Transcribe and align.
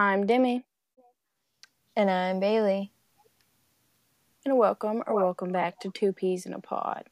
I'm 0.00 0.26
Demi. 0.28 0.64
And 1.96 2.08
I'm 2.08 2.40
Baylee. 2.40 2.90
And 4.44 4.56
welcome 4.56 5.02
or 5.08 5.16
welcome 5.16 5.50
back 5.50 5.80
to 5.80 5.90
Two 5.90 6.12
Peas 6.12 6.46
in 6.46 6.52
a 6.52 6.60
Pod. 6.60 7.06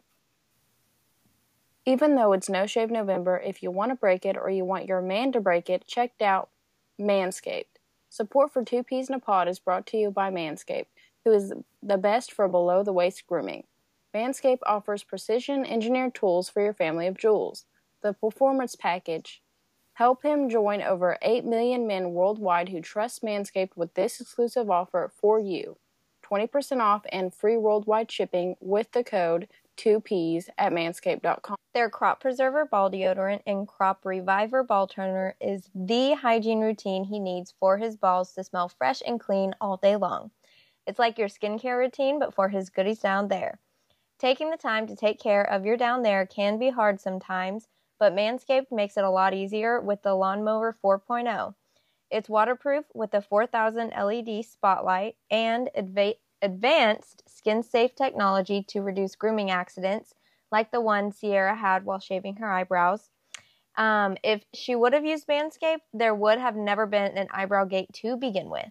Even 1.85 2.15
though 2.15 2.33
it's 2.33 2.49
No 2.49 2.65
Shave 2.65 2.93
November, 2.93 3.43
if 3.45 3.61
you 3.61 3.73
want 3.73 3.91
to 3.91 3.97
break 3.97 4.25
it 4.25 4.37
or 4.37 4.51
you 4.51 4.65
want 4.65 4.87
your 4.87 5.03
man 5.03 5.33
to 5.33 5.41
break 5.41 5.69
it, 5.69 5.89
check 5.89 6.13
out 6.21 6.49
Manscaped. 6.97 7.65
Support 8.09 8.53
for 8.53 8.65
Two 8.65 8.85
Peas 8.85 9.09
in 9.09 9.17
a 9.17 9.19
Pod 9.19 9.49
is 9.49 9.59
brought 9.59 9.85
to 9.87 9.97
you 9.97 10.13
by 10.13 10.31
Manscaped, 10.31 10.87
who 11.25 11.33
is 11.33 11.53
the 11.83 11.99
best 11.99 12.33
for 12.33 12.47
below 12.47 12.85
the 12.85 12.93
waist 12.93 13.27
grooming. 13.27 13.65
Manscaped 14.15 14.63
offers 14.65 15.03
precision 15.03 15.67
engineered 15.67 16.15
tools 16.15 16.49
for 16.49 16.63
your 16.63 16.73
family 16.73 17.09
of 17.09 17.19
jewels. 17.19 17.65
The 18.05 18.13
Performance 18.13 18.77
Package. 18.77 19.43
Help 19.97 20.23
him 20.23 20.51
join 20.51 20.83
over 20.83 21.17
8 21.23 21.47
million 21.47 21.87
men 21.87 22.11
worldwide 22.13 22.69
who 22.69 22.83
trust 22.83 23.23
Manscaped 23.23 23.79
with 23.79 23.95
this 23.95 24.21
exclusive 24.21 24.69
offer 24.69 25.11
for 25.17 25.41
you 25.41 25.79
20% 26.23 26.81
off 26.81 27.07
and 27.11 27.33
free 27.33 27.57
worldwide 27.57 28.13
shipping 28.13 28.57
with 28.61 28.93
the 28.93 29.03
code 29.03 29.49
2PEAS 29.79 30.51
at 30.59 30.71
manscaped.com. 30.71 31.57
Their 31.73 31.89
Crop 31.89 32.21
Preserver 32.21 32.67
Ball 32.67 32.91
Deodorant 32.91 33.41
and 33.47 33.67
Crop 33.67 34.05
Reviver 34.05 34.63
Ball 34.63 34.87
Turner 34.87 35.35
is 35.41 35.71
the 35.75 36.15
hygiene 36.15 36.61
routine 36.61 37.05
he 37.05 37.19
needs 37.19 37.55
for 37.59 37.79
his 37.79 37.97
balls 37.97 38.35
to 38.35 38.45
smell 38.45 38.69
fresh 38.69 39.03
and 39.07 39.19
clean 39.19 39.55
all 39.63 39.79
day 39.79 39.97
long. 39.97 40.31
It's 40.87 40.99
like 40.99 41.17
your 41.17 41.29
skincare 41.29 41.79
routine, 41.79 42.19
but 42.19 42.35
for 42.35 42.51
his 42.51 42.69
goodies 42.69 42.99
down 42.99 43.29
there. 43.29 43.61
Taking 44.19 44.51
the 44.51 44.59
time 44.59 44.87
to 44.89 44.97
take 44.97 45.19
care 45.19 45.43
of 45.43 45.65
your 45.65 45.79
down 45.79 46.03
there 46.03 46.27
can 46.27 46.59
be 46.59 46.69
hard 46.69 47.01
sometimes, 47.01 47.69
but 47.99 48.15
Manscaped 48.15 48.71
makes 48.71 48.97
it 48.97 49.05
a 49.05 49.11
lot 49.11 49.35
easier 49.35 49.81
with 49.81 50.03
the 50.03 50.15
Lawnmower 50.15 50.77
4.0. 50.83 51.55
It's 52.11 52.29
waterproof 52.29 52.85
with 52.95 53.15
a 53.15 53.21
4000 53.21 53.93
LED 53.97 54.45
spotlight 54.45 55.17
and 55.31 55.69
adva- 55.77 56.19
advanced 56.43 57.23
skin 57.27 57.63
safe 57.63 57.95
technology 57.95 58.63
to 58.69 58.83
reduce 58.83 59.17
grooming 59.17 59.51
accidents, 59.51 60.15
like 60.53 60.71
the 60.71 60.81
one 60.81 61.13
Sierra 61.13 61.57
had 61.57 61.85
while 61.85 61.99
shaving 61.99 62.37
her 62.37 62.51
eyebrows. 62.51 63.09
Um, 63.77 64.17
if 64.23 64.43
she 64.55 64.75
would 64.75 64.93
have 64.93 65.05
used 65.05 65.27
Manscaped, 65.27 65.83
there 65.93 66.15
would 66.15 66.39
have 66.39 66.57
never 66.57 66.87
been 66.87 67.19
an 67.19 67.29
eyebrow 67.31 67.65
gate 67.65 67.93
to 67.95 68.17
begin 68.17 68.49
with. 68.49 68.71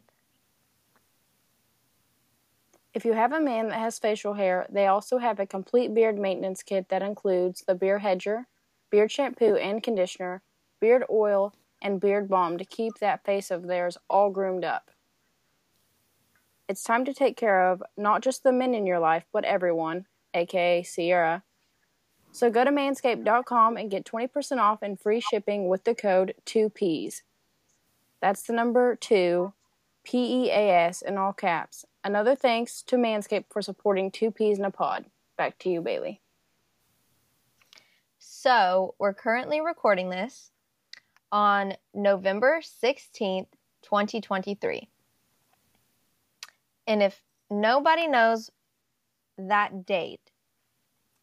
If 2.93 3.03
you 3.03 3.13
have 3.13 3.33
a 3.33 3.41
man 3.41 3.67
that 3.67 3.79
has 3.79 3.99
facial 3.99 4.33
hair, 4.35 4.65
they 4.69 4.87
also 4.87 5.17
have 5.17 5.39
a 5.39 5.45
complete 5.45 5.93
beard 5.93 6.17
maintenance 6.17 6.63
kit 6.63 6.87
that 6.89 7.01
includes 7.01 7.65
the 7.67 7.75
beard 7.75 8.01
hedger, 8.01 8.47
beard 8.89 9.11
shampoo 9.11 9.55
and 9.55 9.81
conditioner, 9.83 10.41
beard 10.79 11.03
oil, 11.09 11.53
and 11.81 11.99
beard 11.99 12.27
balm 12.29 12.57
to 12.57 12.65
keep 12.65 12.93
that 12.99 13.23
face 13.25 13.51
of 13.51 13.67
theirs 13.67 13.97
all 14.09 14.29
groomed 14.29 14.63
up. 14.63 14.91
It's 16.67 16.83
time 16.83 17.05
to 17.05 17.13
take 17.13 17.37
care 17.37 17.69
of 17.69 17.83
not 17.95 18.23
just 18.23 18.43
the 18.43 18.51
men 18.51 18.73
in 18.73 18.87
your 18.87 18.99
life, 18.99 19.25
but 19.31 19.45
everyone, 19.45 20.07
aka 20.33 20.81
Sierra. 20.83 21.43
So 22.31 22.49
go 22.49 22.65
to 22.65 22.71
manscaped.com 22.71 23.77
and 23.77 23.91
get 23.91 24.03
20% 24.03 24.57
off 24.57 24.81
and 24.81 24.99
free 24.99 25.21
shipping 25.21 25.69
with 25.69 25.83
the 25.83 25.95
code 25.95 26.33
2PEAS. 26.45 27.21
That's 28.19 28.41
the 28.41 28.53
number 28.53 28.95
2, 28.95 29.53
P 30.03 30.45
E 30.45 30.49
A 30.49 30.71
S, 30.71 31.01
in 31.01 31.17
all 31.17 31.33
caps. 31.33 31.85
Another 32.03 32.35
thanks 32.35 32.81
to 32.83 32.97
Manscaped 32.97 33.45
for 33.49 33.61
supporting 33.61 34.11
Two 34.11 34.31
Peas 34.31 34.59
in 34.59 34.65
a 34.65 34.71
Pod. 34.71 35.05
Back 35.37 35.57
to 35.59 35.69
you, 35.69 35.81
Baylee. 35.81 36.19
So, 38.45 38.93
we're 38.99 39.15
currently 39.15 39.59
recording 39.59 40.11
this 40.11 40.51
on 41.31 41.73
November 41.95 42.61
16th, 42.61 43.47
2023. 43.81 44.87
And 46.85 47.01
if 47.01 47.23
nobody 47.49 48.05
knows 48.07 48.51
that 49.39 49.87
date, 49.87 50.29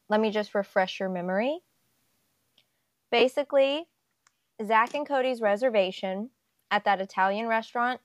let 0.09 0.21
me 0.21 0.33
just 0.33 0.53
refresh 0.53 0.99
your 0.99 1.11
memory. 1.11 1.61
Basically, 3.13 3.85
Zach 4.61 4.93
and 4.95 5.07
Cody's 5.07 5.41
reservation 5.41 6.31
at 6.73 6.85
that 6.87 7.01
Italian 7.01 7.47
restaurant 7.47 8.01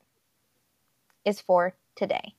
is 1.25 1.41
for 1.41 1.73
today. 1.95 2.35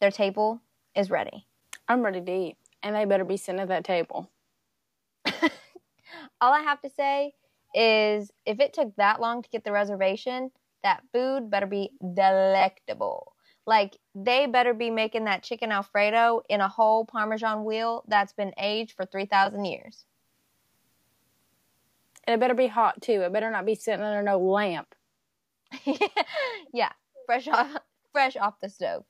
Their 0.00 0.10
table 0.10 0.62
is 0.96 1.10
ready. 1.10 1.46
I'm 1.86 2.02
ready 2.02 2.20
to 2.20 2.32
eat, 2.32 2.56
and 2.82 2.96
they 2.96 3.04
better 3.04 3.24
be 3.24 3.36
sitting 3.36 3.60
at 3.60 3.68
that 3.68 3.84
table. 3.84 4.32
All 6.44 6.52
I 6.52 6.60
have 6.60 6.82
to 6.82 6.90
say 6.90 7.32
is 7.74 8.30
if 8.44 8.60
it 8.60 8.74
took 8.74 8.94
that 8.96 9.18
long 9.18 9.42
to 9.42 9.48
get 9.48 9.64
the 9.64 9.72
reservation, 9.72 10.50
that 10.82 11.02
food 11.10 11.50
better 11.50 11.64
be 11.64 11.92
delectable. 12.14 13.32
Like 13.66 13.96
they 14.14 14.44
better 14.44 14.74
be 14.74 14.90
making 14.90 15.24
that 15.24 15.42
chicken 15.42 15.72
alfredo 15.72 16.42
in 16.50 16.60
a 16.60 16.68
whole 16.68 17.06
parmesan 17.06 17.64
wheel 17.64 18.04
that's 18.08 18.34
been 18.34 18.52
aged 18.58 18.92
for 18.92 19.06
3000 19.06 19.64
years. 19.64 20.04
And 22.24 22.34
it 22.34 22.40
better 22.40 22.52
be 22.52 22.66
hot 22.66 23.00
too. 23.00 23.22
It 23.22 23.32
better 23.32 23.50
not 23.50 23.64
be 23.64 23.74
sitting 23.74 24.04
under 24.04 24.22
no 24.22 24.38
lamp. 24.38 24.94
yeah, 26.74 26.92
fresh 27.24 27.48
off 27.48 27.70
fresh 28.12 28.36
off 28.36 28.60
the 28.60 28.68
stove 28.68 29.04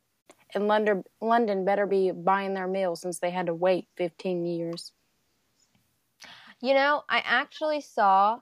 and 0.55 0.69
London, 0.69 1.03
London 1.21 1.65
better 1.65 1.85
be 1.85 2.13
buying 2.13 2.55
their 2.55 2.69
meal 2.69 2.95
since 2.95 3.19
they 3.19 3.31
had 3.31 3.47
to 3.47 3.55
wait 3.55 3.89
15 3.97 4.47
years. 4.47 4.93
You 6.65 6.73
know, 6.73 7.03
I 7.11 7.21
actually 7.23 7.83
saw 7.83 8.39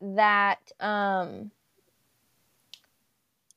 that 0.00 0.60
um, 0.78 1.50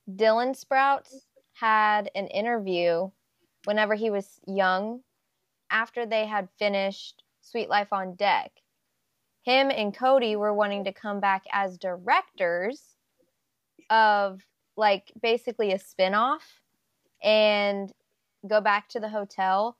Dylan 0.09 0.59
Sprouse 0.59 1.28
had 1.53 2.09
an 2.16 2.25
interview 2.30 3.12
whenever 3.66 3.94
he 3.94 4.09
was 4.09 4.40
young 4.47 5.02
after 5.69 6.08
they 6.08 6.25
had 6.25 6.50
finished 6.58 7.22
Suite 7.41 7.69
Life 7.69 7.94
on 7.94 8.16
Deck. 8.16 8.52
Him 9.44 9.70
and 9.70 9.96
Cody 9.96 10.35
were 10.35 10.56
wanting 10.56 10.85
to 10.85 10.91
come 10.91 11.20
back 11.20 11.44
as 11.52 11.78
directors 11.78 12.81
of 13.91 14.41
like 14.75 15.12
basically 15.22 15.74
a 15.74 15.78
spinoff 15.78 16.41
and 17.22 17.94
go 18.47 18.62
back 18.62 18.90
to 18.90 19.00
the 19.00 19.09
hotel 19.09 19.78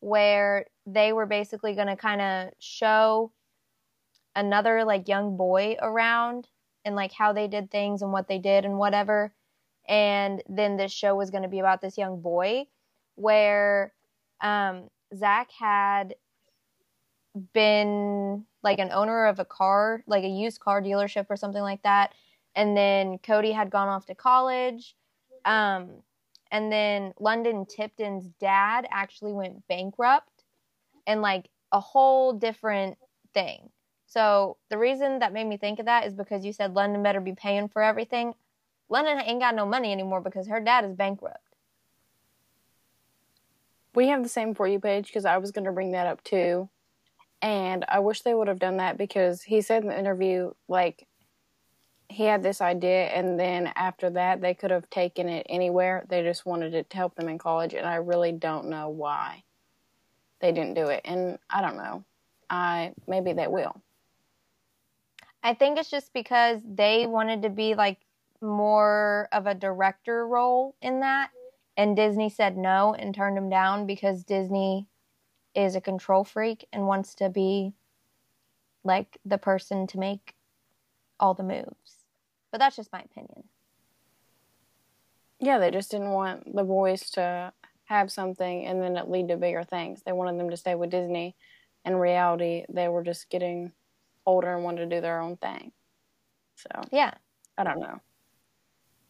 where 0.00 0.66
they 0.86 1.12
were 1.12 1.26
basically 1.26 1.74
going 1.74 1.86
to 1.86 1.96
kind 1.96 2.20
of 2.20 2.50
show 2.58 3.32
another 4.36 4.84
like 4.84 5.08
young 5.08 5.36
boy 5.36 5.76
around 5.80 6.48
and 6.84 6.94
like 6.96 7.12
how 7.12 7.32
they 7.32 7.48
did 7.48 7.70
things 7.70 8.02
and 8.02 8.12
what 8.12 8.28
they 8.28 8.38
did 8.38 8.64
and 8.64 8.78
whatever. 8.78 9.32
And 9.88 10.42
then 10.48 10.76
this 10.76 10.92
show 10.92 11.14
was 11.14 11.30
going 11.30 11.42
to 11.42 11.48
be 11.48 11.60
about 11.60 11.80
this 11.80 11.96
young 11.96 12.20
boy 12.20 12.66
where 13.16 13.92
um, 14.40 14.88
Zach 15.14 15.50
had 15.58 16.14
been 17.52 18.44
like 18.62 18.78
an 18.78 18.90
owner 18.92 19.26
of 19.26 19.38
a 19.38 19.44
car, 19.44 20.02
like 20.06 20.24
a 20.24 20.28
used 20.28 20.60
car 20.60 20.82
dealership 20.82 21.26
or 21.28 21.36
something 21.36 21.62
like 21.62 21.82
that. 21.82 22.12
And 22.54 22.76
then 22.76 23.18
Cody 23.18 23.52
had 23.52 23.70
gone 23.70 23.88
off 23.88 24.06
to 24.06 24.14
college. 24.14 24.94
Um, 25.44 26.02
and 26.50 26.70
then 26.70 27.12
London 27.18 27.66
Tipton's 27.66 28.28
dad 28.40 28.86
actually 28.90 29.32
went 29.32 29.66
bankrupt 29.68 30.33
and 31.06 31.22
like 31.22 31.48
a 31.72 31.80
whole 31.80 32.32
different 32.32 32.96
thing. 33.32 33.70
So 34.06 34.56
the 34.70 34.78
reason 34.78 35.18
that 35.18 35.32
made 35.32 35.46
me 35.46 35.56
think 35.56 35.78
of 35.78 35.86
that 35.86 36.06
is 36.06 36.14
because 36.14 36.44
you 36.44 36.52
said 36.52 36.74
London 36.74 37.02
better 37.02 37.20
be 37.20 37.34
paying 37.34 37.68
for 37.68 37.82
everything. 37.82 38.34
London 38.88 39.18
ain't 39.18 39.40
got 39.40 39.54
no 39.54 39.66
money 39.66 39.92
anymore 39.92 40.20
because 40.20 40.46
her 40.46 40.60
dad 40.60 40.84
is 40.84 40.94
bankrupt. 40.94 41.38
We 43.94 44.08
have 44.08 44.22
the 44.22 44.28
same 44.28 44.54
for 44.54 44.66
you 44.66 44.78
page 44.78 45.06
because 45.06 45.24
I 45.24 45.38
was 45.38 45.50
going 45.50 45.64
to 45.64 45.72
bring 45.72 45.92
that 45.92 46.06
up 46.06 46.22
too. 46.22 46.68
And 47.42 47.84
I 47.88 48.00
wish 48.00 48.22
they 48.22 48.34
would 48.34 48.48
have 48.48 48.58
done 48.58 48.78
that 48.78 48.96
because 48.96 49.42
he 49.42 49.60
said 49.60 49.82
in 49.82 49.88
the 49.88 49.98
interview, 49.98 50.52
like, 50.68 51.06
he 52.08 52.24
had 52.24 52.42
this 52.42 52.60
idea 52.60 53.06
and 53.06 53.38
then 53.38 53.72
after 53.76 54.10
that 54.10 54.40
they 54.40 54.54
could 54.54 54.70
have 54.70 54.88
taken 54.90 55.28
it 55.28 55.46
anywhere 55.48 56.04
they 56.08 56.22
just 56.22 56.46
wanted 56.46 56.74
it 56.74 56.88
to 56.90 56.96
help 56.96 57.14
them 57.16 57.28
in 57.28 57.38
college 57.38 57.74
and 57.74 57.86
i 57.86 57.96
really 57.96 58.32
don't 58.32 58.68
know 58.68 58.88
why 58.88 59.42
they 60.44 60.52
didn't 60.52 60.74
do 60.74 60.88
it 60.88 61.00
and 61.06 61.38
i 61.48 61.62
don't 61.62 61.76
know. 61.76 62.04
I 62.50 62.92
maybe 63.08 63.32
they 63.32 63.46
will. 63.46 63.80
I 65.42 65.54
think 65.54 65.78
it's 65.78 65.90
just 65.90 66.12
because 66.12 66.60
they 66.62 67.06
wanted 67.06 67.42
to 67.42 67.48
be 67.48 67.74
like 67.74 67.98
more 68.42 69.28
of 69.32 69.46
a 69.46 69.54
director 69.54 70.26
role 70.26 70.76
in 70.82 71.00
that 71.00 71.30
and 71.78 71.96
disney 71.96 72.28
said 72.28 72.58
no 72.58 72.94
and 72.94 73.14
turned 73.14 73.38
him 73.38 73.48
down 73.48 73.86
because 73.86 74.22
disney 74.22 74.86
is 75.54 75.74
a 75.74 75.80
control 75.80 76.24
freak 76.24 76.66
and 76.72 76.86
wants 76.86 77.14
to 77.14 77.30
be 77.30 77.72
like 78.84 79.16
the 79.24 79.38
person 79.38 79.86
to 79.86 79.98
make 79.98 80.34
all 81.18 81.32
the 81.32 81.42
moves. 81.42 82.04
But 82.50 82.58
that's 82.58 82.76
just 82.76 82.92
my 82.92 83.00
opinion. 83.00 83.44
Yeah, 85.40 85.58
they 85.58 85.70
just 85.70 85.90
didn't 85.90 86.10
want 86.10 86.54
the 86.54 86.64
boys 86.64 87.08
to 87.12 87.52
have 87.94 88.10
something 88.10 88.66
and 88.66 88.82
then 88.82 88.96
it 88.96 89.10
lead 89.10 89.28
to 89.28 89.36
bigger 89.36 89.64
things. 89.64 90.02
They 90.04 90.12
wanted 90.12 90.38
them 90.38 90.50
to 90.50 90.56
stay 90.56 90.74
with 90.74 90.90
Disney. 90.90 91.36
In 91.84 91.96
reality, 91.96 92.64
they 92.68 92.88
were 92.88 93.02
just 93.02 93.30
getting 93.30 93.72
older 94.26 94.54
and 94.54 94.64
wanted 94.64 94.88
to 94.88 94.96
do 94.96 95.00
their 95.00 95.20
own 95.20 95.36
thing. 95.36 95.72
So 96.56 96.68
yeah, 96.90 97.14
I 97.56 97.64
don't 97.64 97.80
know. 97.80 98.00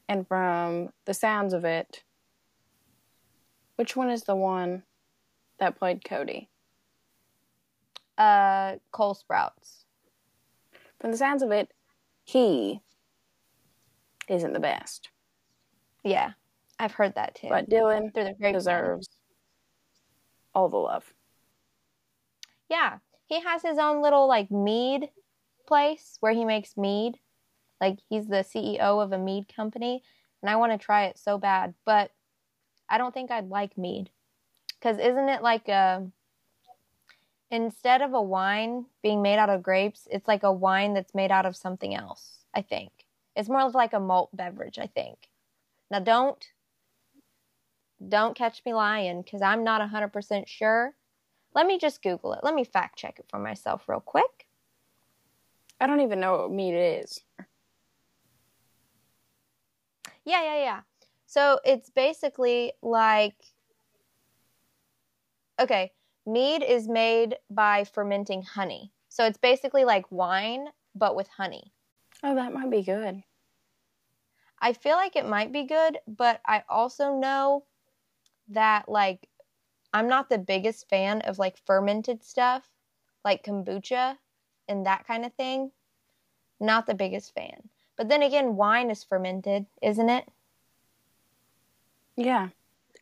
And 0.09 0.27
from 0.27 0.91
the 1.07 1.15
sounds 1.15 1.55
of 1.55 1.65
it, 1.65 2.03
which 3.77 3.97
one 3.97 4.11
is 4.11 4.25
the 4.25 4.37
one 4.37 4.83
that 5.59 5.79
played 5.79 6.05
Cody? 6.05 6.51
Uh, 8.19 8.77
Cole 8.93 9.17
Sprouse. 9.17 9.85
From 11.01 11.11
the 11.11 11.17
sounds 11.17 11.43
of 11.43 11.51
it, 11.51 11.73
he 12.25 12.81
isn't 14.29 14.53
the 14.53 14.61
best. 14.61 15.11
Yeah, 16.03 16.33
I've 16.85 16.93
heard 16.93 17.15
that 17.15 17.35
too. 17.35 17.49
But 17.49 17.71
Dylan 17.71 18.13
deserves 18.53 19.09
all 20.55 20.69
the 20.69 20.77
love. 20.77 21.15
Yeah, 22.69 22.99
he 23.27 23.41
has 23.41 23.63
his 23.63 23.79
own 23.79 24.03
little 24.03 24.29
like 24.29 24.51
mead 24.51 25.09
place 25.67 26.19
where 26.21 26.35
he 26.35 26.45
makes 26.45 26.77
mead. 26.77 27.19
Like 27.81 27.99
he's 28.11 28.29
the 28.29 28.45
CEO 28.45 29.03
of 29.03 29.13
a 29.13 29.19
mead 29.19 29.47
company, 29.55 30.03
and 30.43 30.51
I 30.51 30.57
want 30.57 30.73
to 30.73 30.79
try 30.79 31.07
it 31.07 31.19
so 31.19 31.39
bad, 31.39 31.73
but 31.87 32.11
I 32.89 32.99
don't 32.99 33.15
think 33.15 33.31
I'd 33.31 33.49
like 33.49 33.79
mead. 33.79 34.11
Cuz 34.83 34.99
isn't 34.99 35.29
it 35.31 35.43
like 35.43 35.69
a 35.69 36.07
instead 37.51 38.03
of 38.03 38.13
a 38.13 38.21
wine 38.21 38.85
being 39.03 39.23
made 39.23 39.39
out 39.39 39.49
of 39.49 39.63
grapes, 39.63 40.07
it's 40.11 40.29
like 40.29 40.43
a 40.43 40.53
wine 40.53 40.93
that's 40.93 41.15
made 41.15 41.31
out 41.31 41.47
of 41.47 41.57
something 41.57 41.95
else, 41.95 42.45
I 42.53 42.61
think. 42.61 42.93
It's 43.37 43.49
more 43.49 43.63
of 43.63 43.75
like 43.75 43.95
a 43.95 44.01
malt 44.01 44.37
beverage, 44.37 44.79
I 44.79 44.87
think. 44.87 45.31
Now 45.91 46.01
don't 46.01 46.45
don't 48.09 48.37
catch 48.37 48.63
me 48.65 48.75
lying 48.75 49.23
cuz 49.25 49.43
I'm 49.43 49.65
not 49.65 49.81
100% 49.81 50.49
sure. 50.49 50.95
Let 51.55 51.67
me 51.67 51.79
just 51.79 52.03
Google 52.03 52.33
it. 52.33 52.41
Let 52.43 52.55
me 52.55 52.65
fact 52.65 52.99
check 52.99 53.19
it 53.19 53.27
for 53.29 53.39
myself 53.39 53.89
real 53.89 54.01
quick. 54.01 54.49
I 55.81 55.87
don't 55.87 56.01
even 56.01 56.21
know 56.21 56.39
what 56.39 56.53
meat 56.53 56.75
is. 56.75 57.21
Yeah, 60.25 60.43
yeah, 60.43 60.57
yeah. 60.57 60.81
So 61.27 61.59
it's 61.65 61.91
basically 61.91 62.73
like 62.83 63.37
okay, 65.61 65.93
mead 66.27 66.63
is 66.63 66.89
made 66.89 67.37
by 67.51 67.85
fermenting 67.85 68.43
honey. 68.43 68.93
So 69.09 69.25
it's 69.25 69.39
basically 69.39 69.85
like 69.85 70.11
wine 70.11 70.69
but 70.95 71.17
with 71.17 71.29
honey. 71.29 71.73
Oh, 72.23 72.35
that 72.35 72.53
might 72.53 72.71
be 72.71 72.83
good. 72.83 73.23
I 74.61 74.73
feel 74.73 74.97
like 74.97 75.17
it 75.17 75.27
might 75.27 75.53
be 75.53 75.65
good, 75.65 75.99
but 76.07 76.41
I 76.47 76.63
also 76.69 77.15
know 77.17 77.65
that 78.49 78.89
like 78.89 79.29
I'm 79.93 80.09
not 80.09 80.29
the 80.29 80.39
biggest 80.39 80.89
fan 80.89 81.21
of 81.23 81.39
like 81.39 81.57
fermented 81.67 82.25
stuff, 82.25 82.69
like 83.25 83.45
kombucha 83.45 84.17
and 84.69 84.87
that 84.87 85.07
kind 85.07 85.25
of 85.25 85.33
thing. 85.35 85.71
Not 86.61 86.87
the 86.87 86.95
biggest 86.95 87.35
fan. 87.35 87.69
But 87.97 88.09
then 88.09 88.23
again, 88.23 88.57
wine 88.57 88.91
is 88.91 89.05
fermented, 89.05 89.67
isn't 89.83 90.09
it? 90.09 90.29
Yeah. 92.17 92.49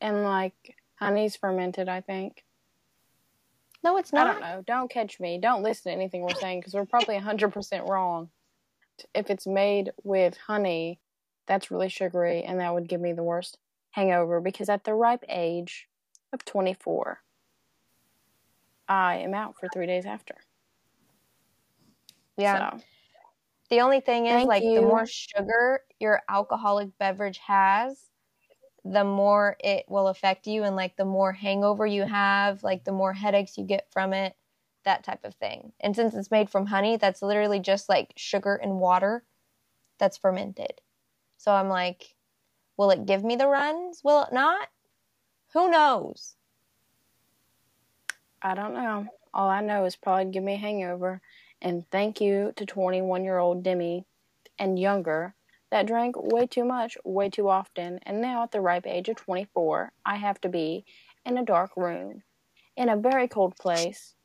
And 0.01 0.23
like 0.23 0.77
honey's 0.97 1.37
fermented, 1.37 1.89
I 1.89 2.01
think. 2.01 2.45
No, 3.83 3.97
it's 3.97 4.13
not. 4.13 4.27
I 4.27 4.33
don't 4.33 4.41
know. 4.41 4.63
Don't 4.67 4.91
catch 4.91 5.19
me. 5.19 5.39
Don't 5.39 5.63
listen 5.63 5.91
to 5.91 5.97
anything 5.97 6.23
we're 6.23 6.35
saying 6.35 6.61
because 6.61 6.75
we're 6.75 6.85
probably 6.85 7.19
100% 7.19 7.89
wrong. 7.89 8.31
If 9.15 9.31
it's 9.31 9.47
made 9.47 9.91
with 10.05 10.37
honey, 10.37 11.01
that's 11.47 11.71
really 11.71 11.89
sugary 11.89 12.43
and 12.43 12.61
that 12.61 12.73
would 12.73 12.89
give 12.89 13.01
me 13.01 13.13
the 13.13 13.23
worst 13.23 13.59
hangover 13.93 14.41
because 14.41 14.69
at 14.69 14.85
the 14.85 14.95
ripe 14.95 15.25
age 15.29 15.89
of 16.33 16.45
24, 16.45 17.23
I 18.89 19.17
am 19.17 19.35
out 19.35 19.57
for 19.59 19.69
three 19.69 19.87
days 19.87 20.07
after. 20.07 20.45
Yeah. 22.37 22.63
So, 22.71 22.83
The 23.71 23.81
only 23.81 24.01
thing 24.01 24.27
is, 24.27 24.45
like, 24.47 24.73
the 24.75 24.83
more 24.83 25.07
sugar 25.07 25.83
your 26.01 26.23
alcoholic 26.29 26.97
beverage 26.99 27.39
has, 27.39 28.11
the 28.85 29.05
more 29.05 29.57
it 29.61 29.87
will 29.89 30.09
affect 30.09 30.47
you, 30.47 30.65
and 30.65 30.77
like 30.77 30.97
the 30.97 31.05
more 31.07 31.33
hangover 31.33 31.87
you 31.87 32.05
have, 32.05 32.63
like 32.65 32.85
the 32.85 32.93
more 32.93 33.13
headaches 33.15 33.59
you 33.59 33.65
get 33.65 33.91
from 33.93 34.13
it, 34.15 34.37
that 34.85 35.05
type 35.05 35.25
of 35.25 35.35
thing. 35.37 35.75
And 35.81 35.97
since 35.97 36.15
it's 36.15 36.31
made 36.31 36.51
from 36.51 36.67
honey, 36.67 36.97
that's 36.97 37.23
literally 37.23 37.61
just 37.61 37.89
like 37.89 38.13
sugar 38.17 38.57
and 38.57 38.81
water 38.81 39.25
that's 39.99 40.19
fermented. 40.19 40.81
So 41.39 41.53
I'm 41.53 41.69
like, 41.69 42.17
will 42.83 42.91
it 42.91 43.07
give 43.07 43.23
me 43.23 43.37
the 43.37 43.47
runs? 43.47 44.03
Will 44.03 44.25
it 44.25 44.33
not? 44.33 44.69
Who 45.53 45.71
knows? 45.71 46.35
I 48.43 48.57
don't 48.57 48.75
know. 48.75 49.07
All 49.33 49.49
I 49.49 49.61
know 49.61 49.85
is 49.85 49.95
probably 49.95 50.33
give 50.33 50.43
me 50.43 50.55
a 50.55 50.59
hangover. 50.59 51.21
And 51.61 51.89
thank 51.93 52.21
you 52.21 52.53
to 52.57 52.67
21 52.67 53.23
year 53.23 53.39
old 53.39 53.63
Demi 53.63 54.05
and 54.59 54.81
younger 54.81 55.33
that 55.71 55.87
drank 55.87 56.17
way 56.17 56.49
too 56.49 56.65
much, 56.65 56.99
way 57.05 57.31
too 57.31 57.49
often. 57.49 58.01
And 58.03 58.21
now, 58.21 58.43
at 58.43 58.51
the 58.51 58.61
ripe 58.61 58.85
age 58.85 59.09
of 59.09 59.15
24, 59.15 59.93
I 60.05 60.17
have 60.17 60.41
to 60.41 60.49
be 60.49 60.85
in 61.25 61.39
a 61.39 61.45
dark 61.45 61.77
room, 61.77 62.25
in 62.77 62.89
a 62.89 62.97
very 62.97 63.29
cold 63.29 63.55
place, 63.57 64.17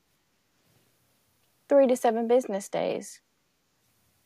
three 1.69 1.85
to 1.85 1.95
seven 1.95 2.27
business 2.27 2.67
days 2.69 3.21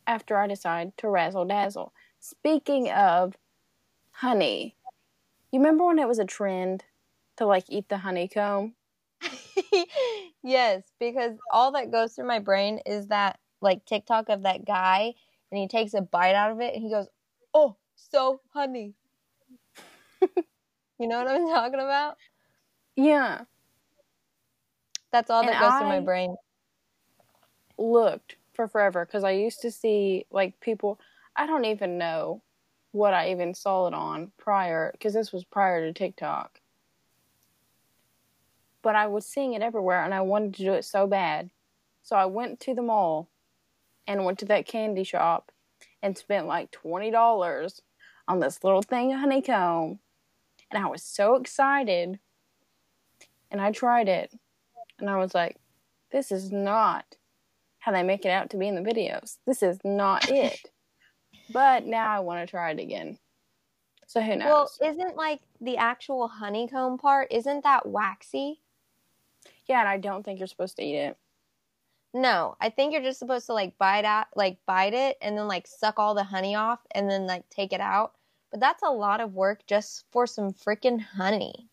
after 0.08 0.38
I 0.38 0.48
decide 0.48 0.98
to 1.00 1.10
razzle 1.10 1.44
dazzle. 1.44 1.92
Speaking 2.22 2.90
of 2.90 3.36
honey, 4.22 4.76
you 5.52 5.60
remember 5.60 5.84
when 5.84 5.98
it 5.98 6.08
was 6.08 6.20
a 6.20 6.26
trend 6.26 6.84
to 7.38 7.46
like 7.48 7.66
eat 7.70 7.90
the 7.90 7.98
honeycomb? 7.98 8.76
yes, 10.44 10.84
because 11.00 11.34
all 11.52 11.72
that 11.72 11.92
goes 11.92 12.14
through 12.14 12.28
my 12.28 12.38
brain 12.38 12.80
is 12.86 13.08
that 13.08 13.40
like 13.62 13.84
TikTok 13.86 14.30
of 14.30 14.44
that 14.44 14.64
guy 14.64 15.16
and 15.52 15.60
he 15.60 15.68
takes 15.68 15.96
a 15.96 16.02
bite 16.02 16.36
out 16.36 16.52
of 16.52 16.62
it 16.62 16.76
and 16.76 16.84
he 16.84 16.92
goes, 16.92 17.08
"Oh, 17.52 17.78
so 17.96 18.42
honey." 18.54 18.94
you 20.22 21.08
know 21.08 21.24
what 21.24 21.28
I'm 21.28 21.48
talking 21.48 21.80
about? 21.80 22.18
Yeah. 22.96 23.46
That's 25.12 25.32
all 25.32 25.42
that 25.44 25.54
And 25.54 25.62
goes 25.62 25.80
through 25.80 25.90
my 25.90 26.00
brain. 26.00 26.36
looked 27.80 28.36
for 28.54 28.68
forever 28.68 29.04
because 29.04 29.24
I 29.24 29.32
used 29.32 29.62
to 29.62 29.72
see 29.72 30.26
like 30.30 30.60
people. 30.60 31.00
I 31.36 31.48
don't 31.48 31.66
even 31.66 31.98
know 31.98 32.44
what 32.92 33.14
I 33.14 33.32
even 33.32 33.54
saw 33.54 33.88
it 33.88 33.94
on 33.94 34.32
prior 34.38 34.92
because 34.92 35.14
this 35.14 35.32
was 35.32 35.44
prior 35.44 35.86
to 35.86 35.94
TikTok. 35.94 36.60
But 38.82 38.96
I 38.96 39.08
was 39.08 39.26
seeing 39.26 39.54
it 39.54 39.62
everywhere 39.62 40.04
and 40.04 40.14
I 40.14 40.22
wanted 40.22 40.56
to 40.56 40.64
do 40.64 40.74
it 40.74 40.86
so 40.86 41.08
bad. 41.08 41.52
So 42.04 42.16
I 42.16 42.26
went 42.26 42.60
to 42.62 42.74
the 42.74 42.82
mall 42.82 43.30
and 44.08 44.26
went 44.26 44.40
to 44.40 44.46
that 44.46 44.66
candy 44.66 45.04
shop 45.04 45.52
and 46.02 46.18
spent 46.18 46.48
like 46.48 46.72
$20 46.72 47.82
on 48.28 48.40
this 48.40 48.64
little 48.64 48.82
thing 48.82 49.14
of 49.14 49.20
honeycomb. 49.20 50.00
And 50.72 50.84
I 50.84 50.88
was 50.88 51.04
so 51.04 51.36
excited. 51.36 52.20
And 53.52 53.62
I 53.62 53.72
tried 53.72 54.08
it. 54.08 54.34
And 55.00 55.10
I 55.10 55.18
was 55.18 55.34
like, 55.36 55.58
this 56.12 56.32
is 56.32 56.52
not 56.52 57.16
how 57.80 57.92
they 57.92 58.04
make 58.04 58.26
it 58.26 58.30
out 58.30 58.50
to 58.52 58.58
be 58.58 58.68
in 58.68 58.76
the 58.76 58.90
videos. 58.90 59.38
This 59.46 59.64
is 59.64 59.80
not 59.84 60.30
it. 60.30 60.70
but 61.52 61.86
now 61.86 62.10
I 62.10 62.20
want 62.20 62.46
to 62.46 62.50
try 62.50 62.72
it 62.72 62.80
again. 62.80 63.18
So 64.08 64.22
who 64.22 64.36
knows? 64.36 64.78
Well, 64.80 64.92
isn't 64.92 65.16
like 65.16 65.42
the 65.62 65.78
actual 65.78 66.28
honeycomb 66.28 66.98
part 66.98 67.28
isn't 67.32 67.64
that 67.64 67.86
waxy? 67.86 68.62
yeah, 69.72 69.80
and 69.80 69.90
I 69.90 69.98
don't 69.98 70.24
think 70.24 70.40
you're 70.40 70.48
supposed 70.48 70.76
to 70.78 70.84
eat 70.84 70.98
it. 70.98 71.18
No, 72.14 72.58
I 72.60 72.70
think 72.70 72.92
you're 72.92 73.02
just 73.02 73.20
supposed 73.20 73.46
to 73.46 73.54
like 73.54 73.78
bite 73.78 74.04
out, 74.04 74.28
like 74.36 74.58
bite 74.66 74.94
it, 74.94 75.18
and 75.22 75.38
then 75.38 75.48
like 75.48 75.66
suck 75.66 75.98
all 75.98 76.14
the 76.14 76.26
honey 76.26 76.56
off, 76.56 76.80
and 76.94 77.10
then 77.10 77.26
like 77.26 77.50
take 77.50 77.72
it 77.72 77.80
out. 77.80 78.14
But 78.52 78.60
that's 78.60 78.84
a 78.84 78.90
lot 78.90 79.22
of 79.22 79.34
work 79.34 79.66
just 79.66 80.04
for 80.12 80.28
some 80.28 80.52
freaking 80.52 81.00
honey. 81.00 81.70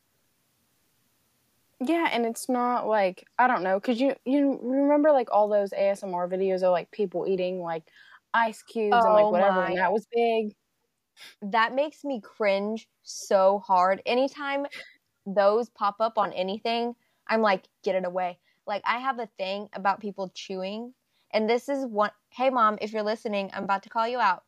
Yeah, 1.80 2.08
and 2.12 2.24
it's 2.24 2.48
not 2.48 2.86
like 2.86 3.26
I 3.36 3.48
don't 3.48 3.64
know 3.64 3.80
because 3.80 4.00
you 4.00 4.14
you 4.24 4.60
remember 4.62 5.10
like 5.10 5.28
all 5.32 5.48
those 5.48 5.70
ASMR 5.70 6.30
videos 6.30 6.62
of 6.62 6.70
like 6.70 6.90
people 6.92 7.26
eating 7.26 7.60
like 7.60 7.84
ice 8.34 8.62
cubes 8.62 9.04
and 9.04 9.14
like 9.14 9.26
Oh 9.26 9.30
whatever, 9.30 9.60
my. 9.60 9.70
and 9.70 9.76
that 9.78 9.92
was 9.92 10.06
big. 10.14 10.54
That 11.42 11.74
makes 11.74 12.04
me 12.04 12.20
cringe 12.20 12.88
so 13.02 13.58
hard. 13.60 14.02
Anytime 14.06 14.66
those 15.26 15.68
pop 15.70 15.96
up 16.00 16.18
on 16.18 16.32
anything, 16.32 16.94
I'm 17.28 17.42
like, 17.42 17.64
get 17.82 17.94
it 17.94 18.04
away. 18.04 18.38
Like 18.66 18.82
I 18.84 18.98
have 18.98 19.18
a 19.18 19.28
thing 19.38 19.68
about 19.72 20.00
people 20.00 20.30
chewing, 20.34 20.94
and 21.32 21.48
this 21.48 21.68
is 21.68 21.86
one. 21.86 22.10
Hey, 22.30 22.50
mom, 22.50 22.78
if 22.80 22.92
you're 22.92 23.02
listening, 23.02 23.50
I'm 23.54 23.64
about 23.64 23.82
to 23.84 23.88
call 23.88 24.06
you 24.08 24.18
out. 24.18 24.44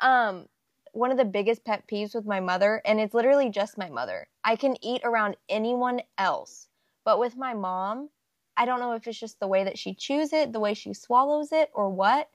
Um, 0.00 0.48
one 0.92 1.12
of 1.12 1.18
the 1.18 1.24
biggest 1.24 1.64
pet 1.64 1.86
peeves 1.86 2.14
with 2.14 2.26
my 2.26 2.40
mother, 2.40 2.82
and 2.84 3.00
it's 3.00 3.14
literally 3.14 3.50
just 3.50 3.78
my 3.78 3.88
mother. 3.90 4.28
I 4.44 4.56
can 4.56 4.76
eat 4.84 5.02
around 5.04 5.36
anyone 5.48 6.02
else, 6.18 6.68
but 7.04 7.18
with 7.20 7.36
my 7.36 7.54
mom, 7.54 8.10
I 8.56 8.64
don't 8.66 8.80
know 8.80 8.92
if 8.94 9.06
it's 9.06 9.18
just 9.18 9.40
the 9.40 9.46
way 9.48 9.64
that 9.64 9.78
she 9.78 9.94
chews 9.94 10.32
it, 10.32 10.52
the 10.52 10.60
way 10.60 10.74
she 10.74 10.92
swallows 10.94 11.52
it, 11.52 11.70
or 11.74 11.88
what. 11.90 12.28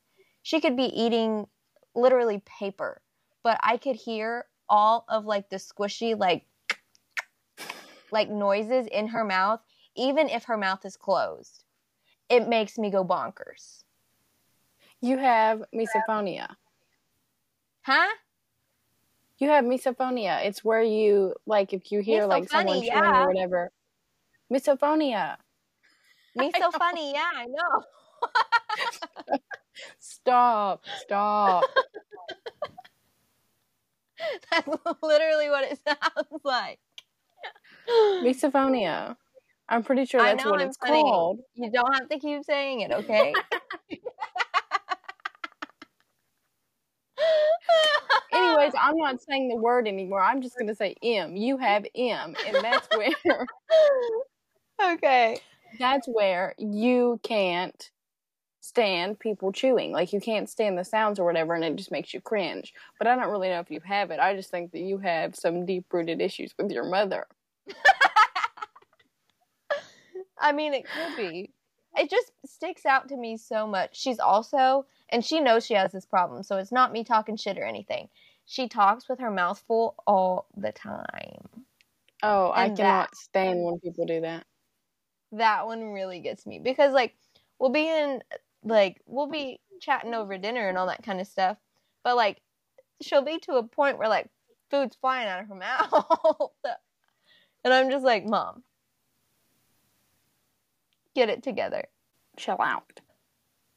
She 0.45 0.61
could 0.61 0.77
be 0.77 0.83
eating 0.83 1.47
literally 1.95 2.39
paper, 2.45 3.01
but 3.41 3.59
I 3.63 3.77
could 3.77 3.95
hear 3.95 4.45
all 4.69 5.03
of 5.09 5.25
like 5.25 5.49
the 5.49 5.55
squishy 5.55 6.15
like 6.15 6.45
like 8.11 8.29
noises 8.29 8.85
in 8.85 9.07
her 9.07 9.23
mouth, 9.23 9.59
even 9.95 10.29
if 10.29 10.43
her 10.43 10.55
mouth 10.55 10.85
is 10.85 10.97
closed. 10.97 11.63
It 12.29 12.47
makes 12.47 12.77
me 12.77 12.91
go 12.91 13.03
bonkers. 13.03 13.85
You 15.01 15.17
have 15.17 15.63
misophonia. 15.73 16.55
Huh? 17.81 18.13
You 19.39 19.49
have 19.49 19.65
misophonia. 19.65 20.45
It's 20.45 20.63
where 20.63 20.83
you 20.83 21.33
like 21.47 21.73
if 21.73 21.91
you 21.91 22.01
hear 22.01 22.27
like 22.27 22.49
someone 22.49 22.81
chewing 22.81 22.89
yeah. 22.89 23.23
or 23.23 23.27
whatever. 23.29 23.71
Misophonia. 24.53 25.37
So 26.37 26.69
funny, 26.69 27.13
yeah, 27.13 27.31
I 27.33 27.45
know. 27.47 29.39
Stop. 29.99 30.83
Stop. 31.01 31.65
That's 34.51 34.67
literally 35.03 35.49
what 35.49 35.65
it 35.65 35.79
sounds 35.87 36.41
like. 36.43 36.79
misophonia. 38.23 39.17
I'm 39.67 39.83
pretty 39.83 40.05
sure 40.05 40.21
that's 40.21 40.45
what 40.45 40.61
I'm 40.61 40.67
it's 40.67 40.77
funny. 40.77 41.01
called. 41.01 41.39
You 41.55 41.71
don't 41.71 41.91
have 41.93 42.07
to 42.09 42.19
keep 42.19 42.43
saying 42.43 42.81
it, 42.81 42.91
okay? 42.91 43.33
Anyways, 48.31 48.73
I'm 48.79 48.97
not 48.97 49.21
saying 49.21 49.49
the 49.49 49.55
word 49.55 49.87
anymore. 49.87 50.21
I'm 50.21 50.41
just 50.41 50.57
gonna 50.57 50.75
say 50.75 50.95
M. 51.01 51.35
You 51.35 51.57
have 51.57 51.85
M, 51.95 52.35
and 52.45 52.57
that's 52.61 52.87
where 52.95 53.47
okay. 54.93 55.39
that's 55.79 56.07
where 56.07 56.53
you 56.57 57.19
can't 57.23 57.89
stand 58.65 59.19
people 59.19 59.51
chewing. 59.51 59.91
Like 59.91 60.11
you 60.13 60.19
can't 60.19 60.49
stand 60.49 60.77
the 60.77 60.83
sounds 60.83 61.19
or 61.19 61.25
whatever, 61.25 61.53
and 61.53 61.63
it 61.63 61.75
just 61.75 61.91
makes 61.91 62.13
you 62.13 62.21
cringe. 62.21 62.73
But 62.97 63.07
I 63.07 63.15
don't 63.15 63.29
really 63.29 63.49
know 63.49 63.59
if 63.59 63.69
you 63.71 63.79
have 63.85 64.11
it. 64.11 64.19
I 64.19 64.35
just 64.35 64.49
think 64.49 64.71
that 64.71 64.79
you 64.81 64.97
have 64.99 65.35
some 65.35 65.65
deep 65.65 65.85
rooted 65.91 66.21
issues 66.21 66.53
with 66.57 66.71
your 66.71 66.85
mother. 66.85 67.25
I 70.37 70.51
mean, 70.51 70.73
it 70.73 70.85
could 70.85 71.15
be. 71.17 71.51
It 71.97 72.09
just 72.09 72.31
sticks 72.45 72.85
out 72.85 73.07
to 73.09 73.17
me 73.17 73.37
so 73.37 73.65
much. 73.65 73.97
She's 73.97 74.19
also, 74.19 74.85
and 75.09 75.23
she 75.23 75.39
knows 75.39 75.65
she 75.65 75.75
has 75.75 75.91
this 75.93 76.05
problem, 76.05 76.43
so 76.43 76.57
it's 76.57 76.71
not 76.71 76.91
me 76.91 77.03
talking 77.03 77.37
shit 77.37 77.57
or 77.57 77.63
anything. 77.63 78.09
She 78.45 78.67
talks 78.67 79.07
with 79.07 79.19
her 79.19 79.31
mouth 79.31 79.63
full 79.65 79.95
all 80.05 80.45
the 80.57 80.71
time. 80.73 81.47
Oh, 82.21 82.49
I 82.49 82.65
And 82.65 82.77
cannot 82.77 83.11
that- 83.11 83.15
stand 83.17 83.63
when 83.63 83.79
people 83.79 84.05
do 84.05 84.21
that. 84.21 84.45
That 85.31 85.65
one 85.65 85.91
really 85.91 86.19
gets 86.19 86.45
me 86.45 86.59
because, 86.59 86.93
like, 86.93 87.15
we'll 87.59 87.71
be 87.71 87.87
in, 87.87 88.21
like, 88.65 89.01
we'll 89.05 89.29
be 89.29 89.59
chatting 89.79 90.13
over 90.13 90.37
dinner 90.37 90.67
and 90.67 90.77
all 90.77 90.87
that 90.87 91.03
kind 91.03 91.21
of 91.21 91.27
stuff, 91.27 91.57
but, 92.03 92.15
like, 92.15 92.41
she'll 93.01 93.23
be 93.23 93.39
to 93.39 93.53
a 93.53 93.63
point 93.63 93.97
where, 93.97 94.09
like, 94.09 94.27
food's 94.69 94.95
flying 94.97 95.27
out 95.27 95.41
of 95.41 95.47
her 95.47 95.55
mouth. 95.55 96.51
and 97.63 97.73
I'm 97.73 97.89
just 97.89 98.03
like, 98.03 98.25
Mom, 98.25 98.63
get 101.13 101.29
it 101.29 101.43
together. 101.43 101.85
Chill 102.37 102.61
out. 102.61 102.99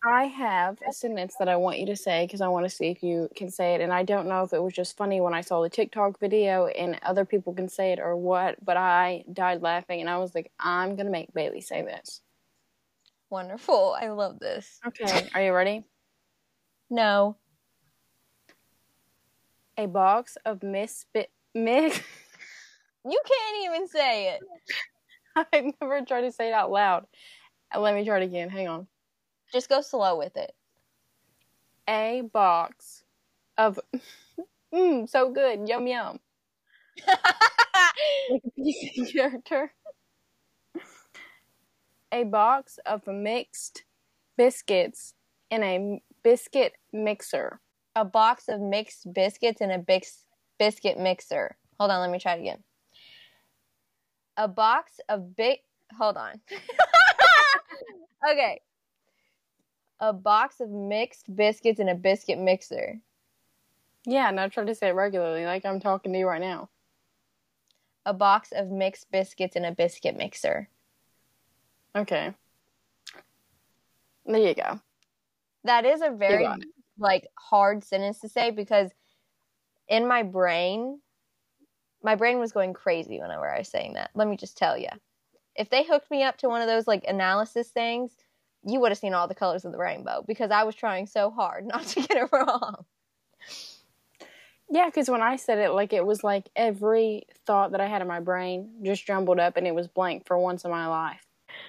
I 0.05 0.25
have 0.25 0.79
a 0.89 0.93
sentence 0.93 1.35
that 1.39 1.49
I 1.49 1.57
want 1.57 1.81
you 1.81 1.87
to 1.87 1.97
say 1.97 2.25
because 2.25 2.41
I 2.41 2.47
want 2.49 2.65
to 2.67 2.71
see 2.71 2.87
if 2.87 3.03
you 3.03 3.29
can 3.35 3.51
say 3.51 3.75
it. 3.75 3.81
And 3.81 3.93
I 3.93 4.05
don't 4.05 4.29
know 4.29 4.45
if 4.45 4.53
it 4.53 4.63
was 4.63 4.73
just 4.73 4.97
funny 4.97 5.21
when 5.21 5.35
I 5.35 5.41
saw 5.41 5.61
the 5.61 5.69
TikTok 5.69 6.21
video 6.21 6.67
and 6.67 7.01
other 7.03 7.25
people 7.25 7.53
can 7.53 7.69
say 7.69 7.93
it 7.93 7.99
or 7.99 8.17
what, 8.17 8.65
but 8.65 8.77
I 8.77 9.25
died 9.33 9.61
laughing 9.61 10.01
and 10.01 10.09
I 10.09 10.19
was 10.19 10.37
like, 10.37 10.53
I'm 10.61 10.95
going 10.95 11.07
to 11.07 11.13
make 11.13 11.33
Baylee 11.35 11.65
say 11.65 11.83
this. 11.83 12.21
Wonderful. 13.31 13.97
I 14.01 14.09
love 14.11 14.39
this. 14.39 14.81
Okay, 14.87 15.29
are 15.35 15.43
you 15.43 15.53
ready? 15.53 15.85
No. 16.91 17.37
A 19.79 19.87
box 19.87 20.37
of 20.45 20.63
misfit 20.63 21.31
mix. 21.55 22.01
You 23.05 23.21
can't 23.27 23.65
even 23.65 23.89
say 23.89 24.35
it. 24.35 24.41
I 25.53 25.73
never 25.81 26.03
tried 26.05 26.23
to 26.23 26.33
say 26.33 26.49
it 26.49 26.53
out 26.53 26.71
loud. 26.71 27.07
Uh, 27.75 27.81
Let 27.81 27.95
me 27.95 28.05
try 28.05 28.19
it 28.21 28.25
again. 28.25 28.51
Hang 28.51 28.69
on. 28.69 28.87
Just 29.53 29.69
go 29.69 29.81
slow 29.81 30.19
with 30.19 30.37
it. 30.37 30.55
A 31.89 32.21
box 32.21 33.03
of. 33.57 33.81
Mmm, 34.73 35.09
so 35.11 35.31
good. 35.31 35.69
Yum 35.69 35.87
yum. 35.87 36.21
Like 38.31 38.43
a 38.45 38.51
PC 38.61 39.13
character. 39.13 39.73
A 42.13 42.25
box 42.25 42.79
of 42.87 43.07
mixed 43.07 43.85
biscuits 44.37 45.15
in 45.51 45.63
a 45.63 46.03
biscuit 46.23 46.73
mixer. 46.93 47.61
a 47.97 48.05
box 48.05 48.49
of 48.49 48.61
mixed 48.61 49.13
biscuits 49.13 49.61
in 49.61 49.71
a 49.71 49.79
bix- 49.79 50.25
biscuit 50.59 50.99
mixer. 50.99 51.57
Hold 51.81 51.91
on, 51.91 52.01
let 52.01 52.11
me 52.11 52.19
try 52.19 52.35
it 52.35 52.41
again. 52.41 52.63
A 54.37 54.47
box 54.47 55.01
of 55.09 55.35
big. 55.37 55.59
Hold 55.99 56.17
on. 56.17 56.41
okay. 58.31 58.61
A 60.01 60.13
box 60.13 60.61
of 60.61 60.71
mixed 60.71 61.35
biscuits 61.35 61.81
in 61.81 61.89
a 61.89 61.95
biscuit 61.95 62.39
mixer. 62.39 63.01
Yeah, 64.07 64.29
and 64.29 64.39
I 64.39 64.47
try 64.49 64.65
to 64.65 64.75
say 64.75 64.89
it 64.89 64.95
regularly, 64.95 65.45
like 65.45 65.67
I'm 65.67 65.81
talking 65.81 66.13
to 66.13 66.19
you 66.19 66.27
right 66.29 66.41
now. 66.41 66.71
A 68.07 68.15
box 68.15 68.53
of 68.53 68.69
mixed 68.71 69.11
biscuits 69.11 69.57
in 69.57 69.65
a 69.65 69.73
biscuit 69.73 70.17
mixer. 70.17 70.69
Okay. 71.97 72.35
There 74.27 74.39
you 74.39 74.55
go. 74.55 74.81
That 75.65 75.85
is 75.85 76.01
a 76.03 76.11
very 76.11 76.49
like 76.99 77.27
hard 77.39 77.85
sentence 77.85 78.21
to 78.21 78.29
say 78.29 78.51
because 78.51 78.91
in 79.89 80.07
my 80.07 80.23
brain, 80.23 81.01
my 82.03 82.15
brain 82.15 82.39
was 82.39 82.53
going 82.53 82.75
crazy 82.75 83.21
whenever 83.21 83.49
I 83.49 83.59
was 83.59 83.69
saying 83.69 83.95
that. 83.95 84.11
Let 84.15 84.29
me 84.29 84.37
just 84.37 84.57
tell 84.57 84.77
you, 84.77 84.89
if 85.57 85.71
they 85.71 85.85
hooked 85.85 86.11
me 86.11 86.23
up 86.23 86.39
to 86.39 86.49
one 86.49 86.61
of 86.61 86.69
those 86.69 86.87
like 86.87 87.05
analysis 87.09 87.69
things, 87.69 88.13
you 88.65 88.81
would 88.81 88.91
have 88.91 88.99
seen 88.99 89.15
all 89.15 89.29
the 89.29 89.35
colors 89.35 89.65
of 89.65 89.73
the 89.73 89.79
rainbow 89.79 90.25
because 90.27 90.51
I 90.51 90.65
was 90.65 90.75
trying 90.75 91.07
so 91.07 91.31
hard 91.31 91.67
not 91.67 91.87
to 91.87 92.01
get 92.01 92.17
it 92.19 92.29
wrong. 92.33 92.85
Yeah, 94.71 94.87
because 94.87 95.09
when 95.09 95.23
I 95.23 95.37
said 95.37 95.59
it, 95.59 95.71
like 95.71 95.95
it 95.95 96.05
was 96.05 96.23
like 96.23 96.51
every 96.55 97.25
thought 97.47 97.73
that 97.73 97.81
I 97.81 97.87
had 97.87 98.03
in 98.03 98.09
my 98.09 98.21
brain 98.21 98.83
just 98.83 99.07
jumbled 99.07 99.41
up 99.41 99.57
and 99.57 99.67
it 99.67 99.75
was 99.75 99.89
blank 99.89 100.27
for 100.27 100.39
once 100.39 100.65
in 100.65 100.71
my 100.71 100.87
life. 100.87 101.25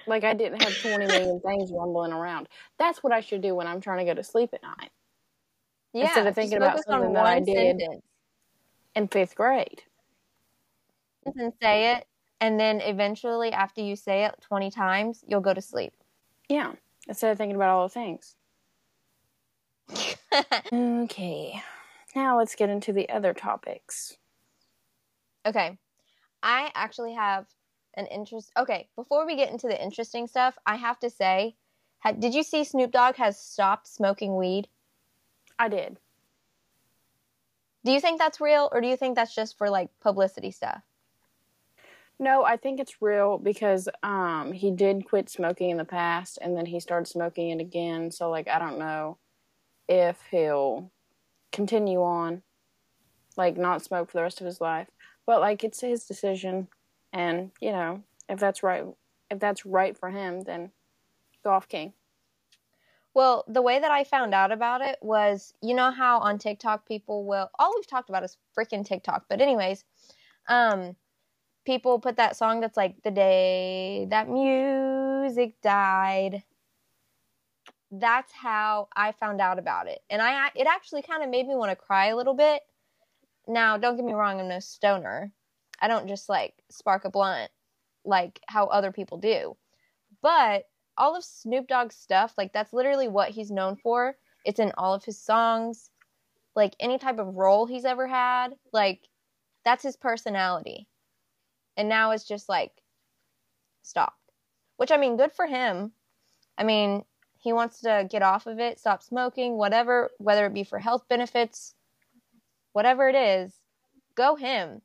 Like 0.06 0.24
I 0.24 0.34
didn't 0.34 0.62
have 0.62 0.80
20 0.82 1.06
million 1.06 1.40
things 1.40 1.70
rumbling 1.72 2.12
around. 2.12 2.48
That's 2.78 3.02
what 3.02 3.12
I 3.12 3.20
should 3.20 3.40
do 3.42 3.54
when 3.54 3.66
I'm 3.66 3.80
trying 3.80 3.98
to 3.98 4.04
go 4.04 4.14
to 4.14 4.24
sleep 4.24 4.50
at 4.52 4.62
night 4.62 4.90
Yeah, 5.92 6.04
Instead 6.06 6.26
of 6.26 6.34
thinking 6.34 6.58
about 6.58 6.82
something 6.84 7.12
that 7.12 7.26
I 7.26 7.40
did. 7.40 7.78
sentence 7.80 8.04
in 8.96 9.08
fifth 9.08 9.34
grade. 9.36 9.82
and 11.36 11.52
say 11.62 11.94
it, 11.94 12.06
and 12.40 12.58
then 12.58 12.80
eventually, 12.80 13.52
after 13.52 13.80
you 13.82 13.94
say 13.94 14.24
it 14.24 14.34
twenty 14.40 14.70
times, 14.70 15.22
you'll 15.28 15.40
go 15.40 15.54
to 15.54 15.60
sleep. 15.62 15.92
Yeah, 16.48 16.72
instead 17.06 17.30
of 17.30 17.38
thinking 17.38 17.56
about 17.56 17.68
all 17.70 17.86
the 17.86 17.92
things. 17.94 18.36
Okay, 20.72 21.62
now 22.14 22.38
let's 22.38 22.54
get 22.54 22.70
into 22.70 22.92
the 22.92 23.08
other 23.10 23.34
topics. 23.34 24.16
Okay. 25.46 25.78
I 26.42 26.70
actually 26.74 27.14
have 27.14 27.46
an 27.94 28.06
interest. 28.06 28.52
Okay, 28.56 28.88
before 28.96 29.26
we 29.26 29.36
get 29.36 29.50
into 29.50 29.66
the 29.66 29.82
interesting 29.82 30.26
stuff, 30.26 30.56
I 30.66 30.76
have 30.76 30.98
to 31.00 31.10
say, 31.10 31.56
ha- 32.00 32.12
did 32.12 32.34
you 32.34 32.42
see 32.42 32.64
Snoop 32.64 32.92
Dogg 32.92 33.16
has 33.16 33.38
stopped 33.38 33.88
smoking 33.88 34.36
weed? 34.36 34.68
I 35.58 35.68
did. 35.68 35.98
Do 37.84 37.92
you 37.92 38.00
think 38.00 38.18
that's 38.18 38.40
real 38.40 38.68
or 38.72 38.80
do 38.80 38.88
you 38.88 38.96
think 38.96 39.16
that's 39.16 39.34
just 39.34 39.56
for 39.56 39.70
like 39.70 39.88
publicity 40.00 40.50
stuff? 40.50 40.82
No, 42.18 42.44
I 42.44 42.58
think 42.58 42.78
it's 42.78 43.00
real 43.00 43.38
because 43.38 43.88
um 44.02 44.52
he 44.52 44.70
did 44.70 45.06
quit 45.06 45.30
smoking 45.30 45.70
in 45.70 45.78
the 45.78 45.84
past 45.84 46.38
and 46.42 46.56
then 46.56 46.66
he 46.66 46.78
started 46.78 47.06
smoking 47.06 47.50
it 47.50 47.60
again. 47.60 48.10
So 48.10 48.30
like 48.30 48.48
I 48.48 48.58
don't 48.58 48.78
know 48.78 49.18
if 49.88 50.18
he'll 50.30 50.92
continue 51.52 52.02
on 52.02 52.42
like 53.36 53.56
not 53.56 53.82
smoke 53.82 54.10
for 54.10 54.18
the 54.18 54.22
rest 54.22 54.40
of 54.40 54.46
his 54.46 54.60
life. 54.60 54.88
But 55.26 55.40
like 55.40 55.64
it's 55.64 55.80
his 55.80 56.04
decision 56.04 56.68
and, 57.12 57.50
you 57.60 57.72
know, 57.72 58.02
if 58.28 58.38
that's 58.38 58.62
right 58.62 58.84
if 59.30 59.38
that's 59.38 59.64
right 59.64 59.96
for 59.96 60.10
him, 60.10 60.42
then 60.42 60.70
go 61.44 61.50
off 61.50 61.68
king. 61.68 61.92
Well, 63.14 63.44
the 63.48 63.62
way 63.62 63.78
that 63.80 63.90
I 63.90 64.04
found 64.04 64.34
out 64.34 64.52
about 64.52 64.82
it 64.82 64.98
was, 65.02 65.52
you 65.62 65.74
know 65.74 65.90
how 65.90 66.18
on 66.18 66.38
TikTok 66.38 66.86
people 66.86 67.24
will 67.24 67.50
all 67.58 67.72
we've 67.76 67.86
talked 67.86 68.08
about 68.08 68.24
is 68.24 68.36
freaking 68.56 68.84
TikTok. 68.84 69.26
But 69.28 69.40
anyways, 69.40 69.84
um 70.48 70.96
people 71.64 71.98
put 71.98 72.16
that 72.16 72.36
song 72.36 72.60
that's 72.60 72.76
like 72.76 73.02
the 73.02 73.10
day 73.10 74.06
that 74.10 74.28
music 74.28 75.60
died. 75.62 76.42
That's 77.90 78.32
how 78.32 78.88
I 78.96 79.12
found 79.12 79.40
out 79.40 79.58
about 79.58 79.88
it. 79.88 80.00
And 80.08 80.22
I 80.22 80.50
it 80.54 80.66
actually 80.68 81.02
kind 81.02 81.22
of 81.22 81.30
made 81.30 81.46
me 81.46 81.56
want 81.56 81.70
to 81.70 81.76
cry 81.76 82.06
a 82.06 82.16
little 82.16 82.34
bit. 82.34 82.62
Now, 83.48 83.76
don't 83.78 83.96
get 83.96 84.04
me 84.04 84.12
wrong, 84.12 84.40
I'm 84.40 84.48
no 84.48 84.60
stoner. 84.60 85.32
I 85.80 85.88
don't 85.88 86.08
just 86.08 86.28
like 86.28 86.54
spark 86.70 87.04
a 87.04 87.10
blunt 87.10 87.50
like 88.04 88.40
how 88.46 88.66
other 88.66 88.92
people 88.92 89.18
do. 89.18 89.56
But 90.22 90.64
all 90.96 91.16
of 91.16 91.24
Snoop 91.24 91.66
Dogg's 91.66 91.96
stuff, 91.96 92.34
like 92.36 92.52
that's 92.52 92.72
literally 92.72 93.08
what 93.08 93.30
he's 93.30 93.50
known 93.50 93.76
for. 93.76 94.16
It's 94.44 94.60
in 94.60 94.72
all 94.76 94.94
of 94.94 95.04
his 95.04 95.20
songs, 95.20 95.90
like 96.54 96.74
any 96.80 96.98
type 96.98 97.18
of 97.18 97.36
role 97.36 97.66
he's 97.66 97.84
ever 97.84 98.06
had, 98.06 98.54
like 98.72 99.08
that's 99.64 99.82
his 99.82 99.96
personality. 99.96 100.86
And 101.76 101.88
now 101.88 102.10
it's 102.10 102.26
just 102.26 102.48
like 102.48 102.72
stopped. 103.82 104.16
Which 104.76 104.90
I 104.90 104.96
mean, 104.96 105.16
good 105.16 105.32
for 105.32 105.46
him. 105.46 105.92
I 106.56 106.64
mean, 106.64 107.04
he 107.38 107.52
wants 107.52 107.80
to 107.80 108.06
get 108.10 108.22
off 108.22 108.46
of 108.46 108.58
it, 108.58 108.78
stop 108.78 109.02
smoking, 109.02 109.56
whatever, 109.56 110.10
whether 110.18 110.46
it 110.46 110.54
be 110.54 110.64
for 110.64 110.78
health 110.78 111.08
benefits, 111.08 111.74
whatever 112.72 113.08
it 113.08 113.14
is, 113.14 113.54
go 114.14 114.36
him. 114.36 114.82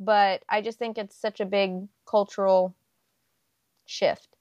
But 0.00 0.42
I 0.48 0.62
just 0.62 0.78
think 0.78 0.96
it's 0.96 1.14
such 1.14 1.40
a 1.40 1.44
big 1.44 1.86
cultural 2.06 2.74
shift. 3.84 4.36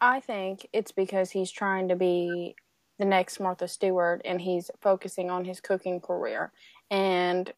I 0.00 0.20
think 0.20 0.66
it's 0.72 0.92
because 0.92 1.30
he's 1.30 1.50
trying 1.50 1.88
to 1.88 1.96
be 1.96 2.56
the 2.98 3.04
next 3.04 3.40
Martha 3.40 3.68
Stewart 3.68 4.22
and 4.24 4.40
he's 4.40 4.70
focusing 4.80 5.30
on 5.30 5.44
his 5.44 5.60
cooking 5.60 6.00
career. 6.00 6.52
And 6.90 7.52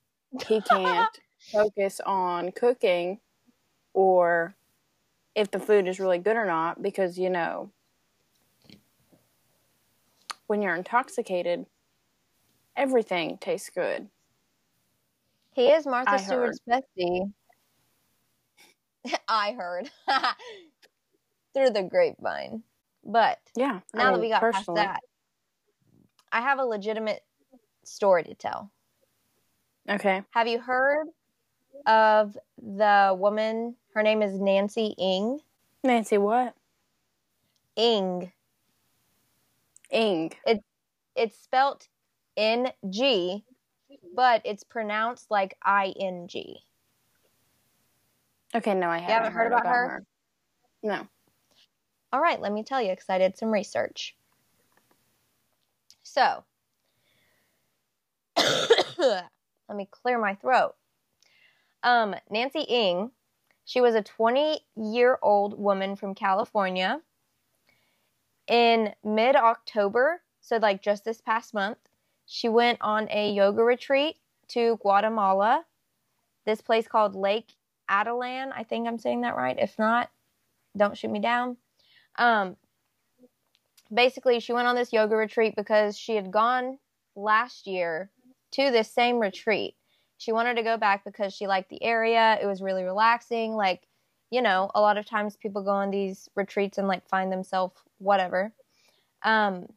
he 0.46 0.60
can't 0.68 1.18
focus 1.50 2.00
on 2.04 2.52
cooking 2.52 3.20
or 3.94 4.54
if 5.34 5.50
the 5.50 5.60
food 5.60 5.88
is 5.88 5.98
really 5.98 6.18
good 6.18 6.36
or 6.36 6.44
not 6.44 6.82
because, 6.82 7.18
you 7.18 7.30
know, 7.30 7.70
when 10.46 10.62
you're 10.62 10.74
intoxicated, 10.74 11.66
everything 12.76 13.38
tastes 13.38 13.70
good. 13.70 14.08
He 15.54 15.68
is 15.68 15.86
Martha 15.86 16.10
I 16.12 16.18
Stewart's 16.18 16.60
heard. 16.66 16.82
bestie. 16.84 17.32
I 19.28 19.52
heard 19.52 19.90
through 21.54 21.70
the 21.70 21.82
grapevine. 21.82 22.62
But 23.04 23.38
yeah, 23.56 23.80
now 23.94 24.10
I 24.10 24.12
mean, 24.12 24.12
that 24.12 24.14
oh, 24.14 24.20
we 24.20 24.28
got 24.28 24.40
personally. 24.40 24.82
past 24.82 24.92
that, 24.92 25.00
I 26.32 26.40
have 26.42 26.58
a 26.58 26.64
legitimate 26.64 27.22
story 27.84 28.24
to 28.24 28.34
tell. 28.34 28.70
Okay. 29.88 30.22
Have 30.32 30.46
you 30.46 30.60
heard 30.60 31.06
of 31.86 32.36
the 32.60 33.16
woman? 33.18 33.76
Her 33.94 34.02
name 34.02 34.22
is 34.22 34.38
Nancy 34.38 34.94
Ng. 34.98 35.40
Nancy 35.82 36.18
what? 36.18 36.54
Ing. 37.76 38.32
Ing. 39.90 40.32
It, 40.46 40.62
it's 41.16 41.38
spelt 41.38 41.88
N 42.36 42.72
G, 42.90 43.44
but 44.14 44.42
it's 44.44 44.64
pronounced 44.64 45.30
like 45.30 45.56
I 45.62 45.94
N 46.00 46.28
G. 46.28 46.62
Okay, 48.54 48.74
no, 48.74 48.88
I 48.88 48.98
haven't, 48.98 49.08
you 49.08 49.14
haven't 49.14 49.32
heard, 49.32 49.42
heard 49.42 49.52
about, 49.52 49.60
about 49.60 49.74
her? 49.74 49.88
her? 49.88 50.06
No. 50.82 51.08
All 52.12 52.20
right, 52.20 52.40
let 52.40 52.52
me 52.52 52.64
tell 52.64 52.80
you 52.80 52.90
because 52.90 53.10
I 53.10 53.18
did 53.18 53.36
some 53.36 53.50
research. 53.50 54.16
So, 56.02 56.44
let 58.98 59.28
me 59.74 59.88
clear 59.90 60.18
my 60.18 60.34
throat. 60.36 60.74
Um, 61.82 62.14
Nancy 62.30 62.64
Ng, 62.68 63.10
she 63.64 63.80
was 63.80 63.94
a 63.94 64.02
20 64.02 64.60
year 64.76 65.18
old 65.22 65.58
woman 65.58 65.96
from 65.96 66.14
California. 66.14 67.00
In 68.46 68.94
mid 69.04 69.36
October, 69.36 70.22
so 70.40 70.56
like 70.56 70.80
just 70.80 71.04
this 71.04 71.20
past 71.20 71.52
month, 71.52 71.78
she 72.30 72.50
went 72.50 72.78
on 72.82 73.08
a 73.10 73.32
yoga 73.32 73.64
retreat 73.64 74.16
to 74.48 74.76
Guatemala, 74.82 75.64
this 76.44 76.60
place 76.60 76.86
called 76.86 77.16
Lake 77.16 77.54
Atitlan. 77.90 78.52
I 78.54 78.64
think 78.64 78.86
I'm 78.86 78.98
saying 78.98 79.22
that 79.22 79.34
right. 79.34 79.56
If 79.58 79.78
not, 79.78 80.10
don't 80.76 80.96
shoot 80.96 81.10
me 81.10 81.20
down. 81.20 81.56
Um, 82.16 82.56
basically, 83.92 84.40
she 84.40 84.52
went 84.52 84.68
on 84.68 84.76
this 84.76 84.92
yoga 84.92 85.16
retreat 85.16 85.54
because 85.56 85.96
she 85.96 86.16
had 86.16 86.30
gone 86.30 86.78
last 87.16 87.66
year 87.66 88.10
to 88.52 88.70
this 88.70 88.92
same 88.92 89.18
retreat. 89.20 89.74
She 90.18 90.32
wanted 90.32 90.56
to 90.56 90.62
go 90.62 90.76
back 90.76 91.06
because 91.06 91.32
she 91.32 91.46
liked 91.46 91.70
the 91.70 91.82
area. 91.82 92.38
It 92.42 92.46
was 92.46 92.60
really 92.60 92.84
relaxing. 92.84 93.54
Like, 93.54 93.88
you 94.30 94.42
know, 94.42 94.70
a 94.74 94.82
lot 94.82 94.98
of 94.98 95.06
times 95.06 95.36
people 95.36 95.62
go 95.62 95.70
on 95.70 95.90
these 95.90 96.28
retreats 96.34 96.76
and 96.76 96.88
like 96.88 97.08
find 97.08 97.32
themselves 97.32 97.74
whatever. 97.96 98.52
Um, 99.22 99.68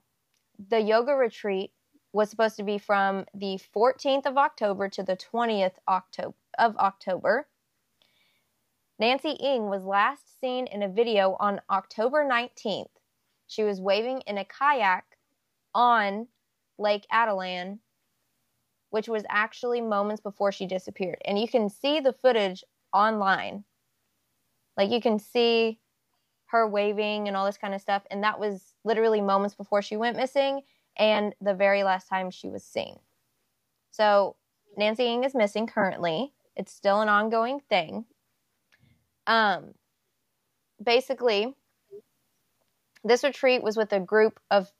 the 0.69 0.81
yoga 0.81 1.13
retreat 1.13 1.71
was 2.13 2.29
supposed 2.29 2.57
to 2.57 2.63
be 2.63 2.77
from 2.77 3.25
the 3.33 3.59
14th 3.75 4.25
of 4.25 4.37
October 4.37 4.89
to 4.89 5.03
the 5.03 5.15
20th 5.15 5.75
October 5.87 6.35
of 6.57 6.75
October. 6.77 7.47
Nancy 8.99 9.37
Ng 9.39 9.69
was 9.69 9.83
last 9.83 10.39
seen 10.39 10.67
in 10.67 10.83
a 10.83 10.89
video 10.89 11.35
on 11.39 11.61
October 11.69 12.27
19th. 12.29 12.89
She 13.47 13.63
was 13.63 13.81
waving 13.81 14.21
in 14.27 14.37
a 14.37 14.45
kayak 14.45 15.05
on 15.73 16.27
Lake 16.77 17.07
Atitlan, 17.11 17.79
which 18.89 19.07
was 19.07 19.23
actually 19.29 19.81
moments 19.81 20.21
before 20.21 20.51
she 20.51 20.65
disappeared. 20.65 21.19
And 21.25 21.39
you 21.39 21.47
can 21.47 21.69
see 21.69 21.99
the 21.99 22.13
footage 22.13 22.63
online. 22.93 23.63
Like 24.77 24.91
you 24.91 25.01
can 25.01 25.17
see 25.17 25.79
her 26.47 26.67
waving 26.67 27.27
and 27.27 27.37
all 27.37 27.45
this 27.45 27.57
kind 27.57 27.73
of 27.73 27.81
stuff. 27.81 28.03
And 28.11 28.23
that 28.23 28.39
was 28.39 28.73
literally 28.83 29.21
moments 29.21 29.55
before 29.55 29.81
she 29.81 29.95
went 29.95 30.17
missing 30.17 30.61
and 30.97 31.33
the 31.41 31.53
very 31.53 31.83
last 31.83 32.07
time 32.07 32.31
she 32.31 32.49
was 32.49 32.63
seen. 32.63 32.99
So 33.91 34.35
Nancy 34.77 35.05
Ng 35.07 35.23
is 35.23 35.35
missing 35.35 35.67
currently. 35.67 36.33
It's 36.55 36.73
still 36.73 37.01
an 37.01 37.09
ongoing 37.09 37.59
thing. 37.59 38.05
Um, 39.27 39.73
basically, 40.83 41.55
this 43.03 43.23
retreat 43.23 43.63
was 43.63 43.77
with 43.77 43.93
a 43.93 43.99
group 43.99 44.39
of 44.49 44.71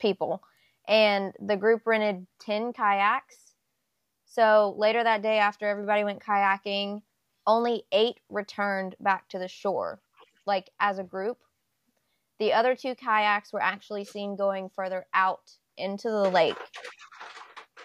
people, 0.00 0.42
and 0.86 1.32
the 1.40 1.56
group 1.56 1.82
rented 1.86 2.26
10 2.40 2.72
kayaks. 2.72 3.54
So 4.24 4.74
later 4.76 5.02
that 5.02 5.22
day, 5.22 5.38
after 5.38 5.66
everybody 5.66 6.04
went 6.04 6.22
kayaking, 6.22 7.02
only 7.46 7.84
eight 7.92 8.20
returned 8.28 8.94
back 9.00 9.28
to 9.30 9.38
the 9.38 9.48
shore, 9.48 10.00
like 10.46 10.70
as 10.78 10.98
a 10.98 11.04
group. 11.04 11.38
The 12.38 12.52
other 12.52 12.76
two 12.76 12.94
kayaks 12.94 13.52
were 13.52 13.62
actually 13.62 14.04
seen 14.04 14.36
going 14.36 14.68
further 14.68 15.06
out 15.12 15.50
into 15.76 16.08
the 16.10 16.30
lake, 16.30 16.56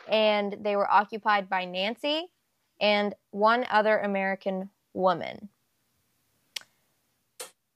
and 0.08 0.58
they 0.62 0.76
were 0.76 0.90
occupied 0.92 1.50
by 1.50 1.66
Nancy 1.66 2.28
and 2.80 3.16
one 3.32 3.66
other 3.70 4.00
American 4.00 4.70
woman. 4.94 5.50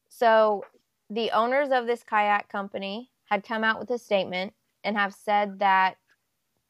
So 0.09 0.63
the 1.09 1.31
owners 1.31 1.69
of 1.71 1.87
this 1.87 2.03
kayak 2.03 2.49
company 2.49 3.11
had 3.25 3.43
come 3.43 3.63
out 3.63 3.79
with 3.79 3.89
a 3.91 3.97
statement 3.97 4.53
and 4.83 4.97
have 4.97 5.13
said 5.13 5.59
that 5.59 5.97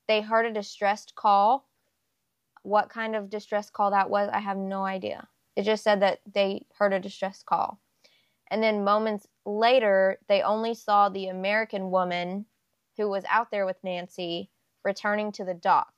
they 0.08 0.22
heard 0.22 0.46
a 0.46 0.54
distressed 0.54 1.16
call. 1.16 1.68
What 2.64 2.90
kind 2.90 3.16
of 3.16 3.30
distress 3.30 3.70
call 3.70 3.92
that 3.92 4.10
was, 4.10 4.30
I 4.32 4.40
have 4.40 4.58
no 4.58 4.84
idea. 4.84 5.28
It 5.56 5.64
just 5.64 5.84
said 5.84 6.02
that 6.02 6.20
they 6.32 6.66
heard 6.78 6.94
a 6.94 7.00
distress 7.00 7.44
call. 7.44 7.80
And 8.50 8.64
then 8.64 8.84
moments 8.84 9.28
later, 9.46 10.20
they 10.28 10.42
only 10.42 10.74
saw 10.74 11.10
the 11.10 11.28
American 11.28 11.92
woman 11.92 12.46
who 12.98 13.10
was 13.10 13.24
out 13.30 13.52
there 13.52 13.66
with 13.66 13.84
Nancy 13.84 14.50
returning 14.84 15.32
to 15.34 15.44
the 15.44 15.54
dock. 15.54 15.94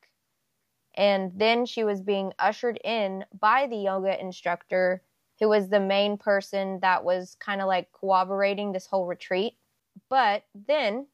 And 0.96 1.32
then 1.36 1.66
she 1.66 1.84
was 1.84 2.02
being 2.02 2.34
ushered 2.40 2.80
in 2.84 3.24
by 3.40 3.68
the 3.68 3.78
yoga 3.78 4.20
instructor 4.20 5.04
who 5.40 5.48
was 5.48 5.70
the 5.70 5.80
main 5.80 6.18
person 6.18 6.80
that 6.82 7.04
was 7.04 7.38
kind 7.40 7.62
of 7.62 7.68
like 7.68 7.92
corroborating 7.94 8.72
this 8.72 8.88
whole 8.88 9.06
retreat. 9.06 9.56
But 10.10 10.44
then, 10.54 11.08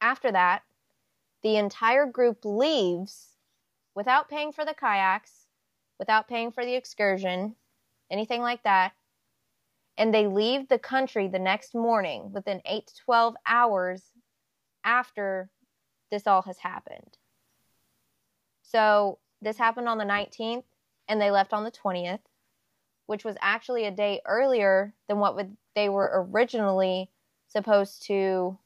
after 0.00 0.30
that, 0.30 0.62
the 1.42 1.56
entire 1.56 2.06
group 2.06 2.44
leaves 2.44 3.36
without 3.94 4.28
paying 4.28 4.52
for 4.52 4.64
the 4.64 4.74
kayaks, 4.74 5.46
without 5.98 6.28
paying 6.28 6.52
for 6.52 6.64
the 6.64 6.74
excursion, 6.74 7.56
anything 8.10 8.42
like 8.42 8.62
that. 8.62 8.92
And 9.98 10.12
they 10.12 10.26
leave 10.26 10.68
the 10.68 10.78
country 10.78 11.28
the 11.28 11.38
next 11.38 11.74
morning 11.74 12.32
within 12.32 12.60
8 12.64 12.86
to 12.86 12.94
12 13.04 13.36
hours 13.46 14.02
after 14.84 15.50
this 16.10 16.26
all 16.26 16.42
has 16.42 16.58
happened. 16.58 17.16
So, 18.62 19.18
this 19.42 19.58
happened 19.58 19.88
on 19.88 19.98
the 19.98 20.04
19th, 20.04 20.64
and 21.08 21.20
they 21.20 21.30
left 21.30 21.52
on 21.52 21.64
the 21.64 21.70
20th 21.70 22.20
which 23.06 23.24
was 23.24 23.36
actually 23.40 23.84
a 23.84 23.90
day 23.90 24.20
earlier 24.26 24.92
than 25.08 25.18
what 25.18 25.36
would, 25.36 25.56
they 25.74 25.88
were 25.88 26.26
originally 26.30 27.10
supposed 27.48 28.04
to 28.06 28.58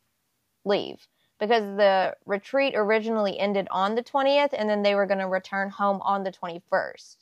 leave 0.65 1.07
because 1.39 1.63
the 1.77 2.15
retreat 2.27 2.75
originally 2.77 3.39
ended 3.39 3.69
on 3.71 3.95
the 3.95 4.03
20th 4.03 4.51
and 4.53 4.69
then 4.69 4.83
they 4.83 4.95
were 4.95 5.07
going 5.07 5.21
to 5.21 5.27
return 5.29 5.71
home 5.71 6.01
on 6.03 6.23
the 6.23 6.33
21st. 6.33 7.17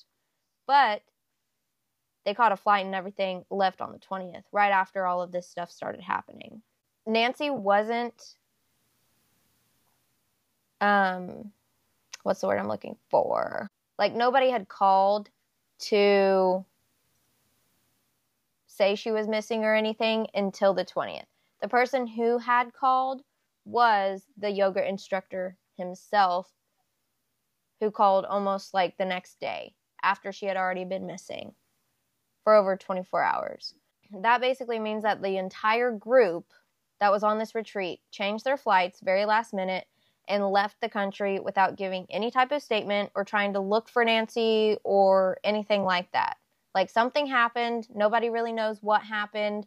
But 0.67 1.03
they 2.29 2.35
caught 2.35 2.53
a 2.53 2.57
flight 2.59 2.85
and 2.85 2.95
everything 2.95 3.43
left 3.49 3.81
on 3.81 3.91
the 3.91 3.99
20th 3.99 4.43
right 4.53 4.71
after 4.71 5.07
all 5.07 5.23
of 5.23 5.33
this 5.33 5.49
stuff 5.49 5.71
started 5.71 6.03
happening. 6.03 6.61
Nancy 7.07 7.49
wasn't 7.49 8.35
um 10.83 11.51
what's 12.25 12.43
the 12.43 12.47
word 12.47 12.59
I'm 12.59 12.69
looking 12.69 12.97
for? 13.09 13.71
Like 13.99 14.15
nobody 14.15 14.51
had 14.51 14.69
called 14.69 15.31
to 15.87 16.67
say 18.67 18.95
she 18.95 19.11
was 19.11 19.27
missing 19.27 19.65
or 19.65 19.75
anything 19.75 20.27
until 20.35 20.75
the 20.75 20.85
20th. 20.85 21.25
The 21.63 21.69
person 21.69 22.07
who 22.07 22.37
had 22.37 22.75
called 22.75 23.23
was 23.65 24.27
the 24.37 24.51
yoga 24.51 24.87
instructor 24.87 25.57
himself, 25.79 26.53
who 27.81 27.91
called 27.91 28.27
almost 28.27 28.75
like 28.75 28.99
the 28.99 29.07
next 29.07 29.41
day 29.41 29.73
after 30.03 30.31
she 30.31 30.45
had 30.45 30.59
already 30.59 30.85
been 30.85 31.07
missing 31.07 31.55
for 32.45 32.55
over 32.55 32.77
24 32.77 33.23
hours. 33.23 33.75
That 34.11 34.41
basically 34.41 34.79
means 34.79 35.03
that 35.03 35.23
the 35.23 35.37
entire 35.37 35.91
group 35.91 36.47
that 37.01 37.13
was 37.13 37.23
on 37.23 37.39
this 37.39 37.55
retreat 37.55 38.01
changed 38.11 38.45
their 38.45 38.57
flights 38.57 39.01
very 39.01 39.25
last 39.25 39.53
minute 39.53 39.87
and 40.29 40.47
left 40.51 40.81
the 40.81 40.89
country 40.89 41.41
without 41.41 41.77
giving 41.77 42.07
any 42.11 42.31
type 42.31 42.53
of 42.53 42.63
statement 42.63 43.11
or 43.15 43.25
trying 43.25 43.55
to 43.55 43.61
look 43.61 43.89
for 43.89 44.05
Nancy 44.05 44.77
or 44.85 45.39
anything 45.43 45.85
like 45.85 46.11
that. 46.13 46.37
Like 46.75 46.91
something 46.91 47.27
happened, 47.27 47.89
nobody 47.95 48.29
really 48.29 48.53
knows 48.53 48.79
what 48.83 49.03
happened. 49.03 49.67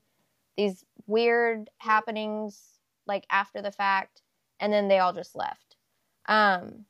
These 0.57 0.85
weird 1.07 1.69
happenings 1.79 2.61
like 3.07 3.25
after 3.31 3.61
the 3.61 3.71
fact 3.71 4.21
and 4.59 4.71
then 4.71 4.87
they 4.87 4.99
all 4.99 5.13
just 5.13 5.35
left. 5.35 5.75
Um 6.27 6.85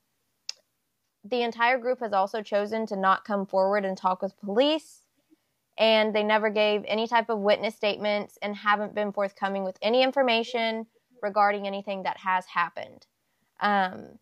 the 1.24 1.44
entire 1.44 1.78
group 1.78 2.00
has 2.00 2.14
also 2.14 2.42
chosen 2.42 2.86
to 2.88 2.96
not 2.96 3.26
come 3.26 3.46
forward 3.46 3.86
and 3.86 3.96
talk 3.96 4.22
with 4.22 4.40
police 4.40 5.01
and 5.78 6.14
they 6.14 6.24
never 6.24 6.50
gave 6.50 6.84
any 6.88 7.08
type 7.08 7.30
of 7.30 7.40
witness 7.40 7.76
statements 7.76 8.38
and 8.42 8.56
haven't 8.56 8.96
been 8.96 9.12
forthcoming 9.12 9.64
with 9.64 9.78
any 9.82 10.04
information 10.04 10.86
regarding 11.22 11.68
anything 11.68 12.04
that 12.04 12.18
has 12.18 12.46
happened. 12.46 13.06
Um, 13.60 14.20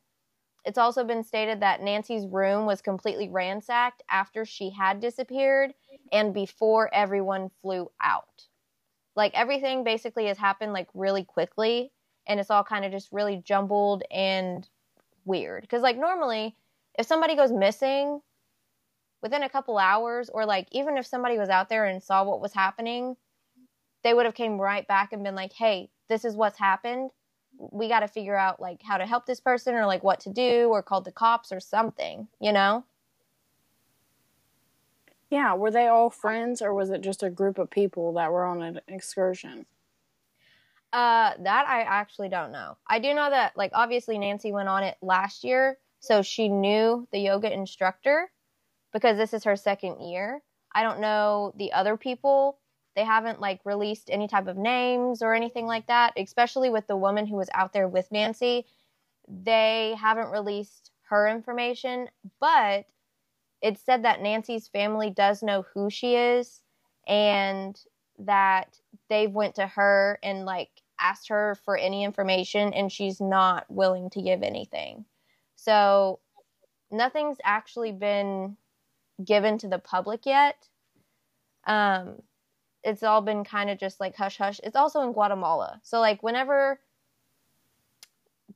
it's 0.66 0.78
also 0.78 1.04
been 1.04 1.24
stated 1.24 1.62
that 1.62 1.82
Nancy's 1.82 2.28
room 2.28 2.66
was 2.66 2.82
completely 2.82 3.30
ransacked 3.30 4.04
after 4.10 4.46
she 4.46 4.70
had 4.70 5.00
disappeared 5.00 5.74
and 6.12 6.34
before 6.34 6.94
everyone 6.94 7.50
flew 7.62 7.90
out. 8.02 8.48
Like 9.16 9.34
everything 9.34 9.84
basically 9.84 10.26
has 10.26 10.38
happened 10.38 10.74
like 10.74 10.88
really 10.94 11.24
quickly 11.24 11.92
and 12.28 12.40
it's 12.40 12.52
all 12.52 12.64
kind 12.64 12.86
of 12.86 12.92
just 12.92 13.10
really 13.12 13.42
jumbled 13.44 14.04
and 14.12 14.68
weird. 15.26 15.62
Because 15.62 15.82
like 15.82 15.98
normally, 15.98 16.56
if 16.98 17.08
somebody 17.08 17.36
goes 17.36 17.52
missing 17.52 18.22
within 19.21 19.43
a 19.43 19.49
couple 19.49 19.77
hours, 19.77 20.29
or 20.29 20.45
like 20.45 20.67
even 20.71 20.97
if 20.97 21.05
somebody 21.05 21.38
was 21.38 21.49
out 21.49 21.69
there 21.69 21.86
and 21.86 22.01
saw 22.01 22.23
what 22.23 22.41
was 22.41 22.53
happening, 22.53 23.17
they 24.03 24.13
would 24.13 24.25
have 24.25 24.36
came 24.36 24.60
right 24.60 24.88
back 24.88 25.13
and 25.13 25.23
been 25.23 25.36
like, 25.36 25.53
"Hey, 25.53 25.89
this 26.08 26.25
is 26.25 26.36
what's 26.36 26.60
happened 26.60 27.12
we 27.60 27.89
got 27.89 27.99
to 27.99 28.08
figure 28.08 28.36
out 28.36 28.62
like 28.62 28.82
how 28.84 28.97
to 28.97 29.05
help 29.05 29.25
this 29.25 29.39
person 29.39 29.75
or 29.75 29.86
like 29.86 30.03
what 30.03 30.19
to 30.21 30.29
do 30.29 30.69
or 30.69 30.82
called 30.82 31.05
the 31.05 31.12
cops 31.12 31.51
or 31.51 31.60
something, 31.60 32.27
you 32.39 32.51
know? 32.51 32.86
Yeah, 35.29 35.53
were 35.53 35.69
they 35.69 35.88
all 35.88 36.10
friends 36.10 36.62
or 36.62 36.73
was 36.73 36.89
it 36.89 37.01
just 37.01 37.21
a 37.21 37.29
group 37.29 37.60
of 37.60 37.69
people 37.69 38.13
that 38.13 38.32
were 38.32 38.45
on 38.45 38.62
an 38.62 38.82
excursion? 38.88 39.65
Uh, 40.91 41.34
that 41.39 41.67
I 41.67 41.82
actually 41.82 42.29
don't 42.29 42.51
know. 42.51 42.77
I 42.88 42.97
do 42.97 43.13
know 43.13 43.29
that 43.29 43.55
like 43.55 43.71
obviously 43.75 44.17
Nancy 44.17 44.51
went 44.51 44.69
on 44.69 44.84
it 44.84 44.97
last 45.01 45.43
year, 45.43 45.77
so 45.99 46.23
she 46.23 46.49
knew 46.49 47.08
the 47.12 47.19
yoga 47.19 47.53
instructor 47.53 48.32
because 48.93 49.17
this 49.17 49.34
is 49.34 49.43
her 49.43 49.56
second 49.56 50.02
year. 50.02 50.41
I 50.73 50.84
don't 50.84 50.99
know 50.99 51.54
the 51.58 51.73
other 51.73 51.97
people 51.97 52.60
they 52.95 53.06
haven't 53.06 53.39
like 53.39 53.62
released 53.63 54.10
any 54.10 54.28
type 54.28 54.47
of 54.47 54.58
names 54.58 55.21
or 55.21 55.34
anything 55.34 55.65
like 55.65 55.88
that, 55.88 56.12
especially 56.17 56.69
with 56.69 56.88
the 56.88 56.97
woman 56.97 57.25
who 57.25 57.38
was 57.38 57.49
out 57.54 57.71
there 57.71 57.88
with 57.88 58.12
Nancy. 58.12 58.65
They 59.28 59.95
haven't 59.97 60.32
released 60.32 60.91
her 61.04 61.28
information, 61.28 62.10
but 62.41 62.88
it's 63.62 63.82
said 63.82 64.04
that 64.04 64.21
Nancy's 64.21 64.67
family 64.67 65.10
does 65.12 65.41
know 65.41 65.65
who 65.73 65.89
she 65.89 66.15
is 66.15 66.62
and 67.08 67.80
that 68.17 68.80
they've 69.10 69.32
went 69.32 69.56
to 69.56 69.67
her 69.67 70.19
and 70.21 70.45
like 70.45 70.69
asked 70.99 71.30
her 71.30 71.56
for 71.63 71.78
any 71.78 72.04
information 72.04 72.73
and 72.73 72.91
she's 72.91 73.21
not 73.21 73.65
willing 73.69 74.10
to 74.10 74.21
give 74.21 74.43
anything. 74.43 75.06
So 75.56 76.19
nothing's 76.91 77.38
actually 77.45 77.93
been 77.93 78.58
given 79.23 79.58
to 79.60 79.67
the 79.67 79.79
public 79.79 80.25
yet. 80.25 80.67
Um, 81.65 82.21
it's 82.84 83.03
all 83.03 83.21
been 83.21 83.43
kind 83.43 83.69
of 83.69 83.77
just 83.77 83.99
like 83.99 84.15
hush 84.15 84.38
hush. 84.38 84.60
It's 84.63 84.75
also 84.75 85.01
in 85.01 85.12
Guatemala. 85.12 85.79
So 85.84 85.99
like 85.99 86.23
whenever 86.23 86.79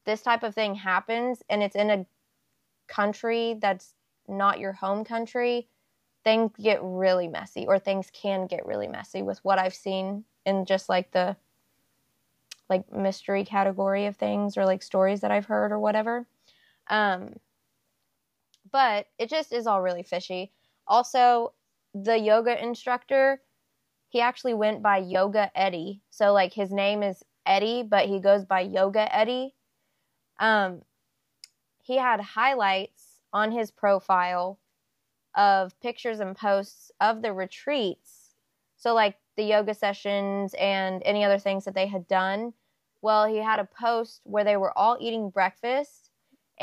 this 0.05 0.21
type 0.21 0.43
of 0.43 0.55
thing 0.55 0.75
happens 0.75 1.43
and 1.49 1.61
it's 1.61 1.75
in 1.75 1.89
a 1.89 2.05
country 2.87 3.57
that's 3.59 3.93
not 4.27 4.59
your 4.59 4.73
home 4.73 5.03
country, 5.03 5.67
things 6.23 6.51
get 6.61 6.79
really 6.81 7.27
messy 7.27 7.65
or 7.67 7.79
things 7.79 8.09
can 8.13 8.47
get 8.47 8.65
really 8.65 8.87
messy 8.87 9.21
with 9.21 9.39
what 9.43 9.59
I've 9.59 9.73
seen 9.73 10.23
in 10.45 10.65
just 10.65 10.89
like 10.89 11.11
the 11.11 11.35
like 12.69 12.91
mystery 12.91 13.43
category 13.43 14.05
of 14.05 14.15
things 14.15 14.57
or 14.57 14.65
like 14.65 14.81
stories 14.81 15.19
that 15.21 15.31
I've 15.31 15.45
heard 15.45 15.71
or 15.71 15.79
whatever. 15.79 16.25
Um 16.89 17.35
but 18.73 19.07
it 19.17 19.29
just 19.29 19.53
is 19.53 19.67
all 19.67 19.81
really 19.81 20.03
fishy. 20.03 20.51
Also, 20.85 21.53
the 21.93 22.17
yoga 22.17 22.61
instructor 22.61 23.39
he 24.13 24.21
actually 24.21 24.53
went 24.53 24.83
by 24.83 24.97
Yoga 24.97 25.49
Eddie. 25.55 25.99
So 26.11 26.33
like 26.33 26.53
his 26.53 26.71
name 26.71 27.01
is 27.01 27.23
Eddie, 27.47 27.81
but 27.81 28.05
he 28.05 28.19
goes 28.19 28.45
by 28.45 28.61
Yoga 28.61 29.13
Eddie. 29.13 29.55
Um, 30.39 30.83
he 31.81 31.97
had 31.97 32.21
highlights 32.21 33.21
on 33.33 33.51
his 33.51 33.71
profile 33.71 34.59
of 35.35 35.79
pictures 35.79 36.19
and 36.19 36.35
posts 36.35 36.91
of 37.01 37.23
the 37.23 37.33
retreats. 37.33 38.35
So 38.77 38.93
like 38.93 39.15
the 39.35 39.43
yoga 39.43 39.73
sessions 39.73 40.53
and 40.59 41.01
any 41.03 41.23
other 41.23 41.39
things 41.39 41.65
that 41.65 41.73
they 41.73 41.87
had 41.87 42.07
done. 42.07 42.53
Well, 43.01 43.25
he 43.25 43.37
had 43.37 43.59
a 43.59 43.65
post 43.65 44.21
where 44.25 44.43
they 44.43 44.57
were 44.57 44.77
all 44.77 44.95
eating 45.01 45.31
breakfast 45.31 46.02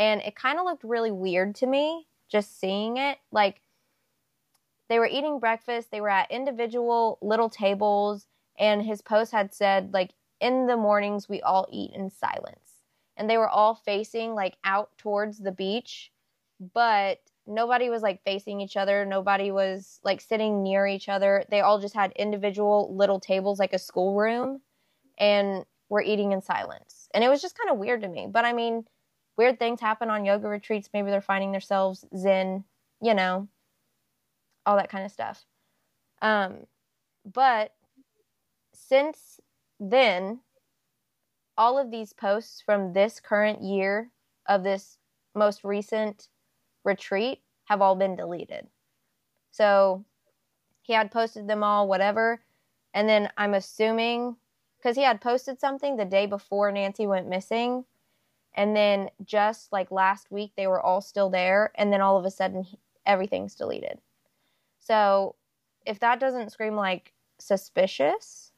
and 0.00 0.22
it 0.22 0.34
kind 0.34 0.58
of 0.58 0.64
looked 0.64 0.82
really 0.82 1.12
weird 1.12 1.54
to 1.56 1.66
me 1.66 2.08
just 2.28 2.58
seeing 2.58 2.96
it. 2.96 3.18
Like 3.30 3.60
they 4.88 4.98
were 4.98 5.06
eating 5.06 5.38
breakfast, 5.38 5.90
they 5.92 6.00
were 6.00 6.08
at 6.08 6.30
individual 6.32 7.18
little 7.22 7.50
tables, 7.50 8.26
and 8.58 8.82
his 8.82 9.02
post 9.02 9.30
had 9.30 9.54
said, 9.54 9.94
like, 9.94 10.10
in 10.40 10.66
the 10.66 10.76
mornings, 10.76 11.28
we 11.28 11.40
all 11.42 11.68
eat 11.70 11.92
in 11.94 12.10
silence. 12.10 12.82
And 13.16 13.30
they 13.30 13.36
were 13.36 13.48
all 13.48 13.74
facing, 13.74 14.34
like, 14.34 14.56
out 14.64 14.90
towards 14.98 15.38
the 15.38 15.52
beach, 15.52 16.10
but 16.74 17.20
nobody 17.46 17.88
was, 17.88 18.02
like, 18.02 18.24
facing 18.24 18.60
each 18.60 18.76
other. 18.76 19.04
Nobody 19.04 19.52
was, 19.52 20.00
like, 20.02 20.20
sitting 20.20 20.62
near 20.62 20.86
each 20.86 21.08
other. 21.08 21.44
They 21.50 21.60
all 21.60 21.78
just 21.78 21.94
had 21.94 22.12
individual 22.16 22.94
little 22.94 23.20
tables, 23.20 23.60
like 23.60 23.72
a 23.72 23.78
schoolroom, 23.78 24.60
and 25.18 25.64
were 25.88 26.02
eating 26.02 26.32
in 26.32 26.42
silence. 26.42 27.08
And 27.14 27.22
it 27.22 27.28
was 27.28 27.40
just 27.40 27.56
kind 27.56 27.70
of 27.70 27.78
weird 27.78 28.02
to 28.02 28.08
me. 28.08 28.26
But 28.28 28.44
I 28.44 28.52
mean, 28.52 28.84
weird 29.40 29.58
things 29.58 29.80
happen 29.80 30.10
on 30.10 30.26
yoga 30.26 30.46
retreats. 30.46 30.90
Maybe 30.92 31.10
they're 31.10 31.22
finding 31.22 31.52
themselves 31.52 32.04
zen, 32.14 32.64
you 33.00 33.14
know 33.14 33.48
all 34.66 34.76
that 34.76 34.90
kind 34.90 35.04
of 35.04 35.10
stuff. 35.10 35.44
Um, 36.22 36.66
but 37.24 37.72
since 38.74 39.40
then, 39.78 40.40
all 41.56 41.78
of 41.78 41.90
these 41.90 42.12
posts 42.12 42.62
from 42.64 42.92
this 42.92 43.18
current 43.18 43.62
year 43.62 44.10
of 44.46 44.62
this 44.62 44.98
most 45.34 45.64
recent 45.64 46.28
retreat 46.84 47.40
have 47.64 47.80
all 47.80 47.94
been 47.94 48.16
deleted. 48.16 48.66
So 49.50 50.04
he 50.82 50.92
had 50.92 51.10
posted 51.10 51.48
them 51.48 51.62
all, 51.62 51.88
whatever. 51.88 52.42
And 52.92 53.08
then 53.08 53.30
I'm 53.36 53.54
assuming 53.54 54.36
because 54.78 54.96
he 54.96 55.02
had 55.02 55.20
posted 55.20 55.58
something 55.58 55.96
the 55.96 56.04
day 56.04 56.26
before 56.26 56.70
Nancy 56.70 57.06
went 57.06 57.28
missing. 57.28 57.84
And 58.54 58.76
then 58.76 59.10
just 59.24 59.72
like 59.72 59.90
last 59.90 60.30
week, 60.30 60.52
they 60.56 60.66
were 60.66 60.80
all 60.80 61.00
still 61.00 61.30
there. 61.30 61.72
And 61.76 61.92
then 61.92 62.00
all 62.00 62.18
of 62.18 62.24
a 62.24 62.30
sudden, 62.30 62.66
everything's 63.06 63.54
deleted. 63.54 63.98
So 64.78 65.36
if 65.86 66.00
that 66.00 66.20
doesn't 66.20 66.50
scream 66.52 66.74
like 66.74 67.12
suspicious, 67.38 68.52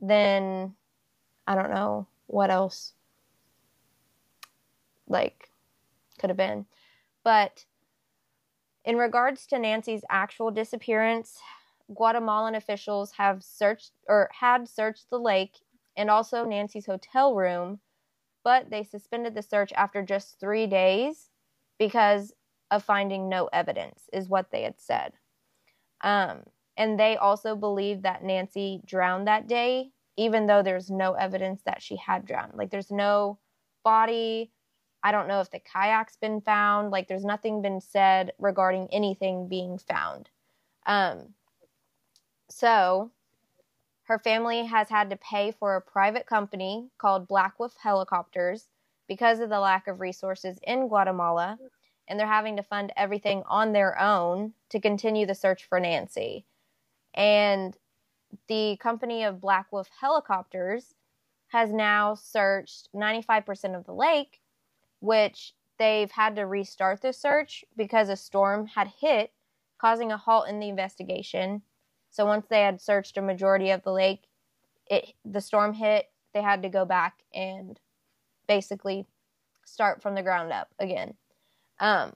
then 0.00 0.74
I 1.46 1.54
don't 1.54 1.70
know 1.70 2.06
what 2.26 2.50
else 2.50 2.94
like 5.08 5.50
could 6.18 6.30
have 6.30 6.36
been. 6.36 6.66
But 7.24 7.64
in 8.84 8.96
regards 8.96 9.46
to 9.46 9.58
Nancy's 9.58 10.04
actual 10.10 10.50
disappearance, 10.50 11.38
Guatemalan 11.94 12.54
officials 12.54 13.12
have 13.12 13.42
searched 13.42 13.92
or 14.08 14.28
had 14.32 14.68
searched 14.68 15.10
the 15.10 15.18
lake 15.18 15.58
and 15.96 16.10
also 16.10 16.44
Nancy's 16.44 16.86
hotel 16.86 17.34
room, 17.34 17.80
but 18.44 18.70
they 18.70 18.82
suspended 18.82 19.34
the 19.34 19.42
search 19.42 19.72
after 19.72 20.02
just 20.02 20.38
three 20.38 20.66
days 20.66 21.30
because 21.78 22.32
of 22.70 22.82
finding 22.82 23.28
no 23.28 23.48
evidence, 23.52 24.08
is 24.12 24.28
what 24.28 24.50
they 24.50 24.62
had 24.62 24.80
said. 24.80 25.12
Um, 26.02 26.42
and 26.76 26.98
they 26.98 27.16
also 27.16 27.54
believe 27.54 28.02
that 28.02 28.24
Nancy 28.24 28.80
drowned 28.86 29.26
that 29.26 29.46
day, 29.46 29.90
even 30.16 30.46
though 30.46 30.62
there's 30.62 30.90
no 30.90 31.12
evidence 31.12 31.62
that 31.64 31.82
she 31.82 31.96
had 31.96 32.24
drowned. 32.24 32.54
Like, 32.54 32.70
there's 32.70 32.90
no 32.90 33.38
body. 33.84 34.50
I 35.02 35.12
don't 35.12 35.28
know 35.28 35.40
if 35.40 35.50
the 35.50 35.60
kayak's 35.60 36.16
been 36.16 36.40
found. 36.40 36.90
Like, 36.90 37.08
there's 37.08 37.24
nothing 37.24 37.62
been 37.62 37.80
said 37.80 38.32
regarding 38.38 38.88
anything 38.92 39.48
being 39.48 39.78
found. 39.78 40.30
Um, 40.86 41.34
so, 42.48 43.10
her 44.04 44.18
family 44.18 44.64
has 44.66 44.88
had 44.88 45.10
to 45.10 45.16
pay 45.16 45.52
for 45.52 45.76
a 45.76 45.80
private 45.80 46.26
company 46.26 46.90
called 46.98 47.28
Black 47.28 47.58
Wolf 47.58 47.76
Helicopters 47.82 48.68
because 49.08 49.40
of 49.40 49.48
the 49.48 49.60
lack 49.60 49.86
of 49.86 50.00
resources 50.00 50.58
in 50.64 50.88
Guatemala 50.88 51.58
and 52.08 52.18
they're 52.18 52.26
having 52.26 52.56
to 52.56 52.62
fund 52.62 52.92
everything 52.96 53.42
on 53.46 53.72
their 53.72 53.98
own 53.98 54.52
to 54.70 54.80
continue 54.80 55.26
the 55.26 55.34
search 55.34 55.64
for 55.64 55.80
Nancy. 55.80 56.44
And 57.14 57.76
the 58.48 58.76
company 58.80 59.24
of 59.24 59.40
Black 59.40 59.72
Wolf 59.72 59.88
Helicopters 60.00 60.94
has 61.48 61.72
now 61.72 62.14
searched 62.14 62.88
95% 62.94 63.76
of 63.76 63.84
the 63.84 63.94
lake, 63.94 64.40
which 65.00 65.54
they've 65.78 66.10
had 66.10 66.36
to 66.36 66.46
restart 66.46 67.02
the 67.02 67.12
search 67.12 67.64
because 67.76 68.08
a 68.08 68.16
storm 68.16 68.66
had 68.66 68.88
hit, 69.00 69.32
causing 69.78 70.10
a 70.10 70.16
halt 70.16 70.48
in 70.48 70.60
the 70.60 70.68
investigation. 70.68 71.62
So 72.12 72.26
once 72.26 72.46
they 72.48 72.60
had 72.60 72.80
searched 72.80 73.16
a 73.16 73.22
majority 73.22 73.70
of 73.70 73.82
the 73.82 73.92
lake, 73.92 74.28
it 74.86 75.14
the 75.24 75.40
storm 75.40 75.72
hit, 75.72 76.06
they 76.34 76.42
had 76.42 76.62
to 76.62 76.68
go 76.68 76.84
back 76.84 77.22
and 77.34 77.80
basically 78.46 79.06
start 79.64 80.02
from 80.02 80.14
the 80.14 80.22
ground 80.22 80.52
up 80.52 80.68
again. 80.78 81.14
Um, 81.80 82.12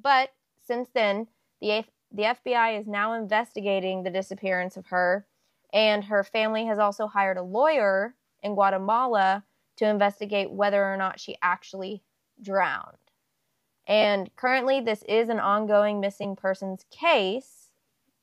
but 0.00 0.30
since 0.66 0.90
then, 0.94 1.26
the 1.60 1.84
the 2.12 2.24
FBI 2.24 2.78
is 2.78 2.86
now 2.86 3.14
investigating 3.14 4.02
the 4.02 4.10
disappearance 4.10 4.76
of 4.76 4.86
her, 4.88 5.26
and 5.72 6.04
her 6.04 6.22
family 6.22 6.66
has 6.66 6.78
also 6.78 7.06
hired 7.06 7.38
a 7.38 7.42
lawyer 7.42 8.14
in 8.42 8.54
Guatemala 8.54 9.44
to 9.76 9.88
investigate 9.88 10.50
whether 10.50 10.84
or 10.84 10.98
not 10.98 11.18
she 11.18 11.38
actually 11.40 12.02
drowned. 12.42 12.98
And 13.86 14.30
currently, 14.36 14.80
this 14.80 15.02
is 15.08 15.30
an 15.30 15.40
ongoing 15.40 15.98
missing 15.98 16.36
persons 16.36 16.84
case, 16.90 17.61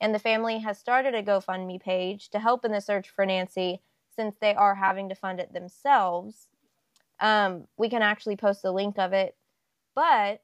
and 0.01 0.13
the 0.13 0.19
family 0.19 0.59
has 0.59 0.77
started 0.77 1.13
a 1.13 1.23
GoFundMe 1.23 1.81
page 1.81 2.29
to 2.29 2.39
help 2.39 2.65
in 2.65 2.71
the 2.71 2.81
search 2.81 3.09
for 3.09 3.25
Nancy 3.25 3.81
since 4.15 4.35
they 4.39 4.53
are 4.53 4.75
having 4.75 5.09
to 5.09 5.15
fund 5.15 5.39
it 5.39 5.53
themselves. 5.53 6.47
Um, 7.19 7.67
we 7.77 7.89
can 7.89 8.01
actually 8.01 8.37
post 8.37 8.63
a 8.63 8.71
link 8.71 8.97
of 8.97 9.13
it, 9.13 9.35
but 9.95 10.41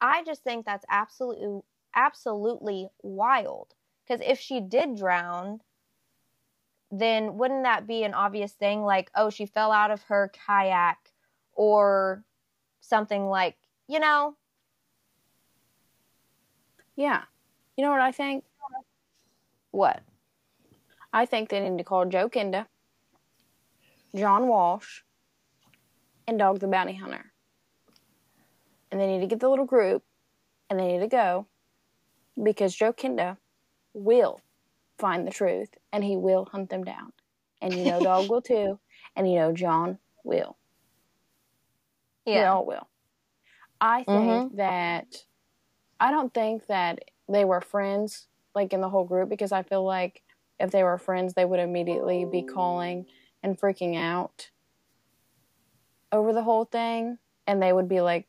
I 0.00 0.22
just 0.24 0.42
think 0.44 0.64
that's 0.64 0.84
absolutely 0.88 1.60
absolutely 1.94 2.88
wild 3.02 3.74
because 4.06 4.24
if 4.24 4.38
she 4.38 4.60
did 4.60 4.94
drown, 4.96 5.60
then 6.92 7.36
wouldn't 7.36 7.64
that 7.64 7.86
be 7.86 8.04
an 8.04 8.14
obvious 8.14 8.52
thing 8.52 8.82
like 8.82 9.10
oh 9.14 9.30
she 9.30 9.46
fell 9.46 9.72
out 9.72 9.90
of 9.90 10.02
her 10.04 10.30
kayak 10.46 11.12
or 11.54 12.24
something 12.80 13.26
like 13.26 13.56
you 13.88 13.98
know 14.00 14.36
Yeah. 16.96 17.22
You 17.80 17.86
know 17.86 17.92
what 17.92 18.02
I 18.02 18.12
think? 18.12 18.44
what 19.70 20.02
I 21.14 21.24
think 21.24 21.48
they 21.48 21.66
need 21.66 21.78
to 21.78 21.84
call 21.84 22.04
Joe 22.04 22.28
Kenda, 22.28 22.66
John 24.14 24.48
Walsh, 24.48 25.00
and 26.28 26.38
Dog 26.38 26.60
the 26.60 26.66
Bounty 26.66 26.94
Hunter. 26.94 27.32
And 28.92 29.00
they 29.00 29.06
need 29.06 29.20
to 29.20 29.26
get 29.26 29.40
the 29.40 29.48
little 29.48 29.64
group 29.64 30.02
and 30.68 30.78
they 30.78 30.88
need 30.88 31.00
to 31.00 31.08
go 31.08 31.46
because 32.42 32.74
Joe 32.74 32.92
Kenda 32.92 33.38
will 33.94 34.42
find 34.98 35.26
the 35.26 35.30
truth 35.30 35.70
and 35.90 36.04
he 36.04 36.18
will 36.18 36.44
hunt 36.52 36.68
them 36.68 36.84
down. 36.84 37.14
And 37.62 37.72
you 37.72 37.86
know, 37.86 38.00
Dog 38.04 38.28
will 38.28 38.42
too. 38.42 38.78
And 39.16 39.26
you 39.26 39.38
know, 39.38 39.52
John 39.52 39.96
will. 40.22 40.58
We 42.26 42.34
yeah 42.34 42.52
all 42.52 42.66
will. 42.66 42.86
I 43.80 44.04
think 44.04 44.08
mm-hmm. 44.08 44.56
that 44.56 45.06
I 45.98 46.10
don't 46.10 46.34
think 46.34 46.66
that 46.66 46.98
they 47.30 47.44
were 47.44 47.60
friends 47.60 48.26
like 48.54 48.72
in 48.72 48.80
the 48.80 48.88
whole 48.88 49.04
group 49.04 49.28
because 49.28 49.52
I 49.52 49.62
feel 49.62 49.84
like 49.84 50.22
if 50.58 50.70
they 50.70 50.82
were 50.82 50.98
friends 50.98 51.34
they 51.34 51.44
would 51.44 51.60
immediately 51.60 52.24
be 52.24 52.42
calling 52.42 53.06
and 53.42 53.58
freaking 53.58 53.96
out 53.96 54.50
over 56.12 56.32
the 56.32 56.42
whole 56.42 56.64
thing. 56.64 57.18
And 57.46 57.62
they 57.62 57.72
would 57.72 57.88
be 57.88 58.00
like 58.00 58.26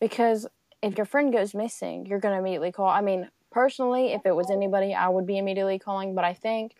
because 0.00 0.46
if 0.82 0.96
your 0.96 1.04
friend 1.04 1.32
goes 1.32 1.54
missing 1.54 2.06
you're 2.06 2.20
going 2.20 2.34
to 2.34 2.40
immediately 2.40 2.72
call. 2.72 2.88
I 2.88 3.00
mean 3.00 3.28
personally 3.50 4.12
if 4.12 4.24
it 4.24 4.34
was 4.34 4.50
anybody 4.50 4.94
I 4.94 5.08
would 5.08 5.26
be 5.26 5.38
immediately 5.38 5.78
calling. 5.78 6.14
But 6.14 6.24
I 6.24 6.34
think 6.34 6.76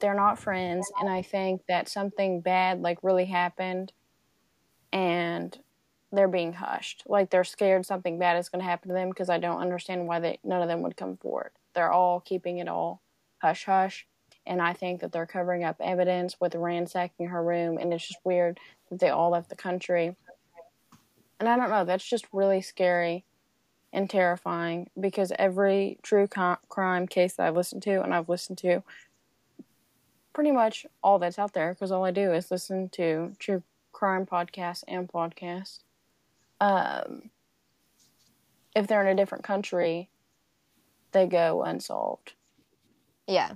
they're 0.00 0.14
not 0.14 0.38
friends. 0.38 0.90
And 1.00 1.08
I 1.08 1.22
think 1.22 1.62
that 1.68 1.88
something 1.88 2.40
bad 2.40 2.82
like 2.82 2.98
really 3.02 3.26
happened. 3.26 3.92
And 4.92 5.56
they're 6.12 6.28
being 6.28 6.52
hushed. 6.52 7.02
Like 7.06 7.30
they're 7.30 7.44
scared 7.44 7.86
something 7.86 8.18
bad 8.18 8.38
is 8.38 8.48
going 8.48 8.60
to 8.60 8.68
happen 8.68 8.88
to 8.88 8.94
them 8.94 9.08
because 9.08 9.30
I 9.30 9.38
don't 9.38 9.60
understand 9.60 10.06
why 10.06 10.20
they 10.20 10.38
none 10.44 10.62
of 10.62 10.68
them 10.68 10.82
would 10.82 10.96
come 10.96 11.16
forward. 11.16 11.50
They're 11.74 11.90
all 11.90 12.20
keeping 12.20 12.58
it 12.58 12.68
all 12.68 13.00
hush 13.38 13.64
hush, 13.64 14.06
and 14.46 14.60
I 14.60 14.74
think 14.74 15.00
that 15.00 15.10
they're 15.10 15.26
covering 15.26 15.64
up 15.64 15.76
evidence 15.80 16.36
with 16.38 16.54
ransacking 16.54 17.28
her 17.28 17.42
room, 17.42 17.78
and 17.78 17.92
it's 17.92 18.06
just 18.06 18.20
weird 18.24 18.60
that 18.90 19.00
they 19.00 19.08
all 19.08 19.30
left 19.30 19.48
the 19.48 19.56
country. 19.56 20.14
And 21.40 21.48
I 21.48 21.56
don't 21.56 21.70
know, 21.70 21.84
that's 21.84 22.08
just 22.08 22.26
really 22.32 22.60
scary 22.60 23.24
and 23.92 24.08
terrifying 24.08 24.88
because 24.98 25.32
every 25.38 25.98
true 26.02 26.28
crime 26.28 27.06
case 27.08 27.34
that 27.34 27.46
I've 27.46 27.56
listened 27.56 27.82
to, 27.82 28.02
and 28.02 28.14
I've 28.14 28.28
listened 28.28 28.58
to 28.58 28.82
pretty 30.32 30.50
much 30.50 30.86
all 31.02 31.18
that's 31.18 31.38
out 31.38 31.52
there 31.52 31.74
because 31.74 31.90
all 31.90 32.04
I 32.04 32.10
do 32.10 32.32
is 32.32 32.50
listen 32.50 32.88
to 32.90 33.34
true 33.38 33.62
crime 33.92 34.24
podcasts 34.24 34.84
and 34.88 35.08
podcasts. 35.08 35.80
Um, 36.62 37.30
if 38.76 38.86
they're 38.86 39.02
in 39.02 39.08
a 39.08 39.20
different 39.20 39.42
country, 39.42 40.08
they 41.10 41.26
go 41.26 41.64
unsolved. 41.64 42.34
Yeah. 43.26 43.54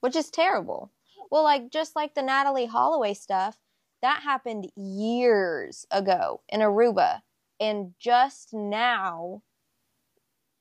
Which 0.00 0.14
is 0.14 0.30
terrible. 0.30 0.90
Well, 1.30 1.42
like 1.42 1.70
just 1.70 1.96
like 1.96 2.14
the 2.14 2.20
Natalee 2.20 2.68
Holloway 2.68 3.14
stuff, 3.14 3.56
that 4.02 4.20
happened 4.22 4.70
years 4.76 5.86
ago 5.90 6.42
in 6.50 6.60
Aruba. 6.60 7.22
And 7.58 7.94
just 7.98 8.52
now 8.52 9.42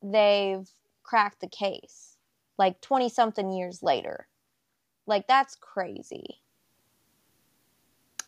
they've 0.01 0.69
cracked 1.03 1.41
the 1.41 1.49
case. 1.49 2.15
Like 2.57 2.79
20 2.79 3.09
something 3.09 3.51
years 3.51 3.83
later. 3.83 4.29
Like 5.05 5.27
that's 5.27 5.55
crazy. 5.55 6.41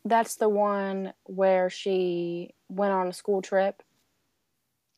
That's 0.10 0.36
the 0.38 0.50
one 0.50 1.14
where 1.26 1.70
she 1.70 2.56
went 2.68 2.94
on 2.94 3.08
a 3.08 3.14
school 3.14 3.42
trip 3.44 3.84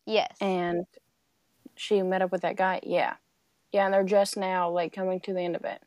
Yes. 0.05 0.35
and 0.39 0.85
she 1.75 2.01
met 2.01 2.21
up 2.21 2.31
with 2.31 2.41
that 2.41 2.55
guy. 2.55 2.79
Yeah. 2.83 3.15
Yeah, 3.73 3.85
and 3.85 3.93
they're 3.93 4.03
just 4.03 4.37
now 4.37 4.69
like 4.69 4.93
coming 4.93 5.19
to 5.21 5.33
the 5.33 5.41
end 5.41 5.55
of 5.55 5.65
it. 5.65 5.81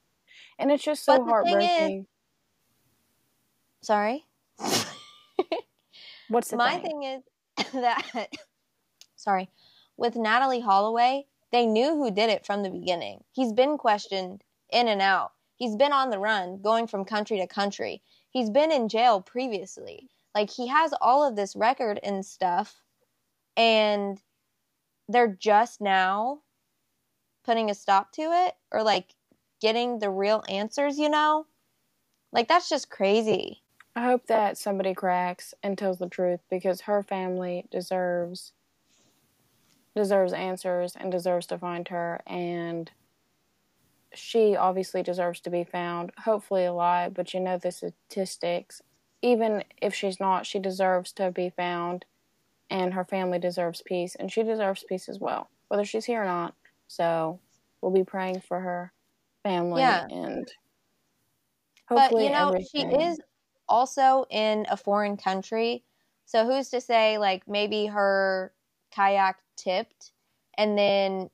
And 0.59 0.71
it's 0.71 0.85
just 0.85 1.05
so 1.05 1.15
thing 1.15 1.25
is- 1.25 1.31
heartbreaking. 1.31 2.07
Sorry. 3.83 4.25
What's 6.29 6.49
the 6.51 6.57
My 6.57 6.79
thing? 6.79 7.01
thing 7.03 7.03
is 7.03 7.73
that 7.73 8.29
sorry, 9.17 9.51
with 9.97 10.15
Natalee 10.15 10.63
Holloway, 10.63 11.27
they 11.53 11.67
knew 11.67 11.91
who 11.97 12.11
did 12.11 12.31
it 12.31 12.45
from 12.47 12.63
the 12.63 12.71
beginning. 12.71 13.23
He's 13.33 13.53
been 13.53 13.79
questioned 13.79 14.43
in 14.71 14.89
and 14.89 15.01
out. 15.03 15.33
He's 15.57 15.77
been 15.77 15.93
on 15.93 16.11
the 16.11 16.19
run, 16.19 16.61
going 16.63 16.87
from 16.87 17.05
country 17.05 17.39
to 17.39 17.47
country. 17.47 18.03
He's 18.35 18.51
been 18.51 18.73
in 18.73 18.89
jail 18.89 19.21
previously. 19.21 20.11
Like 20.35 20.51
he 20.51 20.67
has 20.67 20.93
all 21.01 21.27
of 21.27 21.37
this 21.37 21.55
record 21.55 22.01
and 22.03 22.27
stuff 22.27 22.83
and 23.57 24.21
they're 25.09 25.37
just 25.39 25.81
now 25.81 26.41
putting 27.45 27.71
a 27.71 27.75
stop 27.75 28.11
to 28.13 28.23
it 28.23 28.55
or 28.73 28.83
like 28.83 29.15
getting 29.61 30.01
the 30.01 30.11
real 30.11 30.43
answers, 30.49 30.99
you 30.99 31.09
know? 31.09 31.47
Like 32.33 32.49
that's 32.49 32.69
just 32.69 32.91
crazy. 32.91 33.63
I 33.95 34.03
hope 34.03 34.27
that 34.27 34.59
somebody 34.59 34.95
cracks 34.95 35.55
and 35.63 35.79
tells 35.79 35.99
the 35.99 36.09
truth 36.09 36.41
because 36.51 36.83
her 36.83 37.05
family 37.05 37.67
deserves 37.71 38.53
deserves 39.95 40.33
answers 40.33 40.97
and 40.97 41.13
deserves 41.13 41.47
to 41.47 41.57
find 41.57 41.87
her 41.87 42.21
and 42.27 42.91
she 44.17 44.57
obviously 44.57 45.03
deserves 45.03 45.41
to 45.43 45.51
be 45.51 45.65
found, 45.65 46.13
hopefully 46.19 46.65
alive, 46.65 47.15
but 47.15 47.35
you 47.35 47.41
know 47.41 47.59
the 47.59 47.73
statistics. 47.73 48.83
Even 49.23 49.65
if 49.81 49.95
she's 49.95 50.21
not, 50.21 50.47
she 50.47 50.59
deserves 50.59 51.13
to 51.15 51.31
be 51.31 51.51
found 51.51 52.05
and 52.71 52.95
her 52.95 53.05
family 53.05 53.39
deserves 53.39 53.83
peace 53.83 54.15
and 54.15 54.33
she 54.33 54.43
deserves 54.43 54.85
peace 54.85 55.09
as 55.09 55.19
well, 55.19 55.49
whether 55.69 55.85
she's 55.85 56.05
here 56.05 56.23
or 56.23 56.27
not. 56.27 56.55
So 56.89 57.41
we'll 57.81 57.93
be 57.93 58.05
praying 58.05 58.41
for 58.41 58.61
her 58.61 58.93
family 59.43 59.81
Yeah. 59.81 60.07
and 60.11 60.53
But 61.89 62.13
you 62.13 62.31
know, 62.31 62.49
everything. 62.51 62.91
she 62.91 63.05
is 63.05 63.21
also 63.69 64.27
in 64.31 64.67
a 64.71 64.77
foreign 64.77 65.17
country. 65.17 65.85
So 66.27 66.45
who's 66.47 66.71
to 66.71 66.81
say 66.81 67.19
like 67.19 67.47
maybe 67.47 67.87
her 67.87 68.53
kayak 68.91 69.39
tipped 69.57 70.13
and 70.57 70.79
then 70.79 71.31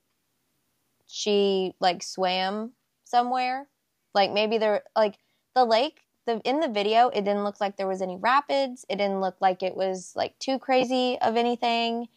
she 1.11 1.73
like 1.79 2.01
swam 2.01 2.71
somewhere? 3.03 3.67
Like 4.13 4.31
maybe 4.31 4.57
there 4.57 4.83
like 4.95 5.17
the 5.55 5.65
lake 5.65 5.99
the 6.25 6.39
in 6.45 6.59
the 6.59 6.69
video 6.69 7.09
it 7.09 7.25
didn't 7.25 7.43
look 7.43 7.59
like 7.59 7.75
there 7.75 7.87
was 7.87 8.01
any 8.01 8.15
rapids. 8.15 8.85
It 8.89 8.95
didn't 8.95 9.21
look 9.21 9.35
like 9.41 9.61
it 9.61 9.75
was 9.75 10.13
like 10.15 10.37
too 10.39 10.57
crazy 10.57 11.17
of 11.21 11.35
anything. 11.35 12.07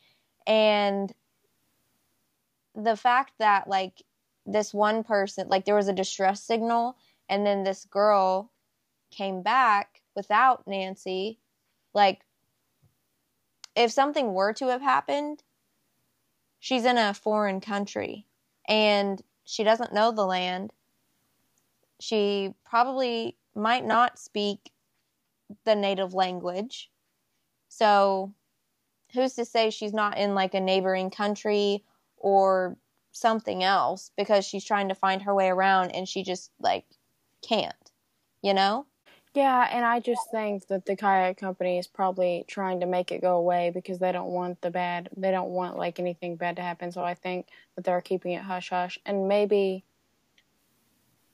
And 0.46 1.12
the 2.74 2.96
fact 2.96 3.32
that 3.38 3.68
like 3.68 4.02
this 4.46 4.72
one 4.72 5.02
person 5.02 5.48
like 5.48 5.64
there 5.64 5.74
was 5.74 5.88
a 5.88 5.92
distress 5.92 6.42
signal 6.42 6.96
and 7.28 7.44
then 7.46 7.64
this 7.64 7.86
girl 7.86 8.52
came 9.10 9.42
back 9.42 10.02
without 10.14 10.66
Nancy, 10.68 11.40
like 11.94 12.20
if 13.74 13.90
something 13.90 14.34
were 14.34 14.52
to 14.52 14.68
have 14.68 14.82
happened, 14.82 15.42
she's 16.60 16.84
in 16.84 16.96
a 16.96 17.14
foreign 17.14 17.60
country 17.60 18.26
and 18.68 19.22
she 19.44 19.64
doesn't 19.64 19.92
know 19.92 20.10
the 20.12 20.26
land. 20.26 20.72
she 22.00 22.54
probably 22.64 23.36
might 23.54 23.84
not 23.84 24.18
speak 24.18 24.70
the 25.64 25.74
native 25.74 26.14
language. 26.14 26.90
So, 27.68 28.32
who's 29.12 29.34
to 29.34 29.44
say 29.44 29.70
she's 29.70 29.92
not 29.92 30.18
in 30.18 30.34
like 30.34 30.54
a 30.54 30.60
neighboring 30.60 31.10
country 31.10 31.84
or 32.16 32.76
something 33.12 33.62
else 33.62 34.10
because 34.16 34.44
she's 34.44 34.64
trying 34.64 34.88
to 34.88 34.94
find 34.94 35.22
her 35.22 35.34
way 35.34 35.48
around 35.48 35.90
and 35.92 36.08
she 36.08 36.22
just 36.22 36.50
like 36.60 36.84
can't, 37.42 37.92
you 38.42 38.54
know? 38.54 38.86
Yeah, 39.34 39.68
and 39.70 39.84
I 39.84 39.98
just 40.00 40.30
think 40.30 40.68
that 40.68 40.86
the 40.86 40.94
kayak 40.96 41.38
company 41.38 41.78
is 41.78 41.88
probably 41.88 42.44
trying 42.46 42.80
to 42.80 42.86
make 42.86 43.10
it 43.10 43.20
go 43.20 43.36
away 43.36 43.70
because 43.70 43.98
they 43.98 44.12
don't 44.12 44.30
want 44.32 44.60
the 44.60 44.70
bad, 44.70 45.08
they 45.16 45.32
don't 45.32 45.50
want 45.50 45.76
like 45.76 45.98
anything 45.98 46.36
bad 46.36 46.56
to 46.56 46.62
happen. 46.62 46.92
So 46.92 47.02
I 47.04 47.14
think 47.14 47.48
that 47.74 47.84
they're 47.84 48.00
keeping 48.00 48.32
it 48.32 48.42
hush 48.42 48.70
hush. 48.70 48.98
And 49.04 49.26
maybe, 49.28 49.84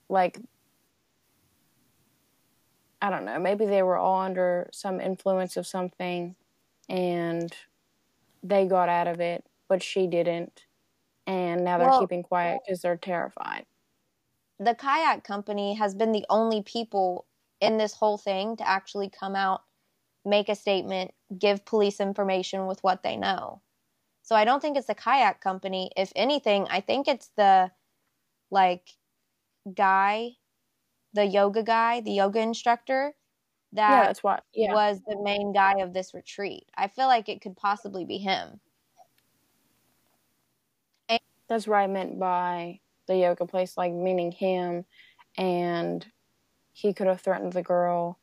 like, 0.09 0.41
I 3.03 3.11
don't 3.11 3.25
know, 3.25 3.39
maybe 3.39 3.67
they 3.67 3.83
were 3.83 3.97
all 3.97 4.21
under 4.23 4.69
some 4.73 5.01
influence 5.01 5.57
of 5.57 5.67
something 5.67 6.37
and 6.89 7.55
they 8.43 8.67
got 8.67 8.89
out 8.89 9.09
of 9.09 9.21
it, 9.21 9.47
but 9.69 9.83
she 9.83 10.07
didn't. 10.09 10.67
And 11.27 11.65
now 11.65 11.79
they're 11.79 11.91
well, 11.91 12.01
keeping 12.01 12.23
quiet 12.25 12.63
because 12.65 12.83
they're 12.83 12.97
terrified. 12.99 13.67
The 14.61 14.77
kayak 14.77 15.25
company 15.25 15.75
has 15.75 15.93
been 15.97 16.13
the 16.13 16.25
only 16.31 16.63
people 16.63 17.27
in 17.61 17.79
this 17.79 17.95
whole 17.95 18.19
thing 18.19 18.57
to 18.57 18.69
actually 18.69 19.11
come 19.11 19.37
out, 19.37 19.63
make 20.25 20.49
a 20.49 20.55
statement, 20.55 21.13
give 21.39 21.65
police 21.65 22.01
information 22.01 22.67
with 22.67 22.83
what 22.83 23.03
they 23.03 23.17
know. 23.17 23.61
So 24.23 24.37
I 24.37 24.45
don't 24.45 24.61
think 24.61 24.77
it's 24.77 24.87
the 24.87 24.95
kayak 24.95 25.41
company. 25.41 25.91
If 25.97 26.13
anything, 26.15 26.67
I 26.71 26.81
think 26.81 27.09
it's 27.09 27.31
the 27.37 27.71
like 28.51 28.89
guy, 29.75 30.33
the 31.13 31.27
yoga 31.27 31.63
guy, 31.63 32.01
the 32.01 32.13
yoga 32.13 32.41
instructor 32.41 33.15
that 33.73 33.91
yeah, 33.91 34.07
that's 34.07 34.23
what, 34.23 34.45
yeah. 34.53 34.73
was 34.73 35.01
the 35.07 35.21
main 35.23 35.53
guy 35.53 35.79
of 35.81 35.93
this 35.93 36.13
retreat. 36.13 36.67
I 36.77 36.89
feel 36.89 37.07
like 37.07 37.29
it 37.29 37.41
could 37.41 37.57
possibly 37.57 38.05
be 38.05 38.19
him. 38.19 38.61
And- 41.09 41.21
that's 41.49 41.67
what 41.67 41.77
I 41.77 41.87
meant 41.87 42.19
by 42.19 42.81
the 43.07 43.17
yoga 43.17 43.47
place, 43.47 43.77
like 43.77 43.93
meaning 43.93 44.33
him 44.33 44.85
and 45.37 46.05
he 46.73 46.93
could 46.93 47.07
have 47.07 47.21
threatened 47.21 47.53
the 47.53 47.63
girl 47.63 48.19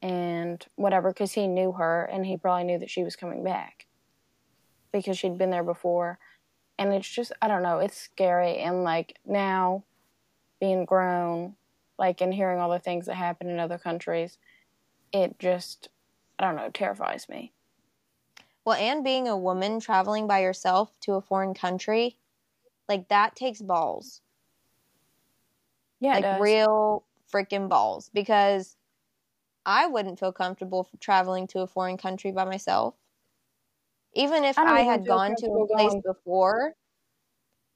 and 0.00 0.64
whatever 0.76 1.10
because 1.10 1.32
he 1.32 1.46
knew 1.46 1.72
her 1.72 2.04
and 2.04 2.24
he 2.24 2.36
probably 2.36 2.64
knew 2.64 2.78
that 2.78 2.90
she 2.90 3.02
was 3.02 3.16
coming 3.16 3.42
back 3.42 3.86
because 4.92 5.18
she'd 5.18 5.38
been 5.38 5.50
there 5.50 5.64
before. 5.64 6.18
And 6.78 6.92
it's 6.92 7.08
just 7.08 7.32
i 7.42 7.48
don't 7.48 7.62
know 7.62 7.78
it's 7.78 7.96
scary. 7.96 8.58
And 8.58 8.84
like 8.84 9.18
now 9.26 9.84
being 10.60 10.84
grown 10.84 11.54
like 11.98 12.20
and 12.20 12.32
hearing 12.32 12.60
all 12.60 12.70
the 12.70 12.78
things 12.78 13.06
that 13.06 13.14
happen 13.14 13.48
in 13.48 13.58
other 13.58 13.78
countries 13.78 14.38
it 15.12 15.38
just 15.38 15.88
i 16.38 16.44
don't 16.44 16.56
know 16.56 16.70
terrifies 16.70 17.28
me. 17.28 17.52
Well 18.64 18.76
and 18.76 19.02
being 19.02 19.26
a 19.26 19.36
woman 19.36 19.80
traveling 19.80 20.26
by 20.28 20.40
yourself 20.40 20.92
to 21.00 21.14
a 21.14 21.20
foreign 21.20 21.54
country 21.54 22.18
like 22.88 23.08
that 23.08 23.34
takes 23.34 23.60
balls. 23.60 24.20
Yeah 26.00 26.18
like 26.18 26.40
real 26.40 27.04
freaking 27.32 27.68
balls 27.68 28.10
because 28.12 28.76
I 29.66 29.86
wouldn't 29.86 30.18
feel 30.18 30.32
comfortable 30.32 30.88
traveling 31.00 31.46
to 31.48 31.60
a 31.60 31.66
foreign 31.66 31.96
country 31.98 32.32
by 32.32 32.44
myself. 32.44 32.96
Even 34.14 34.44
if 34.44 34.58
I, 34.58 34.80
I 34.80 34.82
had 34.82 35.06
gone 35.06 35.34
to 35.36 35.46
a 35.46 35.66
place 35.66 35.94
going. 35.94 36.02
before, 36.04 36.74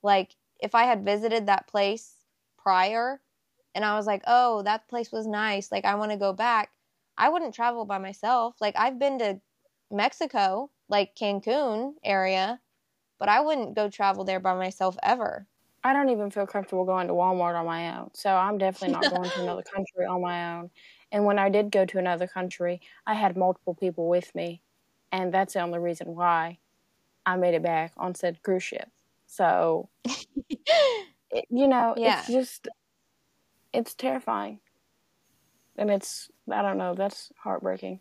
like 0.02 0.36
if 0.60 0.74
I 0.74 0.84
had 0.84 1.04
visited 1.04 1.46
that 1.46 1.66
place 1.66 2.24
prior 2.58 3.20
and 3.74 3.84
I 3.84 3.96
was 3.96 4.06
like, 4.06 4.22
oh, 4.26 4.62
that 4.62 4.88
place 4.88 5.10
was 5.12 5.26
nice, 5.26 5.72
like 5.72 5.84
I 5.84 5.94
want 5.94 6.12
to 6.12 6.16
go 6.18 6.32
back, 6.32 6.72
I 7.16 7.28
wouldn't 7.28 7.54
travel 7.54 7.84
by 7.84 7.98
myself. 7.98 8.60
Like 8.60 8.74
I've 8.76 8.98
been 8.98 9.18
to 9.18 9.40
Mexico, 9.90 10.70
like 10.88 11.14
Cancun 11.16 11.94
area, 12.04 12.60
but 13.18 13.28
I 13.28 13.40
wouldn't 13.40 13.74
go 13.74 13.90
travel 13.90 14.24
there 14.24 14.40
by 14.40 14.54
myself 14.54 14.96
ever. 15.02 15.48
I 15.84 15.92
don't 15.92 16.10
even 16.10 16.30
feel 16.30 16.46
comfortable 16.46 16.84
going 16.84 17.08
to 17.08 17.12
Walmart 17.12 17.58
on 17.58 17.66
my 17.66 17.98
own. 17.98 18.10
So 18.14 18.30
I'm 18.30 18.56
definitely 18.58 18.94
not 18.94 19.10
going 19.10 19.28
to 19.28 19.42
another 19.42 19.62
country 19.74 20.06
on 20.08 20.22
my 20.22 20.56
own. 20.56 20.70
And 21.10 21.24
when 21.24 21.38
I 21.38 21.48
did 21.48 21.70
go 21.70 21.84
to 21.84 21.98
another 21.98 22.26
country, 22.26 22.80
I 23.06 23.14
had 23.14 23.36
multiple 23.36 23.74
people 23.74 24.08
with 24.08 24.32
me. 24.34 24.62
And 25.10 25.34
that's 25.34 25.54
the 25.54 25.60
only 25.60 25.78
reason 25.78 26.14
why 26.14 26.58
I 27.26 27.36
made 27.36 27.54
it 27.54 27.62
back 27.62 27.92
on 27.96 28.14
said 28.14 28.42
cruise 28.42 28.62
ship. 28.62 28.88
So, 29.26 29.88
it, 30.04 31.46
you 31.50 31.66
know, 31.66 31.94
yeah. 31.96 32.20
it's 32.20 32.28
just, 32.28 32.68
it's 33.72 33.94
terrifying. 33.94 34.60
And 35.76 35.90
it's, 35.90 36.30
I 36.50 36.62
don't 36.62 36.78
know, 36.78 36.94
that's 36.94 37.32
heartbreaking. 37.36 38.00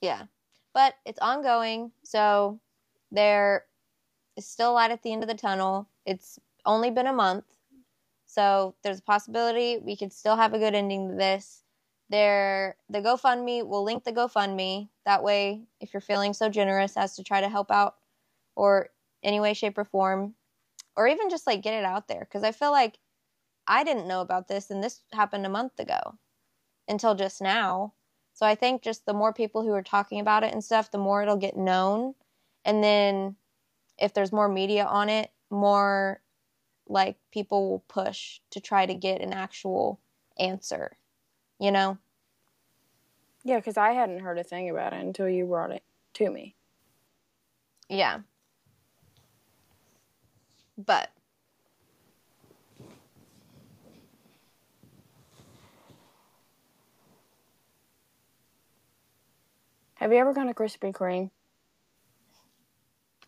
Yeah. 0.00 0.24
But 0.72 0.94
it's 1.04 1.18
ongoing. 1.18 1.92
So 2.02 2.60
there 3.12 3.64
is 4.36 4.46
still 4.46 4.72
light 4.72 4.90
at 4.90 5.02
the 5.02 5.12
end 5.12 5.22
of 5.22 5.28
the 5.28 5.34
tunnel. 5.34 5.88
It's 6.06 6.38
only 6.68 6.90
been 6.90 7.08
a 7.08 7.12
month. 7.12 7.44
So 8.26 8.74
there's 8.84 9.00
a 9.00 9.02
possibility 9.02 9.78
we 9.78 9.96
could 9.96 10.12
still 10.12 10.36
have 10.36 10.52
a 10.52 10.58
good 10.58 10.74
ending 10.74 11.08
to 11.08 11.16
this. 11.16 11.64
There, 12.10 12.76
the 12.88 13.00
GoFundMe, 13.00 13.66
we'll 13.66 13.84
link 13.84 14.04
the 14.04 14.12
GoFundMe. 14.12 14.88
That 15.04 15.22
way, 15.22 15.64
if 15.80 15.92
you're 15.92 16.00
feeling 16.00 16.34
so 16.34 16.48
generous 16.48 16.96
as 16.96 17.16
to 17.16 17.24
try 17.24 17.40
to 17.40 17.48
help 17.48 17.70
out 17.70 17.96
or 18.54 18.90
any 19.22 19.40
way, 19.40 19.54
shape, 19.54 19.78
or 19.78 19.84
form, 19.84 20.34
or 20.94 21.08
even 21.08 21.30
just 21.30 21.46
like 21.46 21.62
get 21.62 21.74
it 21.74 21.84
out 21.84 22.06
there. 22.06 22.20
Because 22.20 22.44
I 22.44 22.52
feel 22.52 22.70
like 22.70 22.98
I 23.66 23.82
didn't 23.82 24.08
know 24.08 24.20
about 24.20 24.48
this 24.48 24.70
and 24.70 24.82
this 24.82 25.00
happened 25.12 25.46
a 25.46 25.50
month 25.50 25.78
ago 25.78 26.18
until 26.86 27.14
just 27.14 27.40
now. 27.40 27.94
So 28.34 28.46
I 28.46 28.54
think 28.54 28.82
just 28.82 29.04
the 29.04 29.14
more 29.14 29.32
people 29.32 29.62
who 29.62 29.72
are 29.72 29.82
talking 29.82 30.20
about 30.20 30.44
it 30.44 30.52
and 30.52 30.62
stuff, 30.62 30.90
the 30.90 30.98
more 30.98 31.22
it'll 31.22 31.36
get 31.36 31.56
known. 31.56 32.14
And 32.64 32.84
then 32.84 33.36
if 33.98 34.14
there's 34.14 34.32
more 34.32 34.48
media 34.48 34.84
on 34.84 35.08
it, 35.08 35.30
more 35.50 36.20
like 36.88 37.16
people 37.30 37.70
will 37.70 37.84
push 37.88 38.40
to 38.50 38.60
try 38.60 38.86
to 38.86 38.94
get 38.94 39.20
an 39.20 39.32
actual 39.32 40.00
answer, 40.38 40.96
you 41.58 41.70
know? 41.70 41.98
Yeah, 43.44 43.56
because 43.56 43.76
I 43.76 43.92
hadn't 43.92 44.20
heard 44.20 44.38
a 44.38 44.44
thing 44.44 44.68
about 44.70 44.92
it 44.92 45.00
until 45.00 45.28
you 45.28 45.46
brought 45.46 45.70
it 45.70 45.82
to 46.14 46.30
me. 46.30 46.54
Yeah. 47.88 48.20
But 50.76 51.10
Have 59.98 60.12
you 60.12 60.18
ever 60.18 60.32
gone 60.32 60.46
to 60.46 60.54
Krispy 60.54 60.92
Kreme? 60.92 61.30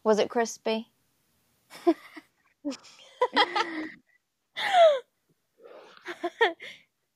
Was 0.04 0.20
it 0.20 0.30
crispy? 0.30 0.88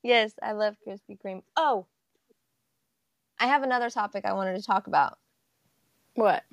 yes, 0.03 0.33
I 0.43 0.53
love 0.53 0.77
Krispy 0.87 1.19
Kreme. 1.25 1.43
Oh, 1.57 1.87
I 3.39 3.47
have 3.47 3.63
another 3.63 3.91
topic 3.91 4.25
I 4.25 4.33
wanted 4.33 4.57
to 4.57 4.63
talk 4.63 4.87
about. 4.87 5.19
What? 6.15 6.45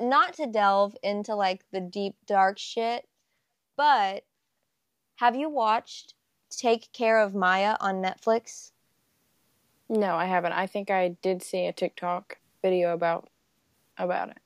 Not 0.00 0.34
to 0.34 0.46
delve 0.46 0.96
into 1.02 1.34
like 1.34 1.64
the 1.72 1.80
deep 1.80 2.16
dark 2.26 2.58
shit, 2.58 3.06
but 3.76 4.24
have 5.16 5.36
you 5.36 5.48
watched 5.48 6.14
Take 6.50 6.92
Care 6.92 7.20
of 7.20 7.34
Maya 7.34 7.76
on 7.80 8.02
Netflix? 8.02 8.72
No, 9.88 10.16
I 10.16 10.26
haven't. 10.26 10.52
I 10.52 10.66
think 10.66 10.90
I 10.90 11.16
did 11.22 11.42
see 11.42 11.66
a 11.66 11.72
TikTok 11.72 12.38
video 12.62 12.92
about 12.92 13.28
about 13.96 14.30
it. 14.30 14.38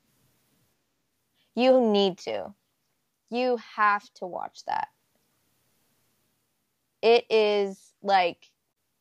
You 1.55 1.81
need 1.81 2.17
to. 2.19 2.53
You 3.31 3.57
have 3.75 4.07
to 4.15 4.27
watch 4.27 4.63
that. 4.67 4.89
It 7.01 7.25
is 7.29 7.93
like, 8.03 8.51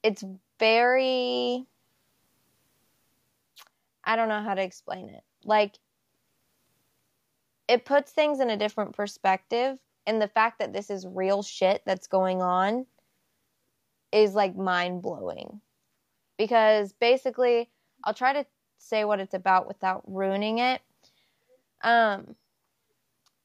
it's 0.03 0.25
very, 0.59 1.67
I 4.05 4.17
don't 4.17 4.29
know 4.29 4.41
how 4.41 4.55
to 4.55 4.63
explain 4.63 5.11
it. 5.11 5.23
Like, 5.45 5.79
it 7.69 7.85
puts 7.85 8.13
things 8.13 8.41
in 8.41 8.51
a 8.51 8.57
different 8.57 8.95
perspective. 8.95 9.79
And 10.07 10.23
the 10.23 10.29
fact 10.29 10.61
that 10.61 10.73
this 10.73 10.91
is 10.91 11.07
real 11.07 11.43
shit 11.43 11.83
that's 11.85 12.07
going 12.07 12.41
on 12.41 12.87
is 14.13 14.35
like 14.35 14.57
mind 14.57 15.03
blowing. 15.03 15.61
Because 16.39 16.93
basically, 16.93 17.69
I'll 18.03 18.15
try 18.15 18.33
to 18.33 18.47
say 18.79 19.05
what 19.05 19.21
it's 19.21 19.35
about 19.35 19.69
without 19.69 20.03
ruining 20.07 20.59
it. 20.59 20.81
Um, 21.83 22.35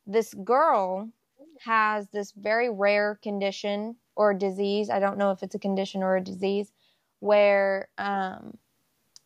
this 0.06 0.34
girl 0.34 1.10
has 1.62 2.08
this 2.10 2.32
very 2.32 2.70
rare 2.70 3.20
condition 3.22 3.96
or 4.16 4.34
disease. 4.34 4.90
I 4.90 5.00
don't 5.00 5.18
know 5.18 5.32
if 5.32 5.44
it's 5.44 5.56
a 5.56 5.60
condition 5.60 6.04
or 6.04 6.16
a 6.16 6.24
disease 6.24 6.72
where 7.20 7.88
um, 7.98 8.58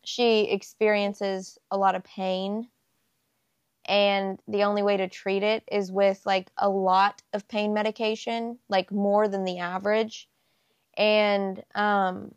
she 0.04 0.42
experiences 0.50 1.58
a 1.70 1.76
lot 1.76 1.94
of 1.94 2.04
pain. 2.04 2.68
And 3.86 4.38
the 4.46 4.64
only 4.64 4.82
way 4.82 4.96
to 4.96 5.08
treat 5.08 5.42
it 5.42 5.64
is 5.70 5.90
with 5.90 6.22
like 6.24 6.48
a 6.56 6.68
lot 6.68 7.22
of 7.32 7.48
pain 7.48 7.74
medication, 7.74 8.58
like 8.68 8.92
more 8.92 9.26
than 9.28 9.44
the 9.44 9.58
average. 9.58 10.28
And 10.96 11.62
um, 11.74 12.34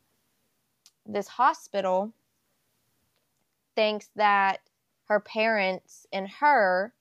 this 1.05 1.27
hospital 1.27 2.13
thinks 3.75 4.09
that 4.15 4.61
her 5.05 5.19
parents 5.19 6.07
and 6.11 6.27
her 6.27 6.93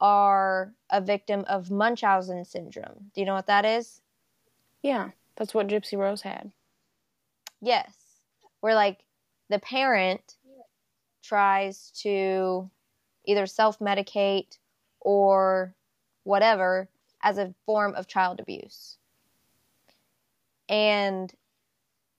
are 0.00 0.72
a 0.90 1.00
victim 1.00 1.44
of 1.48 1.70
Munchausen 1.70 2.44
syndrome. 2.44 3.10
Do 3.14 3.20
you 3.20 3.26
know 3.26 3.34
what 3.34 3.46
that 3.46 3.64
is? 3.64 4.00
Yeah, 4.82 5.10
that's 5.36 5.54
what 5.54 5.68
Gypsy 5.68 5.98
Rose 5.98 6.22
had. 6.22 6.52
Yes. 7.60 7.94
Where 8.60 8.74
like 8.74 9.04
the 9.48 9.58
parent 9.58 10.36
tries 11.22 11.90
to 12.02 12.70
either 13.24 13.46
self 13.46 13.78
medicate 13.78 14.58
or 15.00 15.74
whatever 16.24 16.88
as 17.22 17.38
a 17.38 17.54
form 17.64 17.94
of 17.94 18.06
child 18.06 18.40
abuse. 18.40 18.98
And 20.68 21.32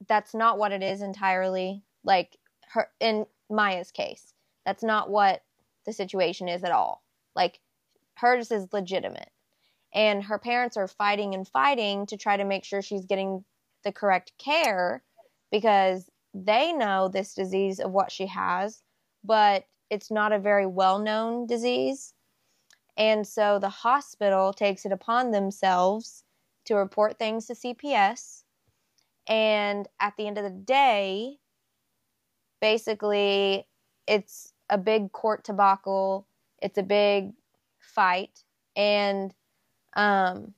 that's 0.07 0.33
not 0.33 0.57
what 0.57 0.71
it 0.71 0.83
is 0.83 1.01
entirely. 1.01 1.83
Like 2.03 2.37
her 2.69 2.89
in 2.99 3.25
Maya's 3.49 3.91
case, 3.91 4.33
that's 4.65 4.83
not 4.83 5.09
what 5.09 5.43
the 5.85 5.93
situation 5.93 6.47
is 6.47 6.63
at 6.63 6.71
all. 6.71 7.03
Like 7.35 7.59
hers 8.15 8.51
is 8.51 8.73
legitimate. 8.73 9.29
And 9.93 10.23
her 10.23 10.37
parents 10.37 10.75
are 10.75 10.87
fighting 10.87 11.33
and 11.33 11.47
fighting 11.47 12.05
to 12.07 12.17
try 12.17 12.35
to 12.35 12.43
make 12.43 12.65
sure 12.65 12.81
she's 12.81 13.05
getting 13.05 13.45
the 13.83 13.91
correct 13.91 14.33
care 14.37 15.03
because 15.51 16.09
they 16.33 16.73
know 16.73 17.07
this 17.07 17.33
disease 17.33 17.79
of 17.79 17.91
what 17.91 18.11
she 18.11 18.27
has, 18.27 18.81
but 19.23 19.63
it's 19.89 20.11
not 20.11 20.33
a 20.33 20.39
very 20.39 20.65
well 20.65 20.99
known 20.99 21.47
disease. 21.47 22.13
And 22.97 23.25
so 23.25 23.59
the 23.59 23.69
hospital 23.69 24.53
takes 24.53 24.85
it 24.85 24.91
upon 24.91 25.31
themselves 25.31 26.23
to 26.65 26.75
report 26.75 27.17
things 27.17 27.45
to 27.47 27.53
CPS. 27.53 28.43
And 29.27 29.87
at 29.99 30.13
the 30.17 30.27
end 30.27 30.37
of 30.37 30.43
the 30.43 30.49
day, 30.49 31.37
basically, 32.61 33.67
it's 34.07 34.53
a 34.69 34.77
big 34.77 35.11
court 35.11 35.43
debacle. 35.43 36.27
It's 36.61 36.77
a 36.77 36.83
big 36.83 37.33
fight. 37.95 38.43
And 38.75 39.33
um, 39.95 40.53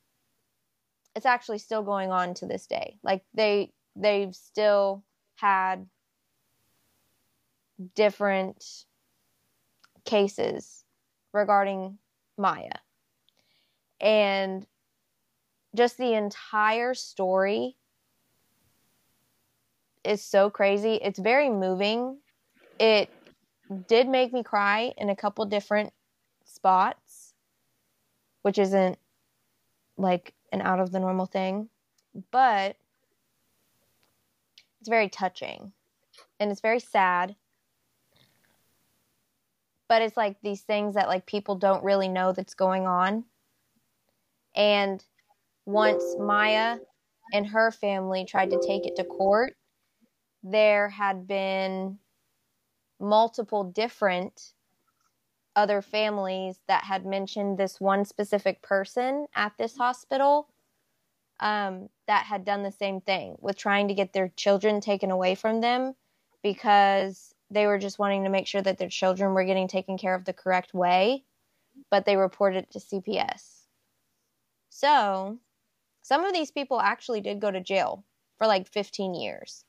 it's 1.16 1.26
actually 1.26 1.60
still 1.60 1.84
going 1.84 2.12
on 2.12 2.34
to 2.36 2.46
this 2.46 2.68
day. 2.68 2.98
Like 3.04 3.24
they 3.34 3.72
they've 3.96 4.36
still 4.36 5.04
had 5.36 5.88
different 7.96 8.64
cases 10.06 10.84
regarding 11.34 11.98
Maya. 12.38 12.72
And 14.00 14.66
just 15.76 15.98
the 15.98 16.14
entire 16.14 16.94
story 16.94 17.76
is 20.04 20.24
so 20.24 20.50
crazy. 20.50 20.96
It's 20.96 21.20
very 21.20 21.50
moving. 21.50 22.18
It 22.80 23.10
did 23.88 24.08
make 24.08 24.32
me 24.34 24.44
cry 24.44 24.94
in 24.98 25.10
a 25.10 25.16
couple 25.16 25.46
different 25.46 25.92
spots, 26.46 27.07
which 28.42 28.58
isn't 28.58 28.98
like 29.98 30.34
an 30.52 30.62
out 30.62 30.80
of 30.80 30.92
the 30.92 31.00
normal 31.00 31.26
thing, 31.26 31.70
but 32.32 32.78
it's 34.80 34.90
very 34.90 35.10
touching 35.10 35.74
and 36.40 36.52
it's 36.52 36.62
very 36.62 36.80
sad. 36.80 37.36
But 39.90 40.02
it's 40.02 40.18
like 40.18 40.42
these 40.42 40.62
things 40.62 40.96
that 40.96 41.08
like 41.08 41.26
people 41.26 41.56
don't 41.56 41.84
really 41.84 42.10
know 42.10 42.34
that's 42.34 42.54
going 42.54 42.86
on. 42.86 43.26
And 44.56 45.04
once 45.66 46.18
maya 46.18 46.80
and 47.34 47.48
her 47.48 47.72
family 47.72 48.26
tried 48.26 48.50
to 48.52 48.58
take 48.58 48.86
it 48.86 48.96
to 48.96 49.04
court 49.04 49.54
there 50.44 50.90
had 50.90 51.28
been 51.28 52.00
multiple 53.00 53.64
different 53.64 54.54
other 55.58 55.82
families 55.82 56.60
that 56.68 56.84
had 56.84 57.06
mentioned 57.06 57.58
this 57.58 57.82
one 57.82 58.06
specific 58.06 58.62
person 58.62 59.26
at 59.36 59.52
this 59.58 59.76
hospital 59.76 60.48
um, 61.40 61.90
that 62.08 62.26
had 62.26 62.46
done 62.46 62.62
the 62.62 62.72
same 62.72 63.02
thing 63.02 63.36
with 63.42 63.58
trying 63.58 63.88
to 63.88 63.96
get 63.96 64.14
their 64.14 64.32
children 64.38 64.80
taken 64.80 65.10
away 65.10 65.34
from 65.34 65.60
them 65.60 65.96
because 66.44 67.34
they 67.50 67.66
were 67.66 67.80
just 67.80 67.98
wanting 67.98 68.24
to 68.24 68.30
make 68.30 68.46
sure 68.46 68.62
that 68.62 68.78
their 68.78 68.88
children 68.88 69.34
were 69.34 69.44
getting 69.46 69.68
taken 69.68 69.98
care 69.98 70.14
of 70.14 70.26
the 70.26 70.34
correct 70.34 70.76
way, 70.76 71.24
but 71.90 72.06
they 72.06 72.18
reported 72.18 72.66
it 72.66 72.72
to 72.72 72.80
CPS. 72.80 73.64
So, 74.70 75.40
some 76.04 76.24
of 76.24 76.34
these 76.34 76.52
people 76.52 76.80
actually 76.80 77.22
did 77.22 77.42
go 77.42 77.50
to 77.50 77.62
jail 77.62 78.06
for 78.38 78.46
like 78.46 78.68
15 78.68 79.16
years 79.16 79.66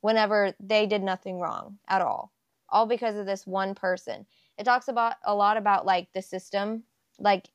whenever 0.00 0.54
they 0.60 0.86
did 0.86 1.02
nothing 1.02 1.40
wrong 1.40 1.78
at 1.88 2.02
all, 2.02 2.32
all 2.68 2.86
because 2.86 3.16
of 3.16 3.26
this 3.26 3.46
one 3.46 3.74
person. 3.74 4.26
It 4.58 4.64
talks 4.64 4.88
about 4.88 5.14
a 5.24 5.34
lot 5.34 5.56
about 5.56 5.86
like 5.86 6.12
the 6.12 6.22
system, 6.22 6.82
like 7.18 7.48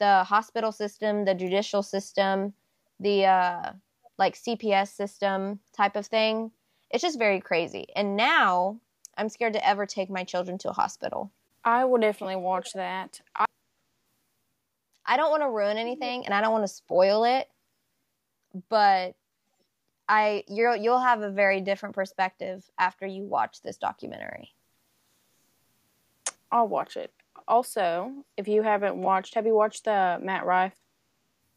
the 0.00 0.24
hospital 0.24 0.72
system, 0.72 1.24
the 1.24 1.34
judicial 1.34 1.82
system, 1.82 2.52
the 2.98 3.26
uh, 3.26 3.72
like 4.18 4.34
CPS 4.34 4.88
system 4.88 5.60
type 5.76 5.96
of 5.96 6.06
thing. 6.06 6.50
It's 6.90 7.02
just 7.02 7.18
very 7.18 7.40
crazy. 7.40 7.86
And 7.94 8.16
now 8.16 8.80
I'm 9.16 9.28
scared 9.28 9.52
to 9.52 9.66
ever 9.66 9.86
take 9.86 10.10
my 10.10 10.24
children 10.24 10.58
to 10.58 10.70
a 10.70 10.72
hospital. 10.72 11.30
I 11.64 11.84
will 11.84 12.00
definitely 12.00 12.36
watch 12.36 12.68
that. 12.74 13.20
I, 13.36 13.44
I 15.06 15.16
don't 15.16 15.30
want 15.30 15.42
to 15.42 15.50
ruin 15.50 15.76
anything 15.76 16.24
and 16.24 16.34
I 16.34 16.40
don't 16.40 16.52
want 16.52 16.64
to 16.64 16.68
spoil 16.68 17.24
it, 17.24 17.48
but 18.68 19.14
I 20.08 20.44
you'll 20.48 20.76
you'll 20.76 21.00
have 21.00 21.22
a 21.22 21.30
very 21.30 21.60
different 21.60 21.94
perspective 21.94 22.68
after 22.78 23.06
you 23.06 23.24
watch 23.24 23.62
this 23.62 23.76
documentary. 23.76 24.54
I'll 26.50 26.68
watch 26.68 26.96
it. 26.96 27.12
Also, 27.46 28.24
if 28.36 28.48
you 28.48 28.62
haven't 28.62 28.96
watched, 28.96 29.34
have 29.34 29.46
you 29.46 29.54
watched 29.54 29.84
the 29.84 30.18
Matt 30.22 30.44
Rife 30.44 30.76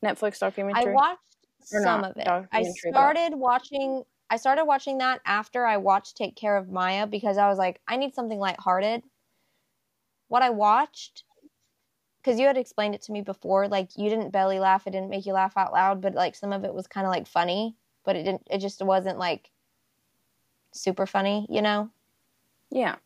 Netflix 0.04 0.40
documentary? 0.40 0.94
I 0.94 0.96
watched 0.96 1.20
some 1.66 2.04
of 2.04 2.18
it. 2.18 2.28
I 2.52 2.64
started 2.64 3.36
watching 3.36 4.04
I 4.30 4.38
started 4.38 4.64
watching 4.64 5.00
that 5.00 5.20
after 5.26 5.66
I 5.66 5.76
watched 5.78 6.16
Take 6.16 6.38
Care 6.38 6.56
of 6.56 6.70
Maya 6.70 7.06
because 7.06 7.38
I 7.38 7.50
was 7.50 7.58
like, 7.58 7.82
I 7.88 7.98
need 7.98 8.16
something 8.16 8.40
lighthearted. 8.40 9.04
What 10.30 10.42
I 10.42 10.50
watched 10.50 11.26
because 12.22 12.40
you 12.40 12.48
had 12.48 12.58
explained 12.58 12.96
it 12.96 13.02
to 13.04 13.12
me 13.12 13.22
before, 13.22 13.68
like 13.68 13.98
you 13.98 14.10
didn't 14.10 14.30
belly 14.32 14.60
laugh, 14.60 14.86
it 14.88 14.92
didn't 14.92 15.10
make 15.10 15.26
you 15.26 15.34
laugh 15.34 15.58
out 15.58 15.74
loud, 15.74 16.02
but 16.02 16.14
like 16.14 16.36
some 16.36 16.54
of 16.54 16.64
it 16.64 16.74
was 16.74 16.88
kind 16.88 17.06
of 17.08 17.12
like 17.12 17.28
funny, 17.28 17.76
but 18.04 18.16
it 18.16 18.24
didn't 18.24 18.48
it 18.50 18.60
just 18.60 18.82
wasn't 18.82 19.18
like 19.18 19.52
super 20.74 21.06
funny, 21.06 21.46
you 21.50 21.62
know? 21.62 21.90
Yeah. 22.72 22.98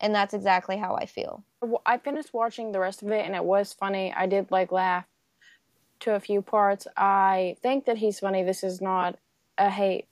And 0.00 0.14
that's 0.14 0.34
exactly 0.34 0.76
how 0.76 0.94
I 0.94 1.06
feel. 1.06 1.42
I 1.84 1.98
finished 1.98 2.32
watching 2.32 2.72
the 2.72 2.80
rest 2.80 3.02
of 3.02 3.10
it 3.10 3.26
and 3.26 3.34
it 3.34 3.44
was 3.44 3.72
funny. 3.72 4.12
I 4.16 4.26
did 4.26 4.50
like 4.50 4.70
laugh 4.70 5.06
to 6.00 6.14
a 6.14 6.20
few 6.20 6.40
parts. 6.40 6.86
I 6.96 7.56
think 7.62 7.86
that 7.86 7.98
he's 7.98 8.20
funny. 8.20 8.42
This 8.42 8.62
is 8.62 8.80
not 8.80 9.18
a 9.56 9.68
hate 9.68 10.06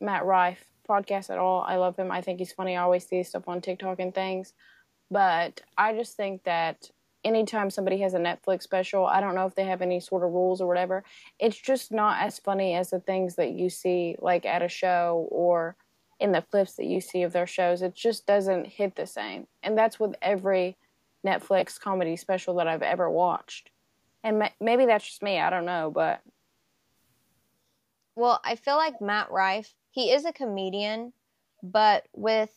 Matt 0.00 0.26
Rife 0.26 0.64
podcast 0.88 1.30
at 1.30 1.38
all. 1.38 1.62
I 1.62 1.76
love 1.76 1.96
him. 1.96 2.10
I 2.10 2.20
think 2.20 2.38
he's 2.38 2.52
funny. 2.52 2.76
I 2.76 2.82
always 2.82 3.06
see 3.06 3.22
stuff 3.22 3.48
on 3.48 3.62
TikTok 3.62 3.98
and 3.98 4.14
things. 4.14 4.52
But 5.10 5.62
I 5.78 5.94
just 5.94 6.16
think 6.16 6.44
that 6.44 6.90
anytime 7.24 7.70
somebody 7.70 7.98
has 8.00 8.14
a 8.14 8.18
Netflix 8.18 8.62
special, 8.62 9.06
I 9.06 9.20
don't 9.20 9.34
know 9.34 9.46
if 9.46 9.54
they 9.54 9.64
have 9.64 9.80
any 9.80 10.00
sort 10.00 10.22
of 10.22 10.32
rules 10.32 10.60
or 10.60 10.68
whatever, 10.68 11.04
it's 11.38 11.56
just 11.56 11.90
not 11.90 12.20
as 12.20 12.38
funny 12.38 12.74
as 12.74 12.90
the 12.90 13.00
things 13.00 13.36
that 13.36 13.52
you 13.52 13.70
see 13.70 14.16
like 14.20 14.44
at 14.44 14.62
a 14.62 14.68
show 14.68 15.26
or 15.30 15.76
in 16.20 16.32
the 16.32 16.42
clips 16.42 16.74
that 16.74 16.86
you 16.86 17.00
see 17.00 17.22
of 17.22 17.32
their 17.32 17.46
shows. 17.46 17.82
It 17.82 17.94
just 17.94 18.26
doesn't 18.26 18.66
hit 18.66 18.96
the 18.96 19.06
same. 19.06 19.46
And 19.62 19.76
that's 19.76 19.98
with 19.98 20.14
every 20.22 20.76
Netflix 21.26 21.80
comedy 21.80 22.16
special 22.16 22.54
that 22.56 22.68
I've 22.68 22.82
ever 22.82 23.10
watched 23.10 23.70
and 24.24 24.42
maybe 24.58 24.86
that's 24.86 25.04
just 25.06 25.22
me. 25.22 25.38
I 25.38 25.50
don't 25.50 25.66
know, 25.66 25.92
but 25.94 26.22
well, 28.16 28.40
I 28.42 28.56
feel 28.56 28.76
like 28.76 29.00
Matt 29.00 29.30
Rife. 29.30 29.74
He 29.90 30.10
is 30.10 30.24
a 30.24 30.32
comedian, 30.32 31.12
but 31.62 32.06
with 32.14 32.50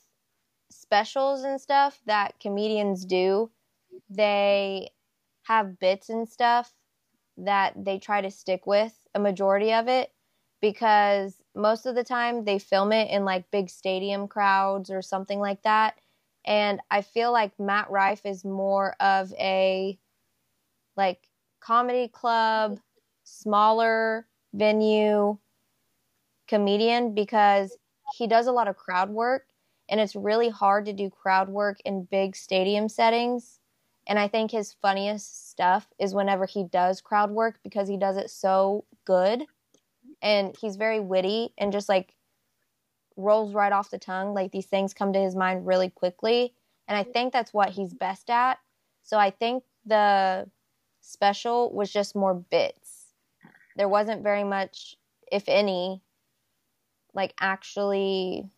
specials 0.69 1.43
and 1.43 1.59
stuff 1.59 1.99
that 2.05 2.39
comedians 2.39 3.05
do, 3.05 3.51
they 4.09 4.91
have 5.43 5.77
bits 5.77 6.09
and 6.09 6.27
stuff 6.27 6.73
that 7.37 7.73
they 7.83 7.99
try 7.99 8.21
to 8.21 8.31
stick 8.31 8.65
with 8.65 8.95
a 9.13 9.19
majority 9.19 9.73
of 9.73 9.87
it 9.87 10.11
because 10.61 11.36
most 11.57 11.85
of 11.85 11.95
the 11.95 12.03
time 12.03 12.45
they 12.45 12.59
film 12.59 12.91
it 12.93 13.09
in 13.09 13.25
like 13.25 13.51
big 13.51 13.69
stadium 13.69 14.27
crowds 14.27 14.89
or 14.89 15.01
something 15.01 15.39
like 15.39 15.63
that. 15.63 15.97
And 16.45 16.79
I 16.89 17.01
feel 17.01 17.31
like 17.31 17.59
Matt 17.59 17.89
Rife 17.89 18.25
is 18.25 18.45
more 18.45 18.95
of 18.99 19.33
a 19.33 19.97
like 20.95 21.29
comedy 21.59 22.07
club, 22.07 22.79
smaller 23.23 24.27
venue 24.53 25.37
comedian 26.47 27.13
because 27.13 27.77
he 28.13 28.27
does 28.27 28.47
a 28.47 28.51
lot 28.51 28.67
of 28.67 28.77
crowd 28.77 29.09
work 29.09 29.47
and 29.89 29.99
it's 29.99 30.15
really 30.15 30.49
hard 30.49 30.85
to 30.85 30.93
do 30.93 31.09
crowd 31.09 31.49
work 31.49 31.77
in 31.85 32.03
big 32.03 32.35
stadium 32.35 32.89
settings. 32.89 33.59
And 34.07 34.17
I 34.17 34.27
think 34.27 34.51
his 34.51 34.73
funniest 34.81 35.49
stuff 35.49 35.87
is 35.99 36.13
whenever 36.13 36.45
he 36.45 36.63
does 36.63 37.01
crowd 37.01 37.31
work 37.31 37.59
because 37.63 37.89
he 37.89 37.97
does 37.97 38.17
it 38.17 38.29
so 38.29 38.85
good. 39.05 39.45
And 40.21 40.55
he's 40.59 40.75
very 40.75 40.99
witty 40.99 41.53
and 41.57 41.71
just 41.71 41.89
like 41.89 42.13
rolls 43.15 43.53
right 43.53 43.73
off 43.73 43.89
the 43.89 43.97
tongue. 43.97 44.33
Like 44.33 44.51
these 44.51 44.65
things 44.65 44.93
come 44.93 45.13
to 45.13 45.19
his 45.19 45.35
mind 45.35 45.65
really 45.67 45.89
quickly. 45.89 46.53
And 46.87 46.97
I 46.97 47.03
think 47.03 47.33
that's 47.33 47.53
what 47.53 47.69
he's 47.69 47.93
best 47.93 48.29
at. 48.29 48.59
So 49.03 49.17
I 49.17 49.31
think 49.31 49.63
the 49.85 50.49
special 51.01 51.71
was 51.73 51.91
just 51.91 52.15
more 52.15 52.35
bits. 52.35 53.13
There 53.75 53.89
wasn't 53.89 54.23
very 54.23 54.43
much, 54.43 54.95
if 55.31 55.43
any, 55.47 56.01
like 57.13 57.33
actually, 57.39 58.49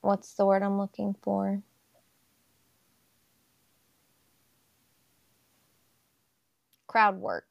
what's 0.00 0.34
the 0.34 0.46
word 0.46 0.62
I'm 0.62 0.78
looking 0.78 1.14
for? 1.22 1.62
Crowd 6.86 7.18
work. 7.18 7.46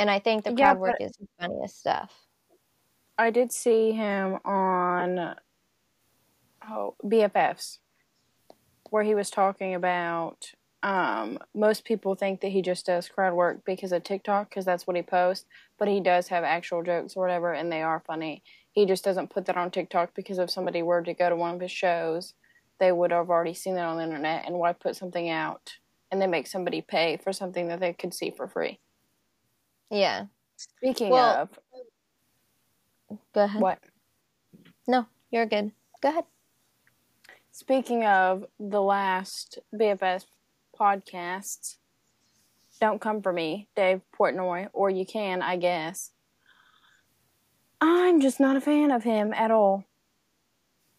And 0.00 0.10
I 0.10 0.18
think 0.18 0.44
the 0.44 0.50
crowd 0.52 0.78
Yeah, 0.78 0.80
work 0.80 0.96
is 0.98 1.12
the 1.12 1.28
funniest 1.38 1.78
stuff. 1.78 2.10
I 3.18 3.30
did 3.30 3.52
see 3.52 3.92
him 3.92 4.38
on 4.46 5.36
oh 6.66 6.94
BFFs, 7.04 7.78
where 8.90 9.02
he 9.02 9.14
was 9.14 9.30
talking 9.30 9.74
about 9.74 10.52
um, 10.82 11.38
most 11.54 11.84
people 11.84 12.14
think 12.14 12.40
that 12.40 12.48
he 12.48 12.62
just 12.62 12.86
does 12.86 13.08
crowd 13.08 13.34
work 13.34 13.62
because 13.66 13.92
of 13.92 14.02
TikTok 14.02 14.48
because 14.48 14.64
that's 14.64 14.86
what 14.86 14.96
he 14.96 15.02
posts, 15.02 15.44
but 15.78 15.88
he 15.88 16.00
does 16.00 16.28
have 16.28 16.44
actual 16.44 16.82
jokes 16.82 17.14
or 17.16 17.22
whatever, 17.22 17.52
and 17.52 17.70
they 17.70 17.82
are 17.82 18.02
funny. 18.06 18.42
He 18.72 18.86
just 18.86 19.04
doesn't 19.04 19.28
put 19.30 19.44
that 19.46 19.58
on 19.58 19.70
TikTok 19.70 20.14
because 20.14 20.38
if 20.38 20.50
somebody 20.50 20.82
were 20.82 21.02
to 21.02 21.12
go 21.12 21.28
to 21.28 21.36
one 21.36 21.54
of 21.54 21.60
his 21.60 21.72
shows, 21.72 22.34
they 22.78 22.90
would 22.92 23.10
have 23.10 23.28
already 23.28 23.52
seen 23.54 23.76
it 23.76 23.80
on 23.80 23.98
the 23.98 24.04
internet, 24.04 24.46
and 24.46 24.56
why 24.58 24.72
put 24.72 24.96
something 24.96 25.28
out 25.28 25.74
and 26.10 26.22
then 26.22 26.30
make 26.30 26.46
somebody 26.46 26.80
pay 26.80 27.18
for 27.18 27.32
something 27.34 27.68
that 27.68 27.80
they 27.80 27.92
could 27.92 28.14
see 28.14 28.30
for 28.30 28.48
free? 28.48 28.80
Yeah. 29.90 30.26
Speaking 30.56 31.10
Well- 31.10 31.42
of 31.42 31.58
Go 33.34 33.44
ahead. 33.44 33.60
what? 33.60 33.78
No, 34.86 35.06
you're 35.30 35.46
good. 35.46 35.72
Go 36.00 36.10
ahead. 36.10 36.24
Speaking 37.50 38.04
of 38.04 38.46
the 38.58 38.80
last 38.80 39.58
BFS 39.74 40.26
podcasts, 40.78 41.76
don't 42.80 43.00
come 43.00 43.20
for 43.20 43.32
me, 43.32 43.68
Dave 43.76 44.00
Portnoy, 44.18 44.68
or 44.72 44.88
you 44.88 45.04
can, 45.04 45.42
I 45.42 45.56
guess. 45.56 46.12
I'm 47.80 48.20
just 48.20 48.40
not 48.40 48.56
a 48.56 48.60
fan 48.60 48.90
of 48.90 49.04
him 49.04 49.32
at 49.34 49.50
all. 49.50 49.84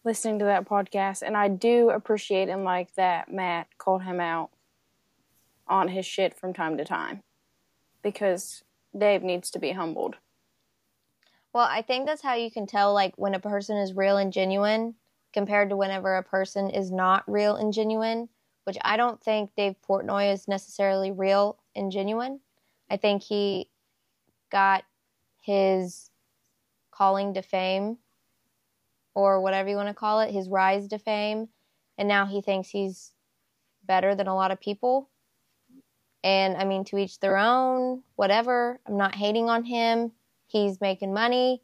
Listening 0.04 0.38
to 0.40 0.44
that 0.46 0.68
podcast, 0.68 1.22
and 1.22 1.36
I 1.36 1.48
do 1.48 1.90
appreciate 1.90 2.48
and 2.48 2.64
like 2.64 2.92
that 2.94 3.32
Matt 3.32 3.68
called 3.78 4.02
him 4.02 4.20
out 4.20 4.50
on 5.68 5.88
his 5.88 6.04
shit 6.04 6.34
from 6.34 6.52
time 6.52 6.76
to 6.76 6.84
time 6.84 7.22
because 8.02 8.64
Dave 8.96 9.22
needs 9.22 9.50
to 9.50 9.58
be 9.58 9.72
humbled. 9.72 10.16
Well, 11.52 11.66
I 11.68 11.82
think 11.82 12.06
that's 12.06 12.22
how 12.22 12.34
you 12.34 12.50
can 12.50 12.66
tell 12.66 12.94
like 12.94 13.14
when 13.16 13.34
a 13.34 13.40
person 13.40 13.76
is 13.76 13.94
real 13.94 14.16
and 14.16 14.32
genuine 14.32 14.94
compared 15.32 15.70
to 15.70 15.76
whenever 15.76 16.16
a 16.16 16.22
person 16.22 16.70
is 16.70 16.90
not 16.90 17.24
real 17.26 17.56
and 17.56 17.72
genuine, 17.72 18.28
which 18.64 18.78
I 18.82 18.96
don't 18.96 19.22
think 19.22 19.54
Dave 19.54 19.76
Portnoy 19.86 20.32
is 20.32 20.48
necessarily 20.48 21.10
real 21.10 21.58
and 21.74 21.92
genuine. 21.92 22.40
I 22.90 22.96
think 22.96 23.22
he 23.22 23.68
got 24.50 24.84
his 25.40 26.10
calling 26.90 27.34
to 27.34 27.42
fame 27.42 27.98
or 29.14 29.40
whatever 29.40 29.68
you 29.68 29.76
want 29.76 29.88
to 29.88 29.94
call 29.94 30.20
it, 30.20 30.32
his 30.32 30.48
rise 30.48 30.88
to 30.88 30.98
fame, 30.98 31.48
and 31.98 32.08
now 32.08 32.26
he 32.26 32.40
thinks 32.40 32.68
he's 32.68 33.12
better 33.84 34.14
than 34.14 34.26
a 34.26 34.34
lot 34.34 34.50
of 34.50 34.60
people. 34.60 35.10
And 36.24 36.56
I 36.56 36.64
mean, 36.64 36.84
to 36.84 36.98
each 36.98 37.18
their 37.18 37.36
own, 37.36 38.02
whatever. 38.16 38.78
I'm 38.86 38.96
not 38.96 39.14
hating 39.14 39.48
on 39.48 39.64
him. 39.64 40.12
He's 40.46 40.80
making 40.80 41.12
money. 41.12 41.62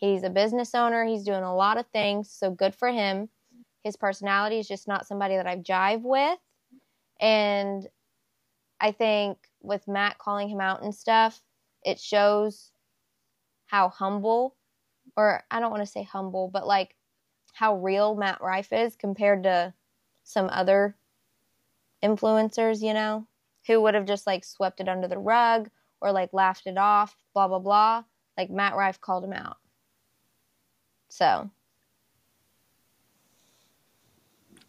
He's 0.00 0.22
a 0.22 0.30
business 0.30 0.74
owner. 0.74 1.04
He's 1.04 1.24
doing 1.24 1.42
a 1.42 1.54
lot 1.54 1.76
of 1.76 1.86
things. 1.88 2.30
So 2.30 2.50
good 2.50 2.74
for 2.74 2.88
him. 2.88 3.28
His 3.82 3.96
personality 3.96 4.58
is 4.58 4.68
just 4.68 4.88
not 4.88 5.06
somebody 5.06 5.36
that 5.36 5.46
I 5.46 5.56
jive 5.56 6.02
with. 6.02 6.38
And 7.20 7.86
I 8.80 8.92
think 8.92 9.38
with 9.60 9.88
Matt 9.88 10.18
calling 10.18 10.48
him 10.48 10.60
out 10.60 10.82
and 10.82 10.94
stuff, 10.94 11.42
it 11.84 11.98
shows 11.98 12.70
how 13.66 13.88
humble, 13.88 14.56
or 15.16 15.44
I 15.50 15.60
don't 15.60 15.70
want 15.70 15.82
to 15.82 15.90
say 15.90 16.02
humble, 16.02 16.48
but 16.48 16.66
like 16.66 16.94
how 17.52 17.76
real 17.76 18.14
Matt 18.14 18.40
Rife 18.40 18.72
is 18.72 18.94
compared 18.96 19.42
to 19.42 19.74
some 20.22 20.48
other 20.50 20.96
influencers, 22.02 22.82
you 22.82 22.94
know, 22.94 23.26
who 23.68 23.80
would 23.82 23.94
have 23.94 24.06
just 24.06 24.26
like 24.26 24.44
swept 24.44 24.80
it 24.80 24.88
under 24.88 25.06
the 25.06 25.18
rug 25.18 25.70
or 26.00 26.10
like 26.10 26.32
laughed 26.32 26.66
it 26.66 26.76
off, 26.76 27.14
blah, 27.34 27.46
blah, 27.46 27.60
blah. 27.60 28.02
Like 28.36 28.50
Matt 28.50 28.74
Rife 28.74 29.00
called 29.00 29.22
him 29.22 29.32
out. 29.32 29.58
So, 31.08 31.50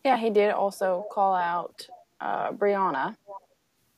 Yeah, 0.04 0.18
he 0.18 0.30
did 0.30 0.52
also 0.52 1.06
call 1.12 1.36
out 1.36 1.88
uh, 2.22 2.52
Brianna 2.52 3.16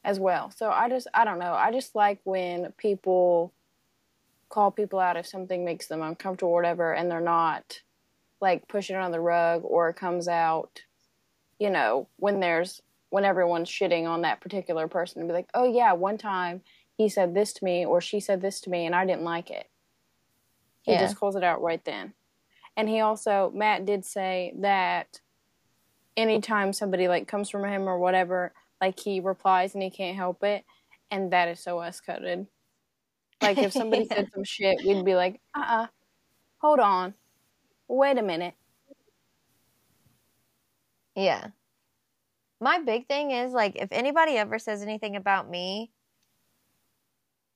as 0.03 0.19
well. 0.19 0.51
So 0.51 0.69
I 0.69 0.89
just, 0.89 1.07
I 1.13 1.25
don't 1.25 1.39
know. 1.39 1.53
I 1.53 1.71
just 1.71 1.95
like 1.95 2.19
when 2.23 2.71
people 2.77 3.53
call 4.49 4.71
people 4.71 4.99
out 4.99 5.15
if 5.17 5.27
something 5.27 5.63
makes 5.63 5.87
them 5.87 6.01
uncomfortable 6.01 6.51
or 6.51 6.55
whatever, 6.55 6.93
and 6.93 7.09
they're 7.09 7.21
not 7.21 7.81
like 8.41 8.67
pushing 8.67 8.95
it 8.95 8.99
on 8.99 9.11
the 9.11 9.19
rug 9.19 9.61
or 9.63 9.89
it 9.89 9.95
comes 9.95 10.27
out, 10.27 10.81
you 11.59 11.69
know, 11.69 12.07
when 12.17 12.39
there's, 12.39 12.81
when 13.11 13.25
everyone's 13.25 13.69
shitting 13.69 14.07
on 14.07 14.23
that 14.23 14.41
particular 14.41 14.87
person 14.87 15.21
and 15.21 15.29
be 15.29 15.33
like, 15.35 15.49
oh 15.53 15.65
yeah, 15.71 15.93
one 15.93 16.17
time 16.17 16.63
he 16.97 17.09
said 17.09 17.35
this 17.35 17.53
to 17.53 17.65
me 17.65 17.85
or 17.85 18.01
she 18.01 18.19
said 18.19 18.41
this 18.41 18.61
to 18.61 18.71
me 18.71 18.85
and 18.87 18.95
I 18.95 19.05
didn't 19.05 19.23
like 19.23 19.51
it. 19.51 19.69
He 20.83 20.93
Yeah. 20.93 21.01
just 21.01 21.17
calls 21.17 21.35
it 21.35 21.43
out 21.43 21.61
right 21.61 21.83
then. 21.85 22.13
And 22.77 22.89
he 22.89 23.01
also, 23.01 23.51
Matt 23.53 23.85
did 23.85 24.05
say 24.05 24.53
that 24.61 25.21
anytime 26.17 26.73
somebody 26.73 27.07
like 27.09 27.27
comes 27.27 27.49
from 27.49 27.65
him 27.65 27.87
or 27.87 27.99
whatever, 27.99 28.53
like 28.79 28.99
he 28.99 29.19
replies 29.19 29.73
and 29.73 29.83
he 29.83 29.91
can't 29.91 30.15
help 30.17 30.43
it, 30.43 30.65
and 31.11 31.31
that 31.33 31.49
is 31.49 31.59
so 31.59 31.79
us 31.79 31.99
coded. 32.01 32.47
Like 33.41 33.61
if 33.61 33.73
somebody 33.75 34.05
Yeah. 34.09 34.15
said 34.15 34.29
some 34.33 34.43
shit, 34.45 34.77
we'd 34.85 35.05
be 35.05 35.15
like, 35.15 35.41
uh 35.55 35.65
uh 35.67 35.87
hold 36.59 36.79
on, 36.79 37.13
wait 37.89 38.17
a 38.17 38.23
minute. 38.23 38.55
yeah. 41.15 41.49
My 42.61 42.77
big 42.77 43.07
thing 43.07 43.31
is 43.31 43.53
like 43.53 43.75
if 43.75 43.91
anybody 43.91 44.37
ever 44.37 44.59
says 44.59 44.83
anything 44.83 45.15
about 45.15 45.49
me, 45.49 45.91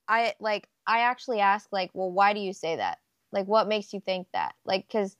I 0.08 0.34
like 0.40 0.68
I 0.88 1.02
actually 1.02 1.40
ask 1.40 1.72
like, 1.72 1.92
"Well, 1.94 2.12
why 2.12 2.34
do 2.34 2.40
you 2.40 2.54
say 2.54 2.78
that? 2.78 3.00
Like 3.32 3.46
what 3.46 3.68
makes 3.68 3.94
you 3.94 4.00
think 4.00 4.28
that?" 4.34 4.56
Like 4.66 4.90
cuz 4.90 5.16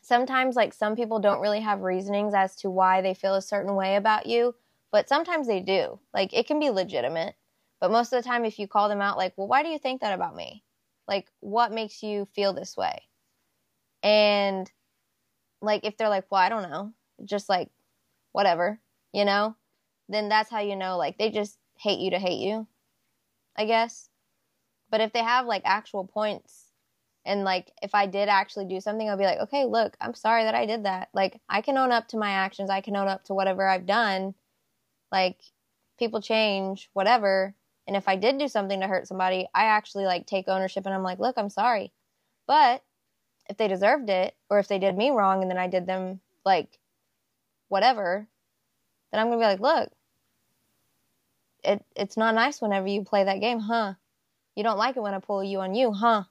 sometimes 0.00 0.54
like 0.56 0.72
some 0.72 0.94
people 0.96 1.18
don't 1.18 1.40
really 1.40 1.60
have 1.60 1.82
reasonings 1.82 2.34
as 2.34 2.54
to 2.56 2.70
why 2.70 3.00
they 3.02 3.14
feel 3.14 3.34
a 3.34 3.42
certain 3.42 3.74
way 3.74 3.96
about 3.96 4.26
you, 4.26 4.54
but 4.92 5.08
sometimes 5.08 5.48
they 5.48 5.60
do. 5.60 5.98
Like 6.14 6.32
it 6.32 6.46
can 6.46 6.60
be 6.60 6.70
legitimate. 6.70 7.34
But 7.80 7.90
most 7.90 8.12
of 8.12 8.22
the 8.22 8.28
time 8.28 8.44
if 8.44 8.58
you 8.60 8.68
call 8.68 8.88
them 8.88 9.00
out 9.02 9.18
like, 9.18 9.34
"Well, 9.36 9.48
why 9.48 9.64
do 9.64 9.70
you 9.70 9.78
think 9.78 10.00
that 10.02 10.14
about 10.14 10.36
me?" 10.36 10.62
Like 11.08 11.32
what 11.40 11.72
makes 11.72 12.02
you 12.02 12.26
feel 12.26 12.52
this 12.52 12.76
way? 12.76 13.08
And 14.02 14.70
like 15.62 15.84
if 15.84 15.96
they're 15.96 16.08
like, 16.08 16.26
"Well, 16.30 16.40
I 16.40 16.48
don't 16.48 16.70
know." 16.70 16.92
Just 17.24 17.48
like 17.48 17.70
whatever, 18.32 18.80
you 19.12 19.24
know? 19.24 19.56
Then 20.08 20.28
that's 20.28 20.50
how 20.50 20.60
you 20.60 20.76
know 20.76 20.96
like 20.96 21.18
they 21.18 21.30
just 21.30 21.58
hate 21.76 22.00
you 22.00 22.10
to 22.10 22.18
hate 22.18 22.40
you. 22.40 22.66
I 23.56 23.64
guess. 23.64 24.08
But 24.90 25.00
if 25.00 25.12
they 25.12 25.22
have 25.22 25.46
like 25.46 25.62
actual 25.64 26.04
points 26.04 26.72
and 27.26 27.44
like 27.44 27.72
if 27.82 27.94
I 27.94 28.06
did 28.06 28.28
actually 28.28 28.66
do 28.66 28.80
something, 28.80 29.10
I'll 29.10 29.18
be 29.18 29.24
like, 29.24 29.40
okay, 29.40 29.64
look, 29.66 29.96
I'm 30.00 30.14
sorry 30.14 30.44
that 30.44 30.54
I 30.54 30.64
did 30.64 30.84
that. 30.84 31.08
Like 31.12 31.40
I 31.48 31.60
can 31.60 31.76
own 31.76 31.92
up 31.92 32.08
to 32.08 32.16
my 32.16 32.30
actions. 32.30 32.70
I 32.70 32.80
can 32.80 32.96
own 32.96 33.08
up 33.08 33.24
to 33.24 33.34
whatever 33.34 33.68
I've 33.68 33.84
done. 33.84 34.34
Like 35.12 35.40
people 35.98 36.22
change, 36.22 36.88
whatever. 36.94 37.54
And 37.86 37.96
if 37.96 38.08
I 38.08 38.16
did 38.16 38.38
do 38.38 38.48
something 38.48 38.80
to 38.80 38.86
hurt 38.86 39.08
somebody, 39.08 39.48
I 39.54 39.64
actually 39.64 40.04
like 40.04 40.26
take 40.26 40.48
ownership 40.48 40.86
and 40.86 40.94
I'm 40.94 41.02
like, 41.02 41.18
look, 41.18 41.36
I'm 41.36 41.50
sorry. 41.50 41.92
But 42.46 42.82
if 43.50 43.56
they 43.56 43.68
deserved 43.68 44.08
it 44.08 44.36
or 44.48 44.58
if 44.58 44.68
they 44.68 44.78
did 44.78 44.96
me 44.96 45.10
wrong 45.10 45.42
and 45.42 45.50
then 45.50 45.58
I 45.58 45.66
did 45.66 45.86
them 45.86 46.20
like 46.44 46.78
whatever, 47.68 48.26
then 49.10 49.20
I'm 49.20 49.28
gonna 49.28 49.38
be 49.38 49.44
like, 49.44 49.60
look, 49.60 49.90
it 51.64 51.84
it's 51.96 52.16
not 52.16 52.34
nice 52.34 52.60
whenever 52.60 52.86
you 52.86 53.04
play 53.04 53.24
that 53.24 53.40
game, 53.40 53.60
huh? 53.60 53.94
You 54.54 54.64
don't 54.64 54.78
like 54.78 54.96
it 54.96 55.00
when 55.00 55.14
I 55.14 55.20
pull 55.20 55.44
you 55.44 55.60
on 55.60 55.74
you, 55.74 55.92
huh? 55.92 56.24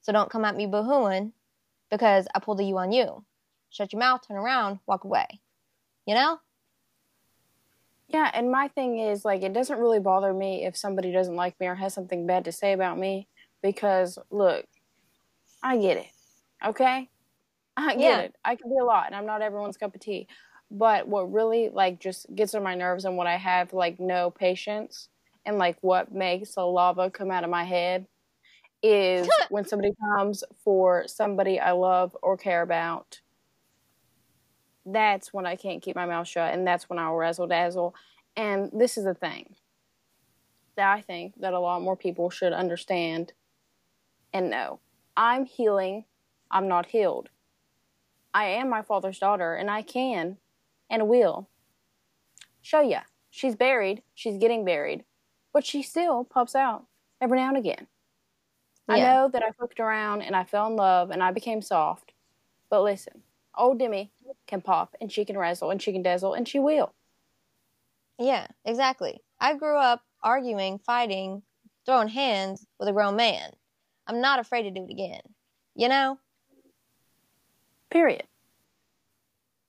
So 0.00 0.12
don't 0.12 0.30
come 0.30 0.44
at 0.44 0.56
me 0.56 0.66
boohooing 0.66 1.32
because 1.90 2.26
I 2.34 2.38
pulled 2.38 2.60
a 2.60 2.64
you 2.64 2.78
on 2.78 2.92
you. 2.92 3.24
Shut 3.70 3.92
your 3.92 4.00
mouth, 4.00 4.26
turn 4.26 4.36
around, 4.36 4.80
walk 4.86 5.04
away. 5.04 5.26
You 6.06 6.14
know? 6.14 6.38
Yeah, 8.08 8.30
and 8.34 8.50
my 8.50 8.68
thing 8.68 8.98
is 8.98 9.24
like 9.24 9.42
it 9.42 9.52
doesn't 9.52 9.78
really 9.78 10.00
bother 10.00 10.32
me 10.32 10.64
if 10.64 10.76
somebody 10.76 11.12
doesn't 11.12 11.36
like 11.36 11.58
me 11.60 11.66
or 11.66 11.76
has 11.76 11.94
something 11.94 12.26
bad 12.26 12.44
to 12.44 12.52
say 12.52 12.72
about 12.72 12.98
me 12.98 13.28
because 13.62 14.18
look, 14.30 14.66
I 15.62 15.76
get 15.76 15.98
it. 15.98 16.10
Okay? 16.64 17.08
I 17.80 17.96
get 17.96 18.00
Yeah. 18.00 18.20
it. 18.20 18.36
I 18.44 18.56
can 18.56 18.70
be 18.70 18.78
a 18.78 18.84
lot 18.84 19.06
and 19.06 19.14
I'm 19.16 19.26
not 19.26 19.42
everyone's 19.42 19.76
cup 19.76 19.94
of 19.94 20.00
tea. 20.00 20.28
But 20.70 21.08
what 21.08 21.32
really 21.32 21.68
like 21.68 21.98
just 22.00 22.32
gets 22.34 22.54
on 22.54 22.62
my 22.62 22.74
nerves 22.74 23.04
and 23.04 23.16
what 23.16 23.26
I 23.26 23.36
have 23.36 23.72
like 23.72 23.98
no 23.98 24.30
patience 24.30 25.08
and 25.44 25.58
like 25.58 25.78
what 25.82 26.12
makes 26.12 26.54
the 26.54 26.64
lava 26.66 27.10
come 27.10 27.30
out 27.30 27.44
of 27.44 27.50
my 27.50 27.64
head 27.64 28.06
is 28.82 29.28
when 29.48 29.64
somebody 29.66 29.92
comes 30.00 30.44
for 30.64 31.06
somebody 31.08 31.58
I 31.60 31.72
love 31.72 32.16
or 32.22 32.36
care 32.36 32.62
about. 32.62 33.20
That's 34.86 35.32
when 35.32 35.46
I 35.46 35.56
can't 35.56 35.82
keep 35.82 35.94
my 35.96 36.06
mouth 36.06 36.26
shut, 36.26 36.54
and 36.54 36.66
that's 36.66 36.88
when 36.88 36.98
I'll 36.98 37.14
razzle 37.14 37.46
dazzle. 37.46 37.94
And 38.36 38.70
this 38.72 38.96
is 38.96 39.04
the 39.04 39.14
thing 39.14 39.56
that 40.76 40.92
I 40.92 41.00
think 41.00 41.34
that 41.40 41.52
a 41.52 41.60
lot 41.60 41.82
more 41.82 41.96
people 41.96 42.30
should 42.30 42.52
understand 42.52 43.32
and 44.32 44.50
know. 44.50 44.80
I'm 45.16 45.44
healing, 45.44 46.04
I'm 46.50 46.68
not 46.68 46.86
healed. 46.86 47.30
I 48.32 48.46
am 48.46 48.68
my 48.68 48.82
father's 48.82 49.18
daughter, 49.18 49.54
and 49.54 49.70
I 49.70 49.82
can 49.82 50.38
and 50.88 51.08
will 51.08 51.48
show 52.62 52.80
ya. 52.80 53.00
She's 53.30 53.54
buried, 53.54 54.02
she's 54.14 54.38
getting 54.38 54.64
buried, 54.64 55.04
but 55.52 55.64
she 55.64 55.82
still 55.82 56.24
pops 56.24 56.54
out 56.54 56.86
every 57.20 57.38
now 57.38 57.48
and 57.48 57.56
again. 57.56 57.86
Yeah. 58.88 58.94
I 58.94 59.00
know 59.00 59.28
that 59.28 59.42
I 59.42 59.52
fucked 59.52 59.78
around 59.78 60.22
and 60.22 60.34
I 60.34 60.44
fell 60.44 60.66
in 60.66 60.76
love 60.76 61.10
and 61.10 61.22
I 61.22 61.30
became 61.30 61.62
soft, 61.62 62.12
but 62.68 62.82
listen, 62.82 63.22
old 63.56 63.78
Demi 63.78 64.10
can 64.46 64.60
pop 64.60 64.96
and 65.00 65.12
she 65.12 65.24
can 65.24 65.38
razzle 65.38 65.70
and 65.70 65.80
she 65.80 65.92
can 65.92 66.02
dazzle 66.02 66.34
and 66.34 66.48
she 66.48 66.58
will. 66.58 66.92
Yeah, 68.18 68.48
exactly. 68.64 69.20
I 69.40 69.54
grew 69.54 69.78
up 69.78 70.02
arguing, 70.22 70.78
fighting, 70.78 71.42
throwing 71.86 72.08
hands 72.08 72.66
with 72.78 72.88
a 72.88 72.92
grown 72.92 73.16
man. 73.16 73.52
I'm 74.06 74.20
not 74.20 74.40
afraid 74.40 74.64
to 74.64 74.70
do 74.70 74.84
it 74.84 74.90
again. 74.90 75.20
You 75.74 75.88
know? 75.88 76.18
Period. 77.90 78.24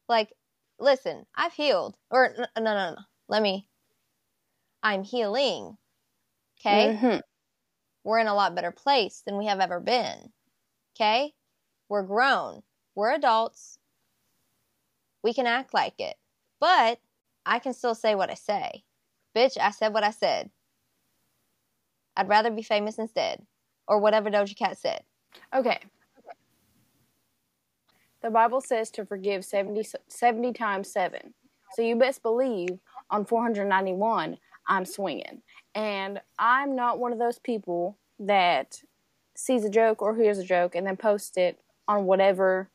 Like, 0.08 0.34
listen, 0.80 1.26
I've 1.36 1.54
healed. 1.54 1.96
Or, 2.10 2.34
no, 2.38 2.46
no, 2.58 2.64
no, 2.64 2.92
no. 2.92 3.02
Let 3.28 3.42
me. 3.42 3.68
I'm 4.84 5.04
healing. 5.04 5.78
Okay? 6.60 6.98
Mm-hmm. 6.98 7.20
We're 8.04 8.20
in 8.20 8.28
a 8.28 8.36
lot 8.36 8.56
better 8.56 8.72
place 8.72 9.24
than 9.26 9.38
we 9.38 9.46
have 9.46 9.60
ever 9.60 9.80
been. 9.80 10.32
Okay? 10.96 11.34
We're 11.90 12.04
grown. 12.04 12.62
We're 12.96 13.14
adults. 13.14 13.78
We 15.24 15.34
can 15.34 15.48
act 15.48 15.74
like 15.74 16.00
it. 16.00 16.16
But 16.60 17.00
I 17.46 17.60
can 17.60 17.74
still 17.74 17.96
say 17.96 18.16
what 18.16 18.30
I 18.30 18.36
say. 18.36 18.84
Bitch, 19.36 19.58
I 19.60 19.72
said 19.72 19.94
what 19.94 20.04
I 20.04 20.12
said. 20.12 20.50
I'd 22.18 22.30
rather 22.30 22.52
be 22.52 22.64
famous 22.64 22.98
instead. 22.98 23.46
Or 23.88 24.00
whatever 24.00 24.30
Doja 24.30 24.58
Cat 24.58 24.78
said. 24.78 25.04
Okay. 25.54 25.80
The 28.22 28.30
Bible 28.30 28.62
says 28.62 28.92
to 28.92 29.06
forgive 29.06 29.44
70, 29.44 29.86
70 30.08 30.54
times 30.54 30.92
7. 30.92 31.34
So 31.74 31.82
you 31.82 31.96
best 31.96 32.22
believe 32.22 32.80
on 33.10 33.26
491, 33.26 34.38
I'm 34.68 34.86
swinging. 34.86 35.42
And 35.74 36.22
I'm 36.38 36.76
not 36.76 37.00
one 37.00 37.14
of 37.14 37.20
those 37.20 37.40
people 37.40 37.98
that 38.20 38.82
sees 39.36 39.66
a 39.66 39.70
joke 39.70 40.02
or 40.02 40.16
hears 40.16 40.38
a 40.38 40.44
joke 40.44 40.76
and 40.76 40.86
then 40.86 40.98
posts 40.98 41.38
it 41.38 41.60
on 41.88 42.06
whatever 42.06 42.70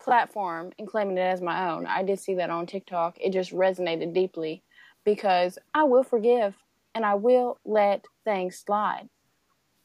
platform 0.00 0.72
and 0.78 0.88
claiming 0.88 1.18
it 1.18 1.22
as 1.22 1.40
my 1.40 1.70
own. 1.70 1.86
I 1.86 2.02
did 2.02 2.18
see 2.18 2.34
that 2.34 2.50
on 2.50 2.66
TikTok. 2.66 3.18
It 3.20 3.32
just 3.32 3.52
resonated 3.52 4.14
deeply 4.14 4.62
because 5.04 5.58
I 5.74 5.84
will 5.84 6.04
forgive 6.04 6.54
and 6.94 7.04
I 7.04 7.14
will 7.14 7.58
let 7.64 8.04
things 8.24 8.56
slide. 8.56 9.08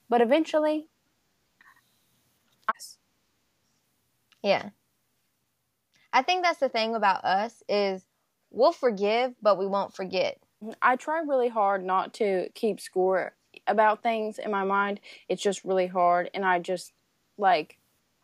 But 0.07 0.21
eventually, 0.21 0.87
I... 2.67 2.73
yeah. 4.43 4.69
I 6.11 6.23
think 6.23 6.43
that's 6.43 6.59
the 6.59 6.69
thing 6.69 6.95
about 6.95 7.23
us 7.23 7.61
is 7.69 8.03
we'll 8.51 8.71
forgive, 8.71 9.33
but 9.41 9.57
we 9.57 9.67
won't 9.67 9.93
forget. 9.93 10.39
I 10.81 10.95
try 10.95 11.19
really 11.19 11.49
hard 11.49 11.85
not 11.85 12.13
to 12.15 12.49
keep 12.55 12.79
score 12.79 13.33
about 13.67 14.03
things 14.03 14.39
in 14.39 14.51
my 14.51 14.63
mind. 14.63 14.99
It's 15.27 15.41
just 15.41 15.63
really 15.63 15.87
hard, 15.87 16.29
and 16.33 16.43
I 16.43 16.59
just 16.59 16.93
like 17.37 17.77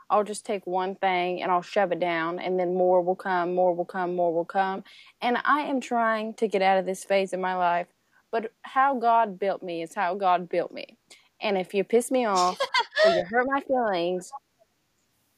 I'll 0.10 0.24
just 0.24 0.46
take 0.46 0.68
one 0.68 0.96
thing 0.96 1.42
and 1.42 1.52
I'll 1.52 1.62
shove 1.62 1.92
it 1.92 2.00
down, 2.00 2.40
and 2.40 2.60
then 2.60 2.76
more 2.76 3.02
will 3.02 3.16
come, 3.16 3.56
more 3.56 3.74
will 3.74 3.86
come, 3.86 4.16
more 4.16 4.34
will 4.34 4.46
come. 4.46 4.84
And 5.22 5.38
I 5.46 5.62
am 5.62 5.80
trying 5.82 6.34
to 6.36 6.48
get 6.48 6.62
out 6.62 6.78
of 6.78 6.86
this 6.86 7.04
phase 7.04 7.34
in 7.34 7.42
my 7.42 7.56
life, 7.56 7.88
but 8.32 8.52
how 8.64 9.00
God 9.00 9.40
built 9.40 9.64
me 9.64 9.82
is 9.82 9.96
how 9.96 10.16
God 10.16 10.50
built 10.50 10.72
me. 10.72 10.98
And 11.42 11.58
if 11.58 11.74
you 11.74 11.84
piss 11.84 12.12
me 12.12 12.26
off 12.26 12.60
or 13.06 13.12
you 13.12 13.24
hurt 13.30 13.48
my 13.48 13.62
feelings, 13.62 14.32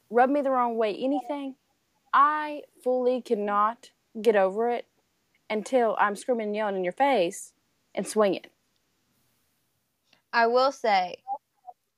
rub 0.10 0.30
me 0.30 0.42
the 0.42 0.52
wrong 0.52 0.78
way, 0.78 0.96
anything, 0.96 1.56
I 2.14 2.64
fully 2.84 3.22
cannot 3.22 3.92
get 4.22 4.36
over 4.36 4.70
it 4.70 4.86
until 5.50 5.96
I'm 6.00 6.16
screaming 6.16 6.48
and 6.48 6.56
yelling 6.56 6.78
in 6.78 6.84
your 6.84 6.94
face 6.94 7.54
and 7.94 8.08
swinging. 8.08 8.46
I 10.34 10.48
will 10.48 10.72
say, 10.72 11.18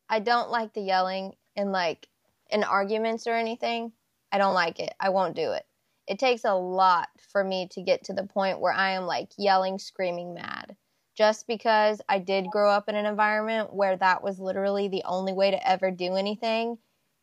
I 0.10 0.20
don't 0.20 0.50
like 0.50 0.74
the 0.74 0.82
yelling 0.82 1.36
in 1.56 1.72
like 1.72 2.08
in 2.50 2.64
arguments 2.64 3.28
or 3.28 3.34
anything. 3.34 3.92
I 4.32 4.38
don't 4.38 4.54
like 4.54 4.80
it. 4.80 4.94
I 5.00 5.10
won't 5.10 5.36
do 5.36 5.52
it. 5.52 5.66
It 6.08 6.20
takes 6.20 6.44
a 6.44 6.56
lot 6.56 7.10
for 7.32 7.44
me 7.44 7.68
to 7.72 7.82
get 7.82 8.06
to 8.06 8.14
the 8.14 8.24
point 8.24 8.60
where 8.60 8.74
I 8.74 8.92
am 8.92 9.06
like 9.06 9.30
yelling, 9.38 9.78
screaming 9.78 10.34
mad. 10.34 10.76
Just 11.16 11.48
because 11.48 12.02
I 12.08 12.20
did 12.20 12.50
grow 12.50 12.72
up 12.72 12.88
in 12.88 12.96
an 12.96 13.06
environment 13.06 13.74
where 13.74 13.98
that 13.98 14.24
was 14.24 14.40
literally 14.40 14.88
the 14.88 15.04
only 15.06 15.34
way 15.34 15.52
to 15.52 15.70
ever 15.70 15.92
do 15.92 16.16
anything. 16.16 16.78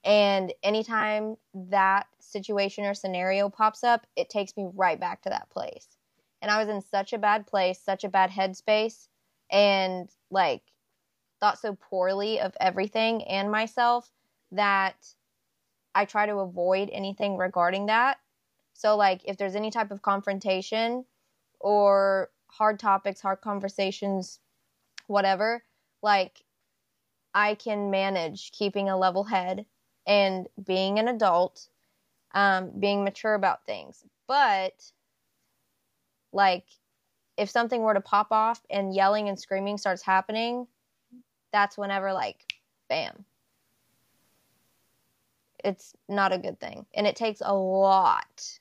And 0.07 0.54
anytime 0.62 1.36
that 1.52 2.07
situation 2.20 2.84
or 2.84 2.94
scenario 2.94 3.48
pops 3.48 3.82
up, 3.82 4.07
it 4.14 4.30
takes 4.30 4.57
me 4.57 4.68
right 4.72 4.98
back 4.98 5.22
to 5.22 5.30
that 5.30 5.50
place. 5.50 5.88
And 6.40 6.50
I 6.50 6.59
was 6.59 6.68
in 6.68 6.80
such 6.80 7.12
a 7.12 7.18
bad 7.18 7.46
place, 7.46 7.80
such 7.80 8.04
a 8.04 8.09
bad 8.09 8.30
headspace, 8.30 9.09
and 9.50 10.09
like 10.30 10.62
thought 11.40 11.59
so 11.59 11.74
poorly 11.74 12.40
of 12.40 12.57
everything 12.61 13.24
and 13.24 13.50
myself 13.50 14.12
that 14.52 14.94
I 15.94 16.04
try 16.04 16.26
to 16.26 16.36
avoid 16.36 16.88
anything 16.92 17.36
regarding 17.36 17.86
that. 17.86 18.18
So, 18.74 18.96
like, 18.96 19.22
if 19.24 19.38
there's 19.38 19.57
any 19.57 19.70
type 19.70 19.90
of 19.90 20.02
confrontation 20.02 21.04
or 21.59 22.30
hard 22.48 22.78
topics, 22.78 23.22
hard 23.22 23.40
conversations, 23.40 24.38
whatever, 25.07 25.64
like, 26.02 26.42
I 27.34 27.54
can 27.54 27.90
manage 27.90 28.52
keeping 28.52 28.88
a 28.88 28.96
level 28.96 29.24
head 29.24 29.66
and 30.07 30.48
being 30.64 30.98
an 30.98 31.09
adult, 31.09 31.68
um, 32.34 32.70
being 32.78 33.04
mature 33.04 33.34
about 33.34 33.64
things. 33.66 34.04
But, 34.26 34.92
like, 36.32 36.66
if 37.36 37.50
something 37.50 37.82
were 37.82 37.94
to 37.94 38.00
pop 38.00 38.28
off 38.30 38.61
and 38.70 38.94
yelling 38.94 39.28
and 39.28 39.38
screaming 39.38 39.78
starts 39.78 40.02
happening, 40.02 40.66
that's 41.52 41.78
whenever 41.78 42.12
like 42.12 42.54
bam. 42.88 43.24
It's 45.64 45.94
not 46.09 46.32
a 46.32 46.38
good 46.38 46.61
thing. 46.61 46.86
And 46.94 47.07
it 47.07 47.16
takes 47.16 47.42
a 47.44 47.54
lot 47.54 48.61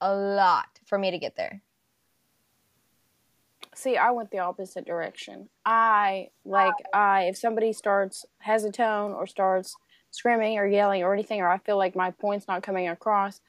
a 0.00 0.14
lot 0.14 0.80
for 0.84 0.98
me 0.98 1.10
to 1.10 1.18
get 1.18 1.36
there. 1.36 1.62
See 3.74 3.96
i 3.96 4.10
went 4.10 4.30
the 4.30 4.38
opposite 4.38 4.86
direction. 4.86 5.48
I 5.64 6.28
like 6.44 6.74
i 6.92 7.22
if 7.24 7.36
somebody 7.36 7.72
starts 7.72 8.26
has 8.38 8.64
a 8.64 8.70
tone 8.70 9.12
or 9.12 9.26
starts 9.26 9.76
screaming 10.14 10.58
or 10.58 10.66
yelling 10.66 11.02
or 11.02 11.12
anything 11.12 11.40
or 11.40 11.48
i 11.48 11.58
feel 11.58 11.76
like 11.76 11.96
my 11.96 12.10
point's 12.10 12.48
not 12.48 12.62
coming 12.62 12.88
across 12.88 13.40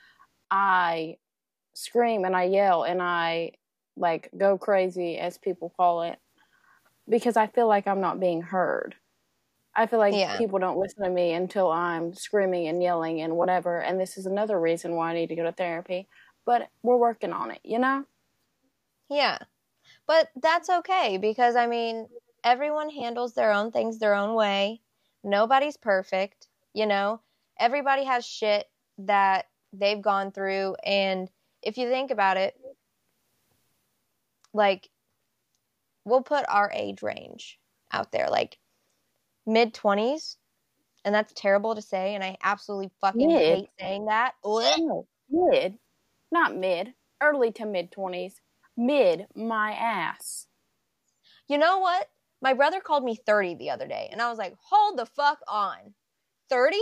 i 0.51 1.15
scream 1.73 2.25
and 2.25 2.35
i 2.35 2.43
yell 2.43 2.83
and 2.83 3.01
i 3.01 3.51
like 3.97 4.29
go 4.37 4.57
crazy 4.57 5.17
as 5.17 5.37
people 5.37 5.73
call 5.77 6.03
it 6.03 6.19
because 7.07 7.37
I 7.37 7.47
feel 7.47 7.67
like 7.67 7.87
I'm 7.87 8.01
not 8.01 8.19
being 8.19 8.41
heard. 8.41 8.95
I 9.75 9.87
feel 9.87 9.99
like 9.99 10.13
yeah. 10.13 10.37
people 10.37 10.59
don't 10.59 10.79
listen 10.79 11.03
to 11.03 11.09
me 11.09 11.33
until 11.33 11.69
I'm 11.69 12.13
screaming 12.13 12.67
and 12.67 12.81
yelling 12.81 13.21
and 13.21 13.35
whatever. 13.35 13.79
And 13.79 13.99
this 13.99 14.17
is 14.17 14.25
another 14.25 14.59
reason 14.59 14.95
why 14.95 15.11
I 15.11 15.13
need 15.13 15.29
to 15.29 15.35
go 15.35 15.43
to 15.43 15.51
therapy. 15.51 16.07
But 16.45 16.69
we're 16.81 16.97
working 16.97 17.33
on 17.33 17.51
it, 17.51 17.59
you 17.63 17.79
know? 17.79 18.05
Yeah. 19.09 19.37
But 20.07 20.29
that's 20.41 20.69
okay 20.69 21.17
because, 21.17 21.55
I 21.55 21.67
mean, 21.67 22.07
everyone 22.43 22.89
handles 22.89 23.33
their 23.33 23.51
own 23.51 23.71
things 23.71 23.99
their 23.99 24.15
own 24.15 24.33
way. 24.33 24.81
Nobody's 25.23 25.75
perfect, 25.75 26.47
you 26.75 26.85
know? 26.85 27.21
Everybody 27.57 28.03
has 28.03 28.25
shit 28.25 28.67
that 28.99 29.45
they've 29.73 30.01
gone 30.01 30.31
through. 30.31 30.75
And 30.85 31.29
if 31.63 31.77
you 31.77 31.89
think 31.89 32.11
about 32.11 32.37
it, 32.37 32.53
like, 34.53 34.89
we'll 36.03 36.21
put 36.21 36.45
our 36.47 36.71
age 36.73 37.01
range 37.01 37.59
out 37.91 38.11
there, 38.11 38.29
like 38.29 38.57
mid 39.47 39.73
20s. 39.73 40.35
And 41.05 41.13
that's 41.15 41.33
terrible 41.33 41.75
to 41.75 41.81
say. 41.81 42.15
And 42.15 42.23
I 42.23 42.37
absolutely 42.43 42.91
fucking 42.99 43.27
mid. 43.27 43.39
hate 43.39 43.69
saying 43.79 44.05
that. 44.05 44.33
No, 44.79 45.07
mid, 45.29 45.77
not 46.31 46.57
mid, 46.57 46.93
early 47.21 47.51
to 47.53 47.65
mid 47.65 47.91
20s. 47.91 48.33
Mid, 48.75 49.27
my 49.35 49.71
ass. 49.71 50.47
You 51.47 51.57
know 51.57 51.79
what? 51.79 52.09
My 52.41 52.53
brother 52.53 52.81
called 52.81 53.03
me 53.03 53.15
30 53.15 53.55
the 53.55 53.69
other 53.69 53.87
day. 53.87 54.09
And 54.11 54.21
I 54.21 54.29
was 54.29 54.37
like, 54.37 54.55
hold 54.59 54.97
the 54.99 55.05
fuck 55.05 55.39
on. 55.47 55.93
30? 56.49 56.77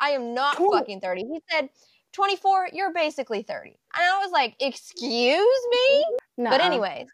I 0.00 0.10
am 0.10 0.34
not 0.34 0.56
cool. 0.56 0.72
fucking 0.72 1.00
30. 1.00 1.22
He 1.22 1.40
said, 1.50 1.68
24, 2.12 2.68
you're 2.72 2.92
basically 2.92 3.42
30. 3.42 3.70
And 3.70 3.76
I 4.04 4.18
was 4.18 4.30
like, 4.32 4.54
excuse 4.60 5.66
me? 5.70 6.06
Nuh-uh. 6.38 6.50
But 6.50 6.60
anyways, 6.60 7.08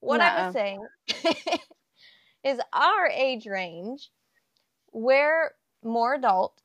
what 0.00 0.20
I 0.20 0.46
was 0.46 0.54
saying 0.54 0.84
is 2.44 2.60
our 2.72 3.06
age 3.06 3.46
range, 3.46 4.10
we're 4.92 5.52
more 5.84 6.14
adult. 6.14 6.60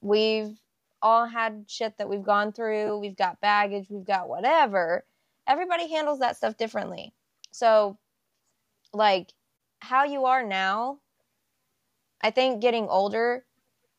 We've 0.00 0.56
all 1.02 1.26
had 1.26 1.64
shit 1.68 1.98
that 1.98 2.08
we've 2.08 2.22
gone 2.22 2.52
through. 2.52 2.98
We've 2.98 3.16
got 3.16 3.40
baggage. 3.40 3.86
We've 3.90 4.06
got 4.06 4.28
whatever. 4.28 5.04
Everybody 5.46 5.90
handles 5.90 6.20
that 6.20 6.36
stuff 6.36 6.56
differently. 6.56 7.12
So, 7.50 7.98
like, 8.92 9.32
how 9.80 10.04
you 10.04 10.24
are 10.24 10.42
now, 10.42 10.98
I 12.22 12.30
think 12.30 12.60
getting 12.60 12.88
older, 12.88 13.44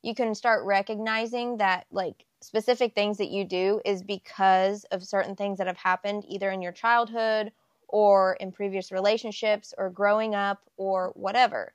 you 0.01 0.15
can 0.15 0.35
start 0.35 0.65
recognizing 0.65 1.57
that, 1.57 1.85
like, 1.91 2.25
specific 2.41 2.93
things 2.93 3.17
that 3.17 3.29
you 3.29 3.45
do 3.45 3.81
is 3.85 4.03
because 4.03 4.83
of 4.85 5.03
certain 5.03 5.35
things 5.35 5.57
that 5.57 5.67
have 5.67 5.77
happened 5.77 6.23
either 6.27 6.51
in 6.51 6.61
your 6.61 6.71
childhood 6.71 7.51
or 7.87 8.33
in 8.35 8.51
previous 8.51 8.91
relationships 8.91 9.73
or 9.77 9.89
growing 9.89 10.35
up 10.35 10.61
or 10.77 11.11
whatever. 11.15 11.73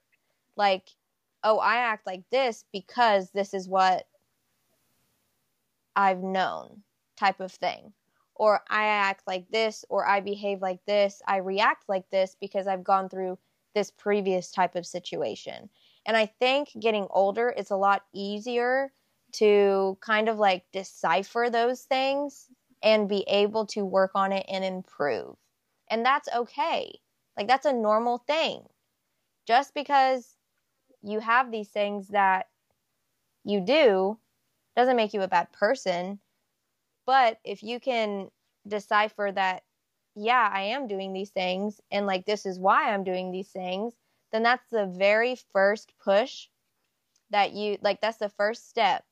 Like, 0.57 0.88
oh, 1.43 1.59
I 1.59 1.76
act 1.76 2.07
like 2.07 2.22
this 2.30 2.64
because 2.72 3.30
this 3.30 3.55
is 3.55 3.68
what 3.68 4.07
I've 5.97 6.22
known, 6.22 6.82
type 7.16 7.40
of 7.40 7.53
thing. 7.53 7.93
Or 8.34 8.62
I 8.68 8.84
act 8.84 9.26
like 9.26 9.49
this, 9.51 9.84
or 9.88 10.07
I 10.07 10.20
behave 10.20 10.62
like 10.62 10.84
this, 10.86 11.22
I 11.26 11.36
react 11.38 11.88
like 11.88 12.09
this 12.11 12.36
because 12.40 12.66
I've 12.66 12.84
gone 12.84 13.09
through 13.09 13.38
this 13.74 13.90
previous 13.90 14.51
type 14.51 14.74
of 14.74 14.86
situation. 14.86 15.70
And 16.07 16.16
I 16.16 16.26
think 16.26 16.70
getting 16.78 17.07
older, 17.11 17.53
it's 17.57 17.70
a 17.70 17.76
lot 17.76 18.05
easier 18.12 18.92
to 19.34 19.96
kind 20.00 20.28
of 20.28 20.38
like 20.38 20.64
decipher 20.72 21.48
those 21.50 21.82
things 21.82 22.48
and 22.82 23.09
be 23.09 23.24
able 23.28 23.66
to 23.66 23.84
work 23.84 24.12
on 24.14 24.32
it 24.32 24.44
and 24.48 24.64
improve. 24.64 25.36
And 25.90 26.05
that's 26.05 26.28
okay. 26.34 26.98
Like, 27.36 27.48
that's 27.48 27.66
a 27.66 27.72
normal 27.72 28.18
thing. 28.18 28.62
Just 29.46 29.74
because 29.74 30.36
you 31.03 31.20
have 31.20 31.50
these 31.50 31.68
things 31.68 32.09
that 32.09 32.46
you 33.44 33.61
do 33.61 34.18
doesn't 34.76 34.96
make 34.96 35.14
you 35.14 35.22
a 35.22 35.28
bad 35.28 35.53
person. 35.53 36.20
But 37.07 37.38
if 37.44 37.62
you 37.62 37.80
can 37.80 38.30
decipher 38.66 39.30
that, 39.34 39.62
yeah, 40.14 40.48
I 40.53 40.62
am 40.62 40.88
doing 40.88 41.12
these 41.12 41.30
things 41.30 41.80
and 41.90 42.07
like 42.07 42.26
this 42.26 42.46
is 42.46 42.59
why 42.59 42.92
I'm 42.92 43.05
doing 43.05 43.32
these 43.32 43.48
things, 43.48 43.94
then 44.33 44.43
that's 44.43 44.68
the 44.70 44.87
very 44.87 45.37
first 45.53 45.93
push 46.03 46.49
that 47.30 47.53
you 47.53 47.78
like, 47.83 48.01
that's 48.01 48.18
the 48.18 48.28
first 48.28 48.68
step 48.68 49.05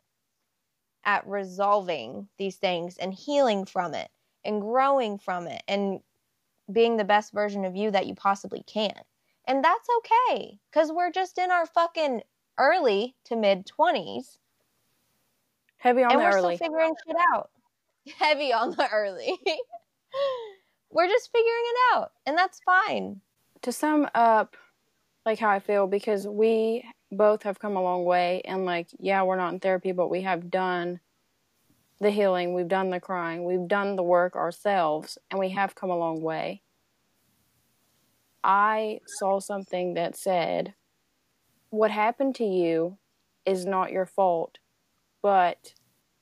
at 1.04 1.26
resolving 1.26 2.28
these 2.38 2.56
things 2.56 2.96
and 2.98 3.14
healing 3.14 3.64
from 3.64 3.94
it 3.94 4.10
and 4.44 4.60
growing 4.60 5.18
from 5.18 5.46
it 5.46 5.62
and 5.68 6.00
being 6.72 6.96
the 6.96 7.04
best 7.04 7.32
version 7.32 7.64
of 7.64 7.76
you 7.76 7.90
that 7.90 8.06
you 8.06 8.14
possibly 8.14 8.62
can. 8.66 8.94
And 9.46 9.64
that's 9.64 9.88
okay 9.98 10.58
because 10.70 10.92
we're 10.92 11.10
just 11.10 11.38
in 11.38 11.50
our 11.50 11.66
fucking 11.66 12.22
early 12.58 13.16
to 13.24 13.36
mid 13.36 13.66
20s. 13.66 14.38
Heavy 15.78 16.04
on 16.04 16.10
the 16.10 16.14
early. 16.14 16.20
and 16.20 16.20
the 16.20 16.24
we're 16.24 16.38
early. 16.38 16.56
still 16.56 16.68
figuring 16.68 16.94
shit 17.06 17.16
out. 17.32 17.50
Heavy 18.18 18.52
on 18.52 18.70
the 18.72 18.88
early. 18.90 19.38
we're 20.90 21.08
just 21.08 21.30
figuring 21.32 21.64
it 21.64 21.96
out, 21.96 22.12
and 22.26 22.36
that's 22.36 22.60
fine. 22.60 23.20
To 23.62 23.72
sum 23.72 24.08
up, 24.14 24.56
like 25.26 25.38
how 25.38 25.50
I 25.50 25.60
feel, 25.60 25.86
because 25.86 26.26
we 26.26 26.84
both 27.12 27.42
have 27.42 27.58
come 27.58 27.76
a 27.76 27.82
long 27.82 28.04
way, 28.04 28.42
and 28.44 28.64
like, 28.64 28.88
yeah, 28.98 29.22
we're 29.22 29.36
not 29.36 29.52
in 29.52 29.60
therapy, 29.60 29.92
but 29.92 30.08
we 30.08 30.22
have 30.22 30.50
done 30.50 31.00
the 32.00 32.10
healing, 32.10 32.54
we've 32.54 32.68
done 32.68 32.90
the 32.90 33.00
crying, 33.00 33.44
we've 33.44 33.68
done 33.68 33.96
the 33.96 34.02
work 34.02 34.34
ourselves, 34.34 35.18
and 35.30 35.38
we 35.38 35.50
have 35.50 35.74
come 35.74 35.90
a 35.90 35.98
long 35.98 36.22
way. 36.22 36.62
I 38.42 39.00
saw 39.06 39.38
something 39.40 39.94
that 39.94 40.16
said, 40.16 40.74
What 41.68 41.90
happened 41.90 42.34
to 42.36 42.44
you 42.44 42.96
is 43.44 43.66
not 43.66 43.92
your 43.92 44.06
fault, 44.06 44.58
but 45.22 45.74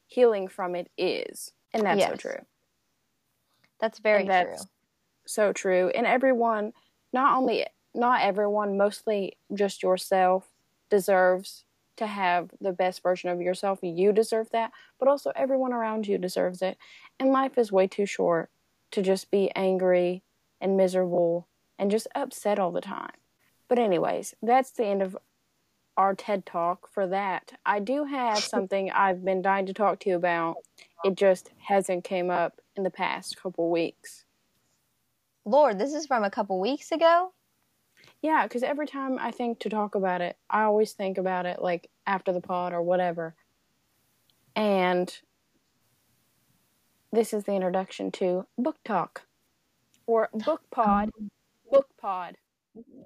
healing 0.06 0.48
from 0.48 0.74
it 0.74 0.90
is. 0.98 1.52
And 1.72 1.84
that's 1.84 2.04
so 2.04 2.16
true. 2.16 2.44
That's 3.80 4.00
very 4.00 4.22
And 4.22 4.30
that's 4.30 4.62
true. 4.62 4.70
so 5.26 5.52
true. 5.52 5.92
And 5.94 6.06
everyone, 6.06 6.72
not 7.12 7.36
only, 7.36 7.66
not 7.94 8.22
everyone, 8.22 8.76
mostly 8.76 9.36
just 9.52 9.82
yourself, 9.82 10.48
deserves 10.90 11.64
to 11.96 12.06
have 12.06 12.50
the 12.60 12.72
best 12.72 13.02
version 13.02 13.28
of 13.28 13.40
yourself. 13.40 13.80
You 13.82 14.12
deserve 14.12 14.50
that, 14.50 14.72
but 14.98 15.08
also 15.08 15.32
everyone 15.34 15.72
around 15.72 16.06
you 16.06 16.16
deserves 16.16 16.62
it. 16.62 16.78
And 17.18 17.30
life 17.30 17.58
is 17.58 17.72
way 17.72 17.86
too 17.86 18.06
short 18.06 18.50
to 18.92 19.02
just 19.02 19.30
be 19.30 19.50
angry 19.54 20.22
and 20.60 20.76
miserable 20.76 21.48
and 21.78 21.90
just 21.90 22.06
upset 22.14 22.58
all 22.58 22.72
the 22.72 22.80
time. 22.80 23.12
But, 23.68 23.78
anyways, 23.78 24.34
that's 24.42 24.70
the 24.70 24.86
end 24.86 25.02
of 25.02 25.16
our 25.96 26.14
TED 26.14 26.46
talk 26.46 26.88
for 26.88 27.06
that. 27.08 27.52
I 27.66 27.80
do 27.80 28.04
have 28.04 28.38
something 28.38 28.90
I've 28.90 29.24
been 29.24 29.42
dying 29.42 29.66
to 29.66 29.74
talk 29.74 30.00
to 30.00 30.10
you 30.10 30.16
about. 30.16 30.56
It 31.04 31.16
just 31.16 31.50
hasn't 31.58 32.04
came 32.04 32.30
up 32.30 32.60
in 32.76 32.84
the 32.84 32.90
past 32.90 33.40
couple 33.40 33.70
weeks. 33.70 34.24
Lord, 35.44 35.78
this 35.78 35.94
is 35.94 36.06
from 36.06 36.24
a 36.24 36.30
couple 36.30 36.60
weeks 36.60 36.92
ago. 36.92 37.32
Yeah, 38.22 38.44
because 38.44 38.62
every 38.62 38.86
time 38.86 39.16
I 39.20 39.30
think 39.30 39.60
to 39.60 39.68
talk 39.68 39.94
about 39.94 40.20
it, 40.20 40.36
I 40.50 40.62
always 40.64 40.92
think 40.92 41.18
about 41.18 41.46
it 41.46 41.62
like 41.62 41.88
after 42.06 42.32
the 42.32 42.40
pod 42.40 42.72
or 42.72 42.82
whatever. 42.82 43.34
And 44.56 45.16
this 47.12 47.32
is 47.32 47.44
the 47.44 47.52
introduction 47.54 48.10
to 48.12 48.46
Book 48.58 48.76
Talk 48.84 49.22
or 50.06 50.28
Book 50.32 50.62
Pod. 50.70 51.10
Book 51.70 51.88
Pod. 52.00 52.36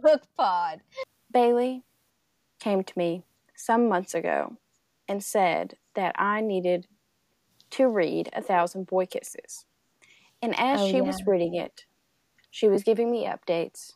Book 0.02 0.22
pod. 0.36 0.80
Baylee 1.34 1.82
came 2.58 2.82
to 2.84 2.98
me 2.98 3.24
some 3.54 3.88
months 3.88 4.14
ago 4.14 4.56
and 5.08 5.22
said 5.22 5.76
that 5.94 6.14
I 6.18 6.40
needed 6.40 6.86
to 7.70 7.88
read 7.88 8.28
A 8.34 8.42
Thousand 8.42 8.86
Boy 8.86 9.06
Kisses. 9.06 9.64
And 10.40 10.58
as 10.58 10.80
Oh, 10.80 10.86
she 10.88 10.96
yeah. 10.96 11.02
was 11.02 11.26
reading 11.26 11.54
it, 11.54 11.86
she 12.50 12.68
was 12.68 12.82
giving 12.82 13.10
me 13.10 13.26
updates, 13.26 13.94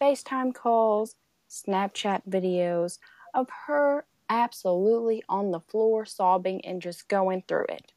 FaceTime 0.00 0.54
calls, 0.54 1.16
Snapchat 1.48 2.22
videos 2.28 2.98
of 3.34 3.48
her 3.66 4.04
absolutely 4.28 5.22
on 5.28 5.50
the 5.50 5.60
floor 5.60 6.04
sobbing 6.04 6.64
and 6.64 6.80
just 6.80 7.08
going 7.08 7.42
through 7.46 7.66
it. 7.68 7.92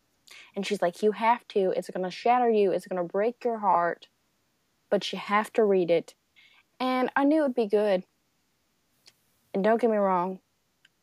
And 0.56 0.66
she's 0.66 0.82
like, 0.82 1.02
You 1.02 1.12
have 1.12 1.48
to. 1.50 1.74
It's 1.76 1.90
going 1.90 2.04
to 2.04 2.12
shatter 2.12 2.50
you. 2.50 2.72
It's 2.72 2.88
going 2.88 3.02
to 3.02 3.12
break 3.12 3.44
your 3.44 3.60
heart. 3.60 4.08
But 4.90 5.12
you 5.12 5.20
have 5.20 5.54
to 5.54 5.64
read 5.64 5.92
it. 5.92 6.14
And 6.80 7.10
I 7.16 7.24
knew 7.24 7.40
it 7.40 7.48
would 7.48 7.56
be 7.56 7.68
good. 7.68 8.04
And 9.54 9.64
don't 9.64 9.80
get 9.80 9.90
me 9.90 9.98
wrong, 9.98 10.40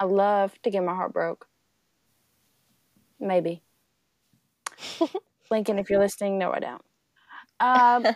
I 0.01 0.05
love 0.05 0.61
to 0.63 0.71
get 0.71 0.83
my 0.83 0.95
heart 0.95 1.13
broke. 1.13 1.47
Maybe. 3.21 3.63
Lincoln, 5.51 5.79
if 5.79 5.91
you're 5.91 6.01
listening, 6.01 6.39
no, 6.39 6.53
I 6.53 6.59
don't. 6.59 6.83
Um, 7.61 8.15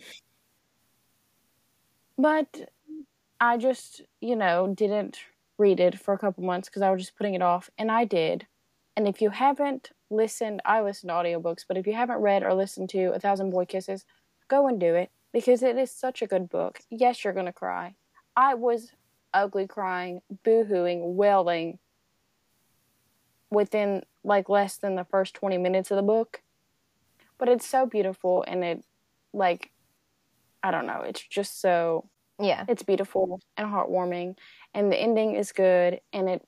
but 2.18 2.70
I 3.40 3.56
just, 3.56 4.02
you 4.20 4.36
know, 4.36 4.74
didn't 4.74 5.18
read 5.58 5.80
it 5.80 5.98
for 5.98 6.12
a 6.12 6.18
couple 6.18 6.44
months 6.44 6.68
because 6.68 6.82
I 6.82 6.90
was 6.90 7.02
just 7.02 7.16
putting 7.16 7.34
it 7.34 7.42
off, 7.42 7.70
and 7.78 7.90
I 7.90 8.04
did. 8.04 8.46
And 8.96 9.06
if 9.06 9.22
you 9.22 9.30
haven't 9.30 9.92
listened, 10.10 10.60
I 10.64 10.82
listen 10.82 11.08
to 11.08 11.14
audiobooks, 11.14 11.64
but 11.66 11.76
if 11.76 11.86
you 11.86 11.94
haven't 11.94 12.18
read 12.18 12.42
or 12.42 12.52
listened 12.54 12.88
to 12.90 13.12
A 13.14 13.20
Thousand 13.20 13.50
Boy 13.50 13.64
Kisses, 13.64 14.04
go 14.48 14.66
and 14.66 14.80
do 14.80 14.94
it 14.94 15.10
because 15.32 15.62
it 15.62 15.76
is 15.76 15.90
such 15.92 16.20
a 16.20 16.26
good 16.26 16.48
book. 16.48 16.80
Yes, 16.90 17.22
you're 17.22 17.32
going 17.32 17.46
to 17.46 17.52
cry. 17.52 17.94
I 18.36 18.54
was 18.54 18.92
ugly 19.32 19.66
crying, 19.66 20.20
boo 20.42 20.64
hooing, 20.64 21.14
wailing 21.14 21.78
within 23.50 24.02
like 24.24 24.48
less 24.48 24.76
than 24.76 24.96
the 24.96 25.04
first 25.04 25.34
20 25.34 25.58
minutes 25.58 25.90
of 25.90 25.96
the 25.96 26.02
book. 26.02 26.42
But 27.38 27.48
it's 27.48 27.66
so 27.66 27.86
beautiful 27.86 28.44
and 28.48 28.64
it, 28.64 28.84
like, 29.32 29.70
I 30.62 30.70
don't 30.70 30.86
know, 30.86 31.02
it's 31.02 31.26
just 31.26 31.60
so 31.60 32.08
Yeah. 32.40 32.64
it's 32.68 32.82
beautiful 32.82 33.40
and 33.56 33.68
heartwarming 33.68 34.36
and 34.74 34.92
the 34.92 34.96
ending 34.96 35.34
is 35.34 35.52
good 35.52 36.00
and 36.12 36.28
it 36.28 36.44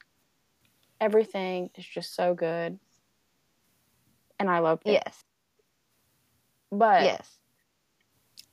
everything 1.00 1.70
is 1.76 1.84
just 1.86 2.14
so 2.14 2.34
good 2.34 2.78
and 4.38 4.50
i 4.50 4.58
loved 4.58 4.86
it 4.86 5.02
Yes. 5.04 5.24
but 6.70 7.02
Yes. 7.04 7.38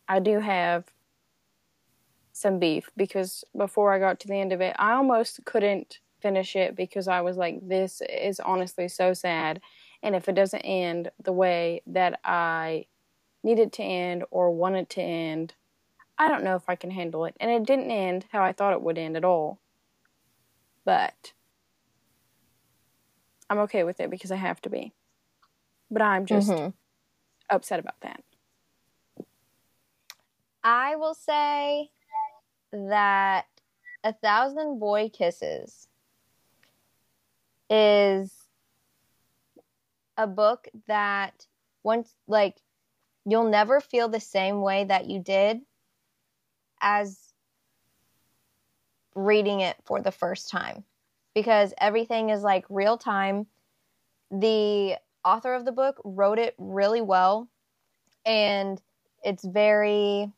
i 0.08 0.20
do 0.20 0.40
have 0.40 0.86
some 2.32 2.58
beef 2.58 2.90
because 2.96 3.44
before 3.56 3.92
i 3.94 4.00
got 4.00 4.20
to 4.20 4.28
the 4.28 4.40
end 4.40 4.54
of 4.54 4.62
it 4.62 4.76
i 4.80 4.94
almost 4.94 5.44
couldn't 5.46 6.00
finish 6.22 6.56
it 6.56 6.76
because 6.76 7.08
i 7.08 7.22
was 7.22 7.36
like 7.38 7.60
this 7.68 8.02
is 8.10 8.40
honestly 8.40 8.88
so 8.88 9.14
sad 9.14 9.60
and 10.02 10.16
if 10.16 10.30
it 10.30 10.36
doesn't 10.36 10.62
end 10.62 11.12
the 11.24 11.34
way 11.34 11.82
that 11.86 12.20
i 12.24 12.86
need 13.48 13.60
it 13.60 13.72
to 13.74 13.84
end 13.84 14.24
or 14.30 14.52
want 14.52 14.76
it 14.76 14.90
to 14.92 15.02
end 15.02 15.56
I 16.20 16.28
don't 16.28 16.44
know 16.44 16.56
if 16.56 16.68
I 16.68 16.76
can 16.76 16.92
handle 16.92 17.26
it. 17.26 17.36
And 17.40 17.52
it 17.52 17.64
didn't 17.64 17.92
end 17.92 18.26
how 18.32 18.42
I 18.44 18.52
thought 18.52 18.74
it 18.74 18.82
would 18.82 18.98
end 18.98 19.16
at 19.16 19.24
all. 19.24 19.60
But 20.84 21.34
I'm 23.50 23.60
okay 23.60 23.84
with 23.84 24.00
it 24.00 24.10
because 24.10 24.32
I 24.32 24.38
have 24.38 24.62
to 24.62 24.70
be. 24.70 24.94
But 25.92 26.02
I'm 26.02 26.26
just 26.26 26.50
Mhm. 26.50 26.74
upset 27.50 27.80
about 27.80 28.00
that. 28.02 28.24
I 30.64 30.96
will 30.96 31.14
say 31.14 31.92
that 32.72 33.46
A 34.04 34.14
Thousand 34.14 34.80
Boy 34.80 35.10
Kisses 35.10 35.88
is 37.70 38.48
a 40.18 40.26
book 40.26 40.68
that 40.88 41.46
once, 41.84 42.16
like, 42.28 42.62
you'll 43.28 43.50
never 43.50 43.82
feel 43.82 44.08
the 44.08 44.22
same 44.22 44.62
way 44.62 44.86
that 44.86 45.06
you 45.10 45.20
did 45.20 45.60
as 46.82 47.20
reading 49.16 49.60
it 49.60 49.76
for 49.84 50.02
the 50.02 50.12
first 50.12 50.50
time 50.50 50.86
because 51.36 51.74
everything 51.78 52.30
is 52.30 52.42
like 52.42 52.66
real 52.70 52.98
time. 52.98 53.46
The 54.32 54.96
author 55.26 55.54
of 55.54 55.66
the 55.66 55.74
book 55.74 56.00
wrote 56.06 56.40
it 56.40 56.56
really 56.58 57.02
well 57.02 57.50
and 58.26 58.82
it's 59.24 59.44
very 59.44 60.32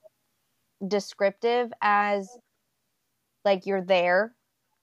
descriptive 0.88 1.72
as 1.82 2.28
like 3.46 3.66
you're 3.66 3.82
there 3.82 4.34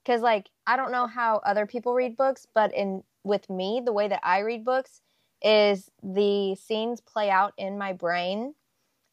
because 0.05 0.21
like 0.21 0.49
i 0.67 0.77
don't 0.77 0.93
know 0.93 1.07
how 1.07 1.41
other 1.45 1.67
people 1.67 1.95
read 1.95 2.17
books 2.17 2.47
but 2.55 2.73
in 2.75 3.03
with 3.25 3.49
me 3.49 3.81
the 3.85 3.93
way 3.93 4.07
that 4.07 4.21
i 4.23 4.41
read 4.41 4.65
books 4.65 5.01
is 5.43 5.91
the 6.03 6.55
scenes 6.57 7.01
play 7.01 7.31
out 7.31 7.53
in 7.57 7.79
my 7.79 7.93
brain 7.93 8.55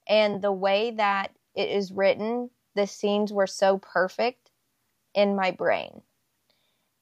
and 0.08 0.42
the 0.42 0.52
way 0.52 0.92
that 0.92 1.32
it 1.56 1.70
is 1.70 1.92
written 1.92 2.50
the 2.76 2.88
scenes 2.88 3.32
were 3.32 3.48
so 3.48 3.78
perfect 3.78 4.52
in 5.14 5.36
my 5.36 5.52
brain 5.52 6.02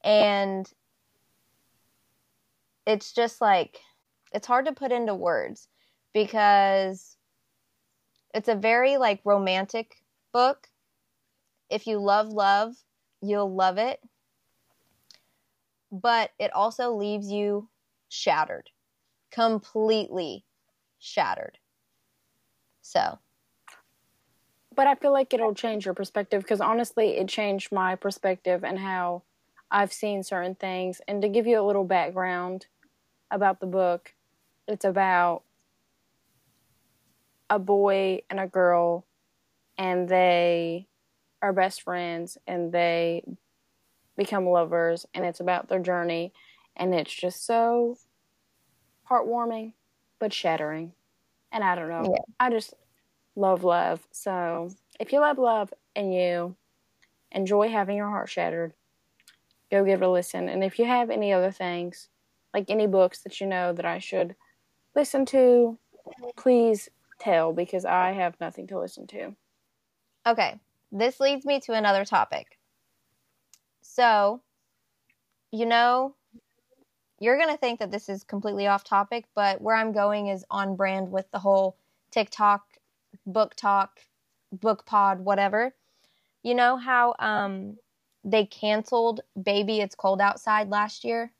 and 0.04 0.70
it's 2.86 3.12
just 3.12 3.40
like 3.40 3.78
it's 4.32 4.46
hard 4.46 4.66
to 4.66 4.72
put 4.72 4.92
into 4.92 5.14
words 5.14 5.68
because 6.12 7.16
it's 8.34 8.48
a 8.48 8.54
very 8.54 8.96
like 8.96 9.20
romantic 9.24 9.96
book. 10.32 10.68
If 11.70 11.86
you 11.86 11.98
love 11.98 12.28
love, 12.28 12.74
you'll 13.20 13.54
love 13.54 13.78
it. 13.78 14.00
But 15.90 16.30
it 16.38 16.52
also 16.54 16.92
leaves 16.94 17.30
you 17.30 17.68
shattered. 18.08 18.70
Completely 19.32 20.44
shattered. 20.98 21.58
So, 22.82 23.18
but 24.74 24.86
I 24.86 24.94
feel 24.94 25.12
like 25.12 25.32
it'll 25.32 25.54
change 25.54 25.84
your 25.84 25.94
perspective 25.94 26.42
because 26.42 26.60
honestly, 26.60 27.16
it 27.16 27.28
changed 27.28 27.72
my 27.72 27.94
perspective 27.96 28.62
and 28.64 28.78
how 28.78 29.22
I've 29.70 29.92
seen 29.92 30.22
certain 30.22 30.54
things. 30.54 31.00
And 31.08 31.22
to 31.22 31.28
give 31.28 31.46
you 31.46 31.60
a 31.60 31.66
little 31.66 31.84
background 31.84 32.66
about 33.30 33.60
the 33.60 33.66
book, 33.66 34.14
it's 34.68 34.84
about 34.84 35.42
a 37.48 37.58
boy 37.58 38.22
and 38.30 38.38
a 38.40 38.46
girl, 38.46 39.06
and 39.78 40.08
they 40.08 40.88
are 41.40 41.52
best 41.52 41.82
friends 41.82 42.38
and 42.46 42.72
they 42.72 43.24
become 44.16 44.46
lovers, 44.46 45.06
and 45.14 45.24
it's 45.24 45.40
about 45.40 45.68
their 45.68 45.80
journey. 45.80 46.32
And 46.76 46.94
it's 46.94 47.12
just 47.12 47.46
so 47.46 47.98
heartwarming, 49.08 49.72
but 50.18 50.32
shattering. 50.32 50.92
And 51.50 51.62
I 51.62 51.74
don't 51.74 51.88
know. 51.88 52.14
Yeah. 52.14 52.22
I 52.40 52.50
just 52.50 52.74
love 53.36 53.64
love. 53.64 54.06
So 54.10 54.70
if 54.98 55.12
you 55.12 55.20
love 55.20 55.38
love 55.38 55.72
and 55.94 56.14
you 56.14 56.56
enjoy 57.30 57.68
having 57.68 57.96
your 57.96 58.08
heart 58.08 58.28
shattered, 58.28 58.72
go 59.70 59.84
give 59.84 60.02
it 60.02 60.04
a 60.04 60.10
listen. 60.10 60.48
And 60.48 60.62
if 60.62 60.78
you 60.78 60.84
have 60.84 61.10
any 61.10 61.32
other 61.32 61.50
things, 61.50 62.08
like 62.54 62.66
any 62.68 62.86
books 62.86 63.20
that 63.20 63.40
you 63.40 63.46
know 63.46 63.72
that 63.72 63.86
I 63.86 63.98
should 63.98 64.36
listen 64.94 65.24
to, 65.26 65.78
please 66.36 66.88
tell 67.18 67.52
because 67.52 67.84
I 67.84 68.12
have 68.12 68.40
nothing 68.40 68.66
to 68.68 68.78
listen 68.78 69.06
to. 69.08 69.34
Okay, 70.26 70.58
this 70.90 71.20
leads 71.20 71.44
me 71.44 71.60
to 71.60 71.72
another 71.72 72.04
topic. 72.04 72.58
So, 73.80 74.40
you 75.50 75.66
know, 75.66 76.14
you're 77.22 77.38
going 77.38 77.50
to 77.50 77.56
think 77.56 77.78
that 77.78 77.90
this 77.90 78.08
is 78.08 78.24
completely 78.24 78.66
off 78.66 78.82
topic, 78.82 79.26
but 79.34 79.60
where 79.60 79.76
I'm 79.76 79.92
going 79.92 80.26
is 80.26 80.44
on 80.50 80.76
brand 80.76 81.10
with 81.10 81.30
the 81.30 81.38
whole 81.38 81.76
TikTok, 82.10 82.64
BookTok, 83.28 83.88
book 84.50 84.84
pod, 84.84 85.20
whatever. 85.20 85.72
You 86.42 86.54
know 86.54 86.76
how 86.76 87.14
um, 87.20 87.76
they 88.24 88.44
canceled 88.44 89.20
Baby 89.40 89.80
It's 89.80 89.94
Cold 89.94 90.20
Outside 90.20 90.68
last 90.68 91.04
year? 91.04 91.32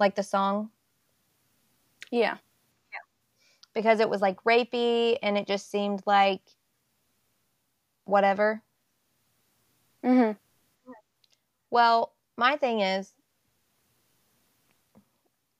Like 0.00 0.16
the 0.16 0.24
song? 0.24 0.70
Yeah 2.10 2.38
yeah. 2.92 2.98
because 3.74 4.00
it 4.00 4.08
was 4.08 4.20
like 4.20 4.42
rapey 4.44 5.16
and 5.22 5.38
it 5.38 5.46
just 5.46 5.70
seemed 5.70 6.02
like 6.06 6.42
whatever. 8.04 8.62
Mm-hmm. 10.04 10.32
Well, 11.70 12.12
my 12.36 12.56
thing 12.56 12.80
is 12.80 13.12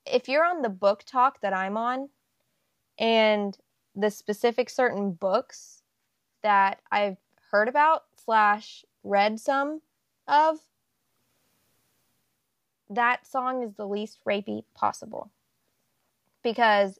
if 0.05 0.27
you're 0.27 0.45
on 0.45 0.61
the 0.61 0.69
BookTok 0.69 1.33
that 1.41 1.53
I'm 1.53 1.77
on 1.77 2.09
and 2.97 3.57
the 3.95 4.11
specific 4.11 4.69
certain 4.69 5.11
books 5.11 5.81
that 6.41 6.79
I've 6.91 7.17
heard 7.51 7.67
about 7.67 8.03
slash 8.23 8.83
read 9.03 9.39
some 9.39 9.81
of, 10.27 10.59
that 12.89 13.25
song 13.25 13.63
is 13.63 13.73
the 13.75 13.87
least 13.87 14.19
rapey 14.27 14.63
possible. 14.75 15.31
Because 16.43 16.99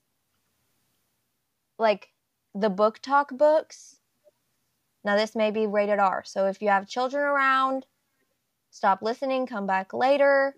like 1.78 2.10
the 2.56 2.70
BookTok 2.70 3.38
books. 3.38 3.98
Now, 5.04 5.16
this 5.18 5.36
may 5.36 5.52
be 5.52 5.68
rated 5.68 6.00
R. 6.00 6.24
So 6.26 6.48
if 6.48 6.62
you 6.62 6.70
have 6.70 6.88
children 6.88 7.24
around, 7.24 7.86
stop 8.70 9.02
listening, 9.02 9.48
come 9.48 9.68
back 9.68 9.94
later. 9.94 10.56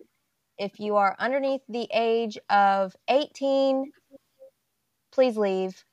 If 0.58 0.80
you 0.80 0.95
are 0.95 1.16
underneath 1.20 1.62
the 1.68 1.88
age 1.93 2.38
of 2.49 2.95
18, 3.10 3.91
please 5.12 5.38
leave. 5.38 5.84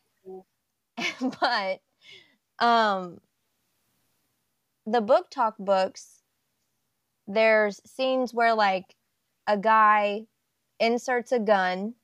but 1.41 1.81
um, 2.59 3.19
the 4.87 5.01
BookTok 5.03 5.55
books, 5.59 6.23
there's 7.27 7.81
scenes 7.87 8.33
where 8.33 8.55
like 8.55 8.95
a 9.47 9.57
guy 9.57 10.27
inserts 10.79 11.33
a 11.33 11.39
gun 11.39 11.95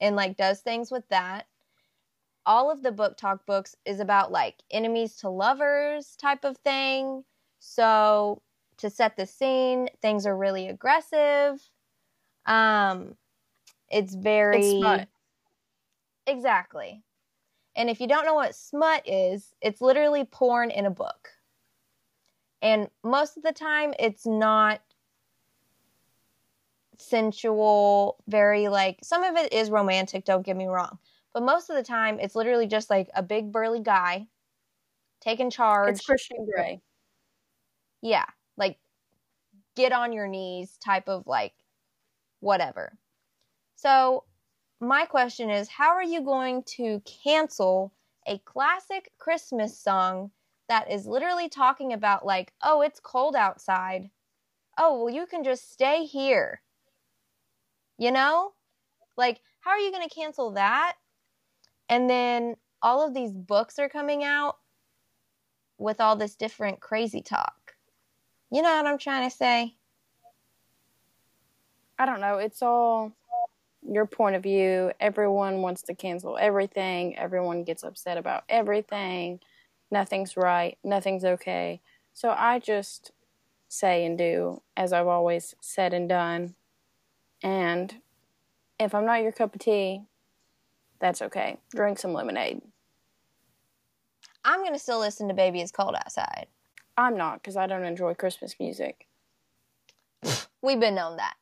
and 0.00 0.16
like 0.16 0.36
does 0.36 0.60
things 0.60 0.90
with 0.90 1.08
that 1.08 1.46
all 2.46 2.70
of 2.70 2.82
the 2.82 2.90
BookTok 2.90 3.40
books 3.46 3.76
is 3.84 4.00
about 4.00 4.32
like 4.32 4.62
enemies 4.70 5.16
to 5.16 5.28
lovers 5.28 6.16
type 6.16 6.44
of 6.44 6.56
thing. 6.58 7.24
So 7.58 8.42
to 8.80 8.90
set 8.90 9.16
the 9.16 9.26
scene, 9.26 9.88
things 10.02 10.26
are 10.26 10.36
really 10.36 10.68
aggressive. 10.68 11.60
Um, 12.46 13.16
it's 13.88 14.14
very 14.14 14.58
it's 14.58 14.78
smut. 14.78 15.08
exactly. 16.26 17.02
And 17.76 17.88
if 17.88 18.00
you 18.00 18.08
don't 18.08 18.24
know 18.24 18.34
what 18.34 18.54
smut 18.54 19.08
is, 19.08 19.54
it's 19.60 19.80
literally 19.80 20.24
porn 20.24 20.70
in 20.70 20.86
a 20.86 20.90
book. 20.90 21.30
And 22.62 22.88
most 23.02 23.36
of 23.36 23.42
the 23.42 23.52
time, 23.52 23.94
it's 23.98 24.26
not 24.26 24.80
sensual, 26.98 28.22
very 28.28 28.68
like 28.68 28.98
some 29.02 29.24
of 29.24 29.36
it 29.36 29.52
is 29.52 29.70
romantic, 29.70 30.24
don't 30.24 30.44
get 30.44 30.56
me 30.56 30.66
wrong. 30.66 30.98
But 31.32 31.44
most 31.44 31.70
of 31.70 31.76
the 31.76 31.82
time, 31.82 32.18
it's 32.20 32.34
literally 32.34 32.66
just 32.66 32.90
like 32.90 33.08
a 33.14 33.22
big 33.22 33.52
burly 33.52 33.80
guy 33.80 34.26
taking 35.20 35.50
charge. 35.50 35.94
It's 35.94 36.04
Christian 36.04 36.44
Grey. 36.44 36.82
Yeah, 38.02 38.26
like 38.56 38.78
get 39.76 39.92
on 39.92 40.12
your 40.12 40.28
knees 40.28 40.76
type 40.84 41.08
of 41.08 41.26
like 41.26 41.54
whatever. 42.40 42.96
So, 43.76 44.24
my 44.80 45.04
question 45.04 45.50
is 45.50 45.68
how 45.68 45.90
are 45.90 46.02
you 46.02 46.22
going 46.22 46.62
to 46.64 47.02
cancel 47.24 47.92
a 48.26 48.38
classic 48.38 49.12
Christmas 49.18 49.78
song 49.78 50.30
that 50.68 50.90
is 50.90 51.06
literally 51.06 51.48
talking 51.48 51.92
about, 51.92 52.24
like, 52.24 52.52
oh, 52.62 52.80
it's 52.82 53.00
cold 53.00 53.34
outside? 53.34 54.10
Oh, 54.78 55.04
well, 55.04 55.14
you 55.14 55.26
can 55.26 55.44
just 55.44 55.72
stay 55.72 56.04
here. 56.04 56.62
You 57.98 58.12
know? 58.12 58.52
Like, 59.16 59.40
how 59.60 59.72
are 59.72 59.78
you 59.78 59.90
going 59.90 60.08
to 60.08 60.14
cancel 60.14 60.52
that 60.52 60.94
and 61.90 62.08
then 62.08 62.54
all 62.82 63.06
of 63.06 63.12
these 63.12 63.32
books 63.32 63.78
are 63.78 63.88
coming 63.88 64.24
out 64.24 64.56
with 65.76 66.00
all 66.00 66.14
this 66.14 66.36
different 66.36 66.80
crazy 66.80 67.20
talk. 67.20 67.59
You 68.50 68.62
know 68.62 68.76
what 68.76 68.86
I'm 68.86 68.98
trying 68.98 69.28
to 69.28 69.34
say? 69.34 69.74
I 71.98 72.06
don't 72.06 72.20
know. 72.20 72.38
It's 72.38 72.62
all 72.62 73.12
your 73.86 74.06
point 74.06 74.36
of 74.36 74.42
view. 74.42 74.92
Everyone 75.00 75.62
wants 75.62 75.82
to 75.82 75.94
cancel 75.94 76.36
everything. 76.36 77.16
Everyone 77.16 77.64
gets 77.64 77.84
upset 77.84 78.16
about 78.16 78.44
everything. 78.48 79.40
Nothing's 79.90 80.36
right. 80.36 80.78
Nothing's 80.82 81.24
okay. 81.24 81.80
So 82.14 82.30
I 82.30 82.58
just 82.58 83.12
say 83.68 84.04
and 84.04 84.18
do 84.18 84.62
as 84.76 84.92
I've 84.92 85.06
always 85.06 85.54
said 85.60 85.94
and 85.94 86.08
done. 86.08 86.54
And 87.42 87.94
if 88.78 88.94
I'm 88.94 89.06
not 89.06 89.22
your 89.22 89.32
cup 89.32 89.54
of 89.54 89.60
tea, 89.60 90.02
that's 91.00 91.22
okay. 91.22 91.58
Drink 91.74 91.98
some 91.98 92.12
lemonade. 92.12 92.62
I'm 94.44 94.60
going 94.60 94.72
to 94.72 94.78
still 94.78 94.98
listen 94.98 95.28
to 95.28 95.34
Baby 95.34 95.60
It's 95.60 95.70
Cold 95.70 95.94
Outside. 95.94 96.46
I'm 97.00 97.16
not 97.16 97.42
because 97.42 97.56
I 97.56 97.66
don't 97.66 97.84
enjoy 97.84 98.12
Christmas 98.12 98.54
music. 98.60 99.06
We've 100.62 100.78
been 100.78 100.94
known 100.94 101.16
that. 101.16 101.34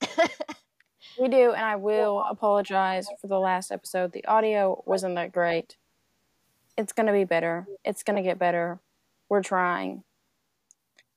we 1.20 1.28
do, 1.28 1.52
and 1.52 1.64
I 1.64 1.76
will 1.76 2.24
apologize 2.30 3.06
for 3.20 3.26
the 3.26 3.38
last 3.38 3.70
episode. 3.70 4.12
The 4.12 4.24
audio 4.24 4.82
wasn't 4.86 5.16
that 5.16 5.32
great. 5.32 5.76
It's 6.78 6.94
going 6.94 7.08
to 7.08 7.12
be 7.12 7.24
better. 7.24 7.66
It's 7.84 8.02
going 8.02 8.16
to 8.16 8.22
get 8.22 8.38
better. 8.38 8.80
We're 9.28 9.42
trying. 9.42 10.02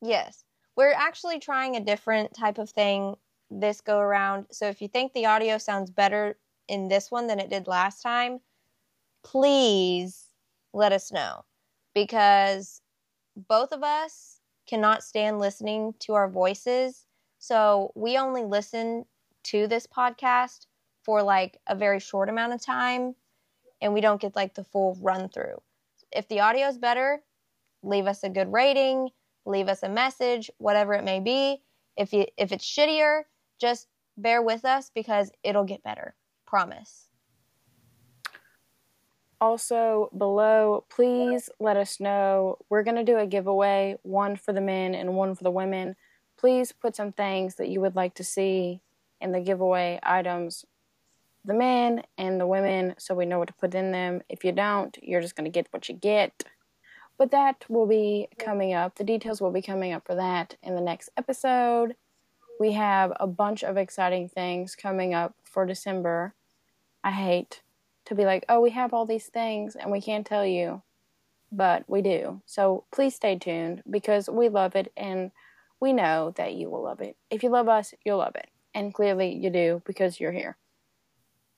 Yes. 0.01 0.43
We're 0.75 0.91
actually 0.91 1.39
trying 1.39 1.77
a 1.77 1.83
different 1.83 2.33
type 2.33 2.57
of 2.57 2.69
thing 2.69 3.15
this 3.49 3.79
go 3.79 3.99
around. 3.99 4.47
So 4.51 4.67
if 4.67 4.81
you 4.81 4.89
think 4.89 5.13
the 5.13 5.25
audio 5.25 5.57
sounds 5.57 5.89
better 5.89 6.37
in 6.67 6.89
this 6.89 7.11
one 7.11 7.27
than 7.27 7.39
it 7.39 7.49
did 7.49 7.65
last 7.65 8.01
time, 8.01 8.41
please 9.23 10.25
let 10.73 10.91
us 10.91 11.13
know 11.13 11.45
because 11.93 12.81
both 13.35 13.71
of 13.71 13.83
us 13.83 14.39
cannot 14.67 15.03
stand 15.03 15.39
listening 15.39 15.93
to 15.99 16.13
our 16.13 16.29
voices. 16.29 17.05
So 17.39 17.91
we 17.95 18.17
only 18.17 18.43
listen 18.43 19.05
to 19.45 19.67
this 19.67 19.87
podcast 19.87 20.65
for 21.03 21.23
like 21.23 21.59
a 21.67 21.75
very 21.75 21.99
short 21.99 22.29
amount 22.29 22.53
of 22.53 22.61
time 22.61 23.15
and 23.81 23.93
we 23.93 24.01
don't 24.01 24.21
get 24.21 24.35
like 24.35 24.53
the 24.53 24.63
full 24.63 24.97
run 25.01 25.29
through. 25.29 25.61
If 26.11 26.27
the 26.27 26.41
audio 26.41 26.67
is 26.67 26.77
better, 26.77 27.23
leave 27.83 28.07
us 28.07 28.23
a 28.23 28.29
good 28.29 28.51
rating, 28.51 29.09
leave 29.45 29.67
us 29.67 29.83
a 29.83 29.89
message, 29.89 30.51
whatever 30.57 30.93
it 30.93 31.03
may 31.03 31.19
be. 31.19 31.61
If 31.97 32.13
you 32.13 32.25
if 32.37 32.51
it's 32.51 32.65
shittier, 32.65 33.23
just 33.59 33.87
bear 34.17 34.41
with 34.41 34.65
us 34.65 34.91
because 34.93 35.31
it'll 35.43 35.63
get 35.63 35.83
better. 35.83 36.15
Promise. 36.45 37.08
Also, 39.41 40.09
below, 40.17 40.83
please 40.89 41.49
let 41.59 41.77
us 41.77 41.99
know. 41.99 42.57
We're 42.69 42.83
going 42.83 42.97
to 42.97 43.03
do 43.03 43.17
a 43.17 43.25
giveaway, 43.25 43.97
one 44.03 44.35
for 44.35 44.51
the 44.51 44.61
men 44.61 44.93
and 44.93 45.15
one 45.15 45.33
for 45.33 45.43
the 45.43 45.51
women. 45.51 45.95
Please 46.37 46.73
put 46.73 46.95
some 46.95 47.13
things 47.13 47.55
that 47.55 47.69
you 47.69 47.79
would 47.79 47.95
like 47.95 48.15
to 48.15 48.23
see 48.23 48.81
in 49.21 49.31
the 49.31 49.39
giveaway 49.39 49.99
items, 50.03 50.65
the 51.45 51.53
men 51.53 52.03
and 52.17 52.39
the 52.39 52.47
women, 52.47 52.95
so 52.97 53.15
we 53.15 53.25
know 53.25 53.39
what 53.39 53.47
to 53.47 53.53
put 53.53 53.75
in 53.75 53.91
them. 53.91 54.21
If 54.27 54.43
you 54.43 54.51
don't, 54.51 54.97
you're 55.01 55.21
just 55.21 55.35
going 55.35 55.45
to 55.45 55.51
get 55.51 55.67
what 55.71 55.87
you 55.87 55.95
get. 55.95 56.43
But 57.17 57.31
that 57.31 57.65
will 57.69 57.87
be 57.87 58.27
coming 58.37 58.73
up. 58.73 58.95
The 58.95 59.03
details 59.03 59.41
will 59.41 59.51
be 59.51 59.61
coming 59.61 59.91
up 59.93 60.05
for 60.05 60.15
that 60.15 60.55
in 60.63 60.75
the 60.75 60.81
next 60.81 61.09
episode. 61.17 61.95
We 62.59 62.73
have 62.73 63.13
a 63.19 63.27
bunch 63.27 63.63
of 63.63 63.77
exciting 63.77 64.27
things 64.27 64.75
coming 64.75 65.13
up 65.13 65.35
for 65.43 65.65
December. 65.65 66.33
I 67.03 67.11
hate 67.11 67.61
to 68.09 68.15
be 68.15 68.25
like, 68.25 68.43
oh, 68.49 68.59
we 68.59 68.71
have 68.71 68.93
all 68.93 69.05
these 69.05 69.27
things 69.27 69.75
and 69.75 69.91
we 69.91 70.01
can't 70.01 70.25
tell 70.25 70.45
you, 70.45 70.81
but 71.51 71.83
we 71.87 72.01
do. 72.01 72.41
So 72.45 72.85
please 72.91 73.15
stay 73.15 73.37
tuned 73.37 73.83
because 73.89 74.27
we 74.27 74.49
love 74.49 74.75
it 74.75 74.91
and 74.97 75.31
we 75.79 75.93
know 75.93 76.33
that 76.35 76.55
you 76.55 76.69
will 76.69 76.83
love 76.83 77.01
it. 77.01 77.15
If 77.29 77.43
you 77.43 77.49
love 77.49 77.69
us, 77.69 77.93
you'll 78.03 78.17
love 78.17 78.35
it. 78.35 78.49
And 78.73 78.93
clearly 78.93 79.35
you 79.35 79.51
do 79.51 79.81
because 79.85 80.19
you're 80.19 80.31
here. 80.31 80.57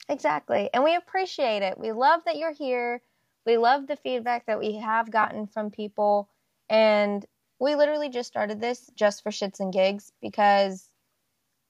Exactly. 0.10 0.70
And 0.74 0.84
we 0.84 0.96
appreciate 0.96 1.64
it. 1.64 1.80
We 1.80 1.94
love 1.94 2.22
that 2.26 2.38
you're 2.38 2.54
here. 2.54 3.02
We 3.46 3.58
love 3.58 3.88
the 3.88 3.96
feedback 3.96 4.46
that 4.48 4.60
we 4.60 4.76
have 4.76 5.10
gotten 5.10 5.48
from 5.48 5.72
people. 5.72 6.30
And 6.70 7.26
we 7.60 7.76
literally 7.76 8.10
just 8.10 8.28
started 8.28 8.60
this 8.60 8.90
just 8.94 9.24
for 9.24 9.30
shits 9.30 9.62
and 9.62 9.72
gigs 9.72 10.12
because 10.22 10.86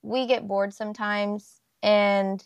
we 0.02 0.26
get 0.26 0.48
bored 0.48 0.74
sometimes 0.74 1.62
and 1.84 2.44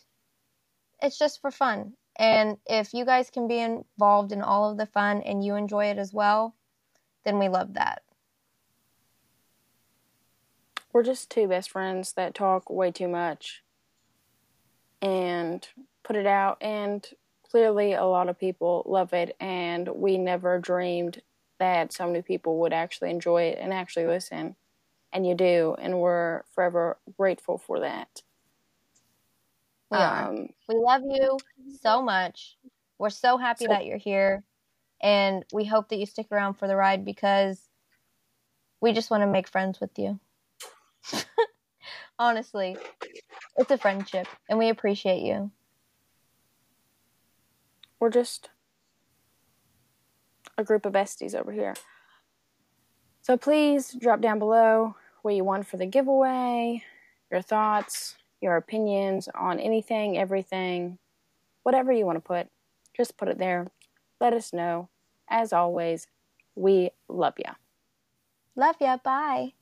it's 1.00 1.18
just 1.18 1.40
for 1.40 1.50
fun. 1.50 1.94
And 2.18 2.56
if 2.66 2.94
you 2.94 3.04
guys 3.04 3.30
can 3.30 3.46
be 3.46 3.58
involved 3.58 4.32
in 4.32 4.40
all 4.40 4.70
of 4.70 4.78
the 4.78 4.86
fun 4.86 5.22
and 5.22 5.44
you 5.44 5.54
enjoy 5.54 5.86
it 5.86 5.98
as 5.98 6.12
well, 6.12 6.54
then 7.24 7.38
we 7.38 7.48
love 7.48 7.74
that. 7.74 8.02
We're 10.92 11.02
just 11.02 11.30
two 11.30 11.46
best 11.46 11.70
friends 11.70 12.14
that 12.14 12.34
talk 12.34 12.70
way 12.70 12.90
too 12.90 13.08
much 13.08 13.62
and 15.02 15.66
put 16.02 16.16
it 16.16 16.26
out. 16.26 16.56
And 16.62 17.06
clearly, 17.50 17.92
a 17.92 18.04
lot 18.04 18.30
of 18.30 18.38
people 18.38 18.82
love 18.86 19.12
it. 19.12 19.36
And 19.38 19.88
we 19.88 20.16
never 20.16 20.58
dreamed 20.58 21.20
that 21.58 21.92
so 21.92 22.06
many 22.06 22.22
people 22.22 22.60
would 22.60 22.72
actually 22.72 23.10
enjoy 23.10 23.42
it 23.42 23.58
and 23.60 23.74
actually 23.74 24.06
listen. 24.06 24.56
And 25.12 25.26
you 25.26 25.34
do. 25.34 25.76
And 25.78 25.98
we're 25.98 26.44
forever 26.54 26.96
grateful 27.18 27.58
for 27.58 27.80
that. 27.80 28.22
We 29.90 29.98
are. 29.98 30.28
Um, 30.28 30.48
we 30.68 30.74
love 30.76 31.02
you 31.04 31.38
so 31.80 32.02
much. 32.02 32.56
We're 32.98 33.10
so 33.10 33.36
happy 33.36 33.66
so, 33.66 33.70
that 33.70 33.86
you're 33.86 33.98
here. 33.98 34.42
And 35.02 35.44
we 35.52 35.64
hope 35.64 35.88
that 35.90 35.98
you 35.98 36.06
stick 36.06 36.26
around 36.32 36.54
for 36.54 36.66
the 36.66 36.76
ride 36.76 37.04
because 37.04 37.68
we 38.80 38.92
just 38.92 39.10
want 39.10 39.22
to 39.22 39.26
make 39.26 39.48
friends 39.48 39.80
with 39.80 39.98
you. 39.98 40.18
Honestly, 42.18 42.76
it's 43.56 43.70
a 43.70 43.78
friendship 43.78 44.26
and 44.48 44.58
we 44.58 44.68
appreciate 44.68 45.22
you. 45.22 45.50
We're 48.00 48.10
just 48.10 48.50
a 50.58 50.64
group 50.64 50.86
of 50.86 50.92
besties 50.92 51.34
over 51.34 51.52
here. 51.52 51.74
So 53.22 53.36
please 53.36 53.92
drop 53.92 54.20
down 54.20 54.38
below 54.38 54.96
what 55.22 55.34
you 55.34 55.44
want 55.44 55.66
for 55.66 55.76
the 55.76 55.86
giveaway, 55.86 56.82
your 57.30 57.42
thoughts, 57.42 58.14
your 58.46 58.56
opinions 58.56 59.28
on 59.34 59.58
anything, 59.58 60.16
everything, 60.16 60.98
whatever 61.64 61.92
you 61.92 62.06
want 62.06 62.16
to 62.16 62.20
put, 62.20 62.46
just 62.96 63.18
put 63.18 63.28
it 63.28 63.38
there. 63.38 63.66
Let 64.20 64.32
us 64.32 64.52
know. 64.52 64.88
As 65.28 65.52
always, 65.52 66.06
we 66.54 66.90
love 67.08 67.34
ya. 67.38 67.54
Love 68.54 68.76
ya. 68.80 68.98
Bye. 69.02 69.55